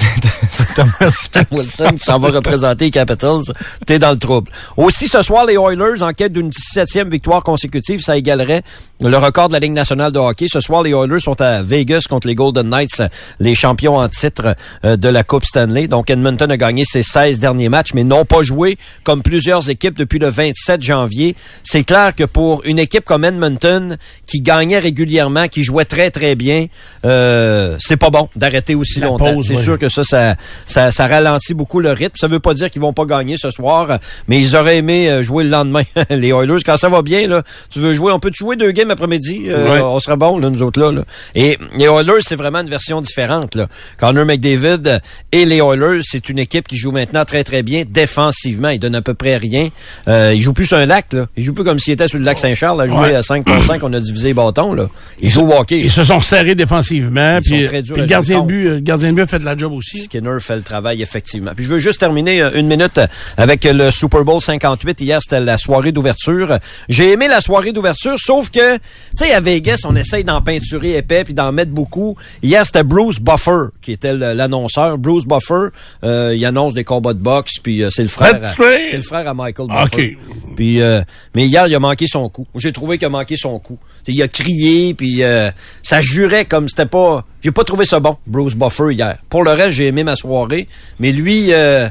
c'est 0.51 0.75
Thomas 0.75 1.45
Wilson 1.51 1.93
qui 1.97 2.05
s'en 2.05 2.19
va 2.19 2.29
représenter 2.29 2.87
les 2.87 2.91
Capitals, 2.91 3.43
t'es 3.87 3.99
dans 3.99 4.13
le 4.13 4.19
trouble. 4.19 4.51
Aussi, 4.77 5.09
ce 5.09 5.23
soir, 5.23 5.47
les 5.47 5.55
Oilers, 5.55 6.03
en 6.03 6.13
quête 6.13 6.33
d'une 6.33 6.51
17e 6.51 7.11
victoire 7.11 7.43
consécutive, 7.43 8.01
ça 8.01 8.17
égalerait 8.17 8.63
le 9.01 9.17
record 9.17 9.49
de 9.49 9.55
la 9.55 9.59
Ligue 9.61 9.73
nationale 9.73 10.13
de 10.13 10.19
hockey. 10.19 10.47
Ce 10.49 10.61
soir, 10.61 10.83
les 10.83 10.91
Oilers 10.91 11.21
sont 11.21 11.41
à 11.41 11.63
Vegas 11.63 12.05
contre 12.09 12.27
les 12.29 12.35
Golden 12.35 12.69
Knights, 12.69 13.03
les 13.39 13.55
champions 13.55 13.97
en 13.97 14.09
titre 14.09 14.57
euh, 14.85 14.97
de 14.97 15.09
la 15.09 15.25
Coupe 15.25 15.45
Stanley. 15.45 15.89
Donc, 15.89 16.11
Edmonton 16.11 16.51
a 16.51 16.57
gagné 16.57 16.85
ses 16.85 17.03
16 17.03 17.41
derniers 17.41 17.69
matchs, 17.69 17.95
mais 17.95 18.05
n'ont 18.05 18.25
pas 18.25 18.43
joué 18.43 18.79
comme 19.05 19.23
plusieurs 19.23 19.69
équipes 19.71 19.99
depuis 19.99 20.19
le 20.19 20.29
27 20.29 20.83
janvier. 20.83 21.35
C'est 21.63 21.85
clair 21.85 22.15
que 22.15 22.25
pour 22.25 22.63
une 22.65 22.79
équipe 22.79 23.05
comme 23.05 23.25
Edmonton, 23.25 23.97
qui 24.27 24.41
gagnait 24.41 24.79
régulièrement, 24.79 25.49
qui 25.49 25.63
jouait 25.63 25.85
très, 25.85 26.11
très 26.11 26.35
bien, 26.35 26.67
euh, 27.05 27.77
c'est 27.81 27.97
pas 27.97 28.11
bon 28.11 28.29
d'arrêter 28.37 28.75
aussi 28.75 29.01
La 29.01 29.07
longtemps. 29.07 29.43
C'est 29.43 29.57
sûr 29.57 29.79
que 29.79 29.89
ça, 29.89 30.03
ça, 30.05 30.37
ça, 30.67 30.91
ça 30.91 31.07
ralentit 31.07 31.55
beaucoup 31.55 31.81
le 31.81 31.91
rythme. 31.93 32.17
Ça 32.17 32.27
veut 32.29 32.41
pas 32.41 32.55
dire 32.55 32.71
qu'ils 32.71 32.81
vont 32.83 32.93
pas 32.93 33.05
gagner 33.05 33.37
ce 33.37 33.51
soir, 33.51 33.99
mais 34.29 34.41
ils 34.41 34.57
auraient 34.57 34.79
aimé 34.79 35.09
euh, 35.11 35.23
jouer 35.23 35.45
le 35.45 35.51
lendemain. 35.51 35.83
les 36.11 36.29
Oilers, 36.29 36.63
quand 36.65 36.77
ça 36.77 36.89
va 36.89 37.03
bien, 37.03 37.27
là, 37.27 37.43
tu 37.71 37.79
veux 37.79 37.95
jouer, 37.95 38.13
on 38.13 38.19
peut 38.21 38.31
jouer 38.35 38.57
deux 38.57 38.71
games 38.73 38.91
après-midi, 38.91 39.45
euh, 39.49 39.81
on 39.83 39.99
serait 39.99 40.17
bon, 40.17 40.39
là, 40.39 40.51
nous 40.51 40.63
autres 40.63 40.81
là. 40.81 40.93
là. 40.93 41.03
Et 41.35 41.59
les 41.77 41.87
Oilers, 41.87 42.21
c'est 42.23 42.37
vraiment 42.37 42.61
une 42.61 42.69
version 42.71 43.01
différente. 43.01 43.55
Là. 43.55 43.67
Connor 43.99 44.25
McDavid 44.27 45.01
et 45.33 45.45
les 45.45 45.59
Oilers, 45.59 46.01
c'est 46.03 46.29
une 46.29 46.39
équipe 46.39 46.69
qui 46.69 46.77
joue 46.77 46.93
maintenant 46.93 47.25
très 47.25 47.45
très 47.45 47.63
bien 47.63 47.85
défensivement. 47.89 48.69
Ils 48.71 48.79
donnent 48.81 48.95
à 48.95 49.03
peu 49.03 49.15
près 49.15 49.37
rien. 49.37 49.69
Euh, 50.09 50.33
ils 50.35 50.41
jouent 50.43 50.53
plus 50.53 50.67
sur 50.67 50.77
un 50.79 50.87
lac, 50.87 51.13
là. 51.13 51.27
Ils 51.37 51.45
jouent 51.45 51.55
plus 51.55 51.65
comme 51.65 51.79
s'ils 51.79 51.93
étaient 51.95 52.09
sur 52.09 52.19
le 52.19 52.25
lac 52.25 52.39
Saint-Charles, 52.39 52.81
à 52.81 52.87
jouer 52.89 52.99
Ouais. 53.01 53.15
à 53.15 53.23
5 53.23 53.45
contre 53.47 53.65
5, 53.65 53.83
on 53.83 53.93
a 53.95 54.01
divisé 54.01 54.29
les 54.29 54.35
bâtons. 54.35 54.75
Là. 54.75 54.87
Ils 55.21 55.31
jouent 55.31 55.49
au 55.49 55.55
hockey. 55.55 55.81
Ils 55.81 55.91
se 55.91 56.05
sont 56.05 56.21
serrés 56.21 56.55
défensivement. 56.55 57.39
Ils 57.39 57.41
Puis, 57.51 57.61
sont 57.63 57.67
très 57.71 57.83
durs 57.83 57.95
puis 57.95 58.07
gardien 58.21 58.41
de 58.43 58.47
but, 58.47 58.67
euh, 58.67 58.75
le 58.75 58.81
gardien 58.81 59.11
de 59.11 59.17
but 59.17 59.23
a 59.23 59.27
fait 59.27 59.39
de 59.39 59.45
la 59.45 59.57
job 59.57 59.73
aussi. 59.73 60.03
Skinner 60.03 60.39
fait 60.41 60.57
le 60.57 60.63
travail, 60.63 61.03
effectivement. 61.03 61.53
Puis 61.55 61.65
je 61.65 61.71
veux 61.71 61.79
juste 61.79 62.01
terminer 62.01 62.43
euh, 62.43 62.51
une 62.55 62.67
minute 62.67 63.01
avec 63.37 63.65
le 63.65 63.91
Super 63.91 64.25
Bowl 64.25 64.41
58. 64.41 65.01
Hier, 65.01 65.21
c'était 65.21 65.41
la 65.41 65.59
soirée 65.59 65.93
d'ouverture. 65.93 66.59
J'ai 66.89 67.13
aimé 67.13 67.29
la 67.29 67.41
soirée 67.41 67.73
d'ouverture, 67.73 68.17
sauf 68.19 68.51
que, 68.51 68.77
tu 68.77 68.81
sais, 69.15 69.33
à 69.33 69.41
Vegas, 69.41 69.81
on 69.85 69.97
essaye 69.97 70.25
d'en 70.25 70.43
peinturer 70.43 70.97
épais 70.97 71.25
puis 71.25 71.35
d'en 71.35 71.53
mettre 71.53 71.73
beaucoup. 71.73 72.17
Hier, 72.43 72.65
c'était 72.65 72.83
Bruce 72.85 73.21
Buffer 73.21 73.69
qui 73.83 73.93
était 73.93 74.13
l'annonceur. 74.15 74.99
Bruce 74.99 75.27
Buffer, 75.27 75.69
euh, 76.05 76.35
il 76.37 76.45
annonce 76.45 76.75
des 76.75 76.85
combats 76.85 77.15
de 77.15 77.19
boxe, 77.19 77.59
puis 77.63 77.83
euh, 77.83 77.91
c'est 77.91 78.03
le 78.03 78.09
frère, 78.09 78.35
c'est 78.57 78.97
le 78.97 79.03
frère 79.03 79.29
à 79.29 79.35
Michael 79.35 79.67
Ah, 79.71 79.85
Buffer. 79.85 80.17
OK. 80.19 80.55
Puis, 80.57 80.81
euh, 80.81 81.03
mais 81.35 81.47
hier, 81.47 81.67
il 81.67 81.75
a 81.75 81.79
manqué 81.79 82.07
son 82.07 82.29
coup. 82.29 82.47
J'ai 82.57 82.73
trouvé 82.73 82.99
qu'il 82.99 83.07
a 83.07 83.11
manqué 83.11 83.37
son 83.37 83.59
coup. 83.59 83.79
T'sais, 84.03 84.13
il 84.13 84.23
a 84.23 84.29
crié, 84.29 84.95
puis 84.95 85.23
euh, 85.23 85.51
ça 85.83 86.01
jurait 86.01 86.45
comme 86.45 86.69
c'était 86.69 86.87
pas... 86.87 87.25
J'ai 87.43 87.53
pas 87.53 87.65
trouvé 87.65 87.87
ça 87.87 88.01
bon, 88.01 88.17
Bruce 88.27 88.55
Buffer, 88.55 88.93
hier. 88.93 89.17
Pour 89.29 89.45
le 89.45 89.53
reste, 89.53 89.71
j'ai 89.71 89.87
aimé 89.87 90.05
ma 90.05 90.15
soirée, 90.15 90.69
mais 90.99 91.11
lui, 91.11 91.53
euh, 91.53 91.89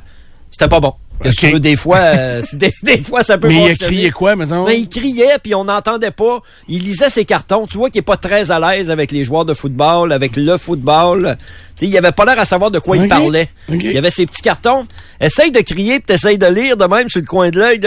c'était 0.52 0.68
pas 0.68 0.80
bon. 0.80 0.94
Qu'est-ce 1.22 1.42
que 1.42 1.48
veux, 1.48 1.60
des 1.60 1.76
fois, 1.76 1.98
euh, 1.98 2.42
des, 2.54 2.72
des 2.84 3.04
fois, 3.04 3.24
ça 3.24 3.38
peut 3.38 3.50
Mais 3.50 3.66
il 3.66 3.72
a 3.72 3.76
crié 3.76 4.12
quoi, 4.12 4.36
maintenant? 4.36 4.66
Mais 4.66 4.80
il 4.80 4.88
criait, 4.88 5.38
puis 5.42 5.54
on 5.54 5.66
n'entendait 5.66 6.12
pas. 6.12 6.40
Il 6.68 6.84
lisait 6.84 7.10
ses 7.10 7.26
cartons. 7.26 7.68
Tu 7.68 7.78
vois 7.78 7.90
qu'il 7.90 8.00
est 8.00 8.04
pas 8.04 8.18
très 8.18 8.52
à 8.52 8.60
l'aise 8.60 8.90
avec 8.90 9.12
les 9.12 9.24
joueurs 9.26 9.46
de 9.46 9.54
football, 9.54 10.14
avec 10.14 10.36
le 10.36 10.58
football. 10.58 11.38
Tu 11.78 11.86
sais, 11.86 11.92
il 11.92 11.98
avait 11.98 12.12
pas 12.12 12.26
l'air 12.26 12.40
à 12.40 12.46
savoir 12.46 12.72
de 12.72 12.80
quoi 12.80 12.98
il 12.98 13.08
parlait. 13.08 13.50
OK. 13.72 13.84
Il 13.84 13.98
avait 13.98 14.10
ses 14.10 14.26
petits 14.26 14.42
cartons. 14.42 14.86
Essaye 15.20 15.52
de 15.52 15.60
crier, 15.60 16.00
puis 16.00 16.06
t'essayes 16.06 16.38
de 16.38 16.48
lire 16.48 16.78
de 16.78 16.86
même 16.86 17.10
sur 17.10 17.20
le 17.20 17.28
coin 17.28 17.50
de 17.50 17.58
l'œil. 17.58 17.80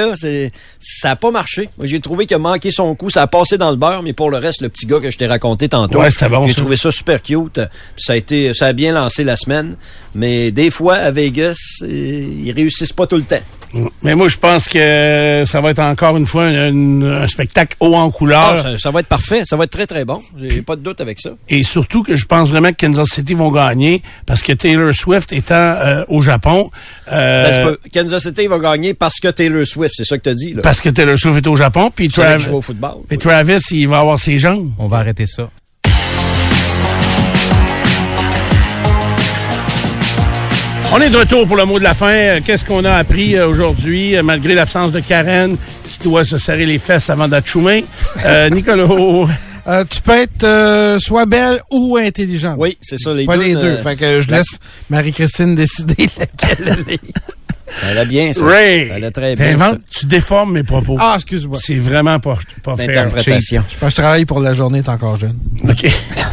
ça 0.79 1.11
a 1.13 1.17
pas 1.17 1.31
marché. 1.31 1.71
Moi, 1.79 1.87
j'ai 1.87 2.01
trouvé 2.01 2.27
qu'il 2.27 2.35
a 2.35 2.39
manqué 2.39 2.71
son 2.71 2.95
coup. 2.95 3.09
Ça 3.11 3.23
a 3.23 3.27
passé 3.27 3.57
dans 3.57 3.71
le 3.71 3.77
beurre, 3.77 4.03
mais 4.03 4.13
pour 4.13 4.31
le 4.31 4.39
reste, 4.39 4.61
le 4.61 4.69
petit 4.69 4.87
gars 4.87 5.01
que 5.01 5.11
je 5.11 5.17
t'ai 5.17 5.27
raconté 5.27 5.69
tantôt, 5.69 6.01
Ouais, 6.01 6.09
bon, 6.29 6.47
j'ai 6.49 6.55
trouvé 6.55 6.77
ça 6.77 6.91
super 6.91 7.23
cute. 7.23 7.55
Puis 7.55 7.63
ça 7.97 8.13
a 8.13 8.17
été, 8.17 8.53
ça 8.53 8.67
a 8.67 8.73
bien 8.73 8.93
lancé 8.93 9.25
la 9.25 9.37
semaine. 9.37 9.77
Mais 10.15 10.51
des 10.51 10.71
fois, 10.71 10.97
à 10.97 11.11
Vegas, 11.11 11.57
euh, 11.83 11.87
ils 11.89 12.53
réussissent 12.53 12.93
pas 12.93 13.07
tout 13.07 13.17
le 13.17 13.22
temps. 13.25 13.45
Mais 14.03 14.15
moi, 14.15 14.29
je 14.29 14.37
pense 14.37 14.69
que 14.69 15.45
ça 15.47 15.63
va 15.63 15.71
être 15.71 15.79
encore 15.79 16.19
une 16.19 16.27
fois 16.27 16.45
un, 16.45 17.01
un- 17.03 17.23
un 17.23 17.27
spectacle 17.27 17.75
haut 17.81 17.95
en 17.95 18.09
Ah, 18.11 18.13
couleur. 18.13 18.59
ça, 18.59 18.79
ça 18.79 18.91
va 18.91 19.01
être 19.01 19.07
parfait. 19.07 19.45
Ça 19.47 19.57
va 19.57 19.65
être 19.65 19.71
très, 19.71 19.87
très 19.87 20.05
bon. 20.05 20.21
J'ai 20.39 20.61
pas 20.61 20.77
de 20.77 20.83
doute 20.83 21.01
avec 21.01 21.19
ça. 21.19 21.31
Et 21.49 21.63
surtout 21.63 22.03
que 22.03 22.15
je 22.15 22.27
pense 22.27 22.51
vraiment 22.51 22.69
que 22.71 22.77
Kansas 22.77 23.09
City 23.09 23.33
vont 23.33 23.51
gagner 23.51 24.03
parce 24.27 24.43
que 24.43 24.53
Taylor 24.53 24.93
Swift 24.93 25.33
étant 25.33 25.55
euh, 25.55 26.05
au 26.09 26.21
Japon, 26.21 26.71
euh, 27.11 27.65
Ben, 27.65 27.77
Kansas 27.95 28.25
City 28.25 28.47
va 28.47 28.59
gagner 28.59 28.93
parce 28.93 29.19
que 29.19 29.29
Taylor 29.29 29.67
Swift. 29.67 29.95
C'est 29.97 30.05
ça 30.05 30.19
que 30.19 30.23
t'as 30.25 30.35
dit, 30.35 30.53
là. 30.53 30.61
parce 30.61 30.83
que 30.83 30.91
Taylor 30.91 31.17
Swift 31.17 31.39
est 31.39 31.49
au 31.49 31.57
Japon, 31.57 31.91
puis 31.95 32.09
Travis, 32.09 32.49
au 32.51 32.61
football. 32.61 32.97
et 33.11 33.17
Travis, 33.17 33.57
il 33.71 33.89
va 33.89 34.01
avoir 34.01 34.19
ses 34.19 34.37
jambes. 34.37 34.71
On 34.79 34.87
va 34.89 34.99
arrêter 34.99 35.27
ça. 35.27 35.49
On 40.95 41.01
est 41.01 41.09
de 41.11 41.17
retour 41.17 41.47
pour 41.47 41.57
le 41.57 41.65
mot 41.65 41.79
de 41.79 41.85
la 41.85 41.95
fin. 41.95 42.11
Euh, 42.13 42.41
Qu'est-ce 42.45 42.65
qu'on 42.65 42.85
a 42.85 42.93
appris 42.93 43.37
euh, 43.37 43.49
aujourd'hui, 43.49 44.17
euh, 44.17 44.23
malgré 44.23 44.55
l'absence 44.55 44.93
de 44.93 45.01
Karen, 45.01 45.57
qui 45.91 46.01
doit 46.03 46.25
se 46.25 46.37
serrer 46.39 46.67
les 46.67 46.79
fesses 46.79 47.09
avant 47.11 47.29
d'achoumer? 47.29 47.85
Euh, 48.25 48.49
Nicolas, 48.51 48.87
Euh, 49.69 49.85
tu 49.89 50.03
peux 50.03 50.19
être 50.19 50.43
euh, 50.43 50.99
soit 50.99 51.25
belle 51.25 51.61
ou 51.71 51.97
intelligente. 51.97 52.57
Oui, 52.59 52.77
c'est 52.83 52.99
ça, 52.99 53.15
les 53.15 53.27
Pas 53.27 53.37
deux. 53.37 53.45
les 53.45 53.55
deux. 53.55 53.61
euh, 53.79 53.83
Fait 53.85 53.95
que 53.95 54.21
je 54.21 54.29
la- 54.29 54.39
laisse 54.39 54.59
Marie-Christine 54.91 55.55
décider 55.55 56.09
laquelle 56.19 56.79
elle 56.89 56.95
est. 56.95 57.01
Ça 57.69 57.87
allait 57.89 58.05
bien, 58.07 58.33
ça. 58.33 58.45
Ray, 58.45 58.89
Ça 58.89 58.95
allait 58.95 59.11
très 59.11 59.35
bien. 59.37 59.57
tu 59.91 60.07
déformes 60.07 60.53
mes 60.53 60.63
propos. 60.63 60.97
Ah, 61.01 61.13
excuse-moi. 61.17 61.59
C'est 61.61 61.75
vraiment 61.77 62.19
pas, 62.21 62.39
pas 62.63 62.77
ça. 62.77 62.85
fair. 62.85 63.05
L'interprétation. 63.05 63.65
Je 63.73 63.77
pense 63.79 63.89
que 63.91 63.97
je 63.97 64.03
travaille 64.03 64.25
pour 64.25 64.41
la 64.41 64.55
journée, 64.55 64.83
t'es 64.83 64.89
encore 64.91 65.19
jeune. 65.19 65.39
OK. 65.69 65.87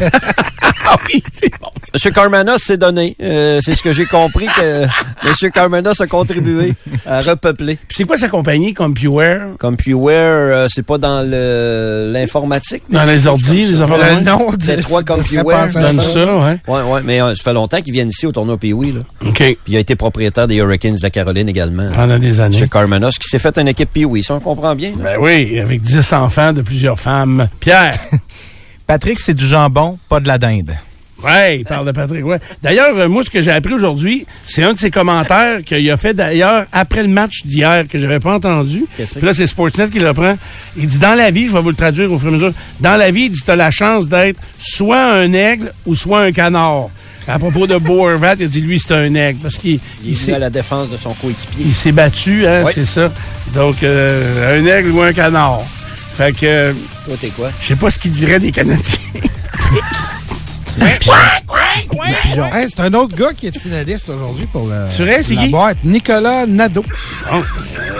ah 0.86 0.96
oui, 1.08 1.22
c'est 1.32 1.50
bon. 1.60 1.68
Monsieur 1.94 2.10
Carmanos 2.10 2.62
s'est 2.62 2.76
donné. 2.76 3.16
Euh, 3.22 3.58
c'est 3.62 3.74
ce 3.74 3.82
que 3.82 3.92
j'ai 3.92 4.04
compris 4.04 4.46
que 4.46 4.86
Monsieur 5.28 5.50
Carmanos 5.50 6.00
a 6.00 6.06
contribué 6.06 6.74
à 7.06 7.20
repeupler. 7.22 7.76
Puis 7.76 7.96
c'est 7.98 8.04
quoi 8.04 8.16
sa 8.16 8.28
compagnie, 8.28 8.74
CompuWare? 8.74 9.56
CompuWare, 9.58 10.14
euh, 10.56 10.66
c'est 10.68 10.84
pas 10.84 10.98
dans 10.98 11.22
le 11.28 12.10
l'informatique. 12.12 12.82
Dans 12.90 13.04
les 13.04 13.26
ordi, 13.26 13.66
les 13.66 13.80
affaires 13.80 13.98
de 13.98 14.02
Le 14.02 14.10
même? 14.16 14.24
nom 14.24 14.50
de... 14.52 14.56
Détroit 14.56 15.02
je 15.06 15.12
ferais 15.12 15.20
CompuWare, 15.38 15.60
à 15.60 15.68
Donne 15.68 16.00
ça, 16.00 16.36
ouais. 16.36 16.56
Ouais, 16.68 16.82
ouais, 16.92 17.00
mais 17.04 17.20
euh, 17.22 17.34
ça 17.34 17.42
fait 17.44 17.52
longtemps 17.52 17.80
qu'ils 17.80 17.92
viennent 17.92 18.08
ici 18.10 18.26
au 18.26 18.32
tournoi 18.32 18.56
Pee-Wee, 18.58 18.92
là. 18.92 19.00
OK. 19.26 19.36
Puis 19.38 19.56
il 19.68 19.76
a 19.76 19.80
été 19.80 19.96
propriétaire 19.96 20.46
des 20.46 20.56
Hurricanes 20.56 20.94
de 20.94 21.02
la 21.02 21.10
Caroline 21.10 21.29
également. 21.36 21.90
Pendant 21.92 22.18
des 22.18 22.40
années. 22.40 22.54
Monsieur 22.54 22.66
Carmanos, 22.68 23.18
qui 23.18 23.28
s'est 23.28 23.38
fait 23.38 23.56
une 23.58 23.68
équipe 23.68 23.90
Pee-Wee, 23.92 24.22
ça 24.22 24.34
on 24.34 24.40
comprend 24.40 24.74
bien. 24.74 24.90
là. 24.90 25.16
Ben 25.16 25.18
oui, 25.20 25.58
avec 25.58 25.82
10 25.82 26.12
enfants 26.12 26.52
de 26.52 26.62
plusieurs 26.62 26.98
femmes. 26.98 27.48
Pierre. 27.60 27.98
Patrick, 28.86 29.20
c'est 29.20 29.34
du 29.34 29.46
jambon, 29.46 29.98
pas 30.08 30.20
de 30.20 30.26
la 30.26 30.38
dinde. 30.38 30.74
Ouais, 31.22 31.58
il 31.58 31.64
parle 31.64 31.86
de 31.86 31.92
Patrick. 31.92 32.24
Ouais. 32.24 32.38
D'ailleurs, 32.62 32.96
euh, 32.96 33.08
moi, 33.08 33.22
ce 33.22 33.28
que 33.30 33.42
j'ai 33.42 33.50
appris 33.50 33.74
aujourd'hui, 33.74 34.26
c'est 34.46 34.62
un 34.62 34.72
de 34.72 34.78
ses 34.78 34.90
commentaires 34.90 35.62
qu'il 35.66 35.88
a 35.90 35.96
fait 35.98 36.14
d'ailleurs 36.14 36.64
après 36.72 37.02
le 37.02 37.08
match 37.08 37.42
d'hier 37.44 37.84
que 37.86 37.98
j'avais 37.98 38.20
pas 38.20 38.34
entendu. 38.34 38.86
Puis 38.96 39.06
là, 39.20 39.34
c'est 39.34 39.46
Sportsnet 39.46 39.90
qui 39.90 39.98
le 39.98 40.08
reprend. 40.08 40.36
Il 40.78 40.86
dit 40.86 40.98
dans 40.98 41.14
la 41.14 41.30
vie, 41.30 41.46
je 41.48 41.52
vais 41.52 41.60
vous 41.60 41.68
le 41.68 41.74
traduire 41.76 42.10
au 42.10 42.18
fur 42.18 42.28
et 42.28 42.30
à 42.30 42.34
mesure. 42.34 42.52
Dans 42.80 42.96
la 42.96 43.10
vie, 43.10 43.24
il 43.24 43.30
dit 43.30 43.42
t'as 43.44 43.54
la 43.56 43.70
chance 43.70 44.08
d'être 44.08 44.40
soit 44.58 45.12
un 45.12 45.32
aigle 45.34 45.72
ou 45.84 45.94
soit 45.94 46.22
un 46.22 46.32
canard. 46.32 46.88
À 47.32 47.38
propos 47.38 47.66
de 47.66 47.76
Bo 47.78 48.08
Horvat, 48.08 48.34
il 48.40 48.48
dit 48.48 48.60
lui 48.60 48.78
c'est 48.78 48.92
un 48.94 49.14
aigle 49.14 49.38
parce 49.40 49.56
qu'il 49.56 49.78
Il 50.04 50.12
il 50.16 50.30
est 50.30 50.34
à 50.34 50.38
la 50.38 50.50
défense 50.50 50.90
de 50.90 50.96
son 50.96 51.10
coéquipier. 51.10 51.64
il 51.66 51.74
s'est 51.74 51.92
battu, 51.92 52.46
hein, 52.46 52.62
Oui. 52.64 52.72
c'est 52.74 52.84
ça. 52.84 53.10
Donc 53.54 53.82
euh, 53.82 54.60
un 54.60 54.66
aigle 54.66 54.90
ou 54.90 55.02
un 55.02 55.12
canard. 55.12 55.58
Fait 56.16 56.32
que 56.36 56.72
Toi, 57.06 57.14
t'es 57.20 57.28
quoi? 57.28 57.50
je 57.60 57.66
sais 57.68 57.76
pas 57.76 57.90
ce 57.90 57.98
qu'il 57.98 58.10
dirait 58.12 58.40
des 58.40 58.52
Canadiens. 58.52 58.82
Hey, 62.52 62.66
c'est 62.68 62.80
un 62.80 62.94
autre 62.94 63.14
gars 63.14 63.32
qui 63.36 63.46
est 63.48 63.58
finaliste 63.58 64.08
aujourd'hui 64.08 64.46
pour 64.46 64.66
le, 64.68 64.86
Tu 64.88 65.04
c'est 65.22 65.34
la 65.34 65.42
qui? 65.44 65.48
boîte. 65.50 65.76
Nicolas 65.84 66.46
Nadeau. 66.46 66.82
Bon, 67.30 67.38
euh, 67.38 67.42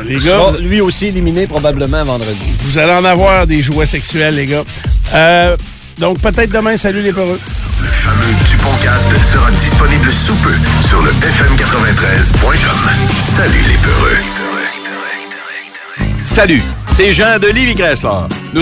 les 0.06 0.14
gars, 0.14 0.20
sera 0.20 0.58
lui 0.58 0.80
aussi 0.80 1.06
éliminé 1.06 1.46
probablement 1.46 2.02
vendredi. 2.04 2.50
Vous 2.60 2.78
allez 2.78 2.92
en 2.92 3.04
avoir 3.04 3.46
des 3.46 3.60
jouets 3.60 3.86
sexuels, 3.86 4.36
les 4.36 4.46
gars. 4.46 4.64
Euh, 5.12 5.56
donc, 6.00 6.18
peut-être 6.20 6.50
demain, 6.50 6.76
salut 6.76 7.00
les 7.00 7.12
peureux. 7.12 7.38
Le 7.82 7.86
fameux 7.86 8.34
Duponcast 8.50 9.08
sera 9.32 9.50
disponible 9.50 10.10
sous 10.10 10.34
peu 10.36 10.52
sur 10.88 11.02
le 11.02 11.10
fm93.com. 11.10 12.90
Salut 13.36 13.62
les 13.68 13.76
peureux. 13.76 14.16
Salut, 16.24 16.62
c'est 16.96 17.12
Jean 17.12 17.38
de 17.38 17.48
Livy. 17.48 17.74
Nous 18.54 18.58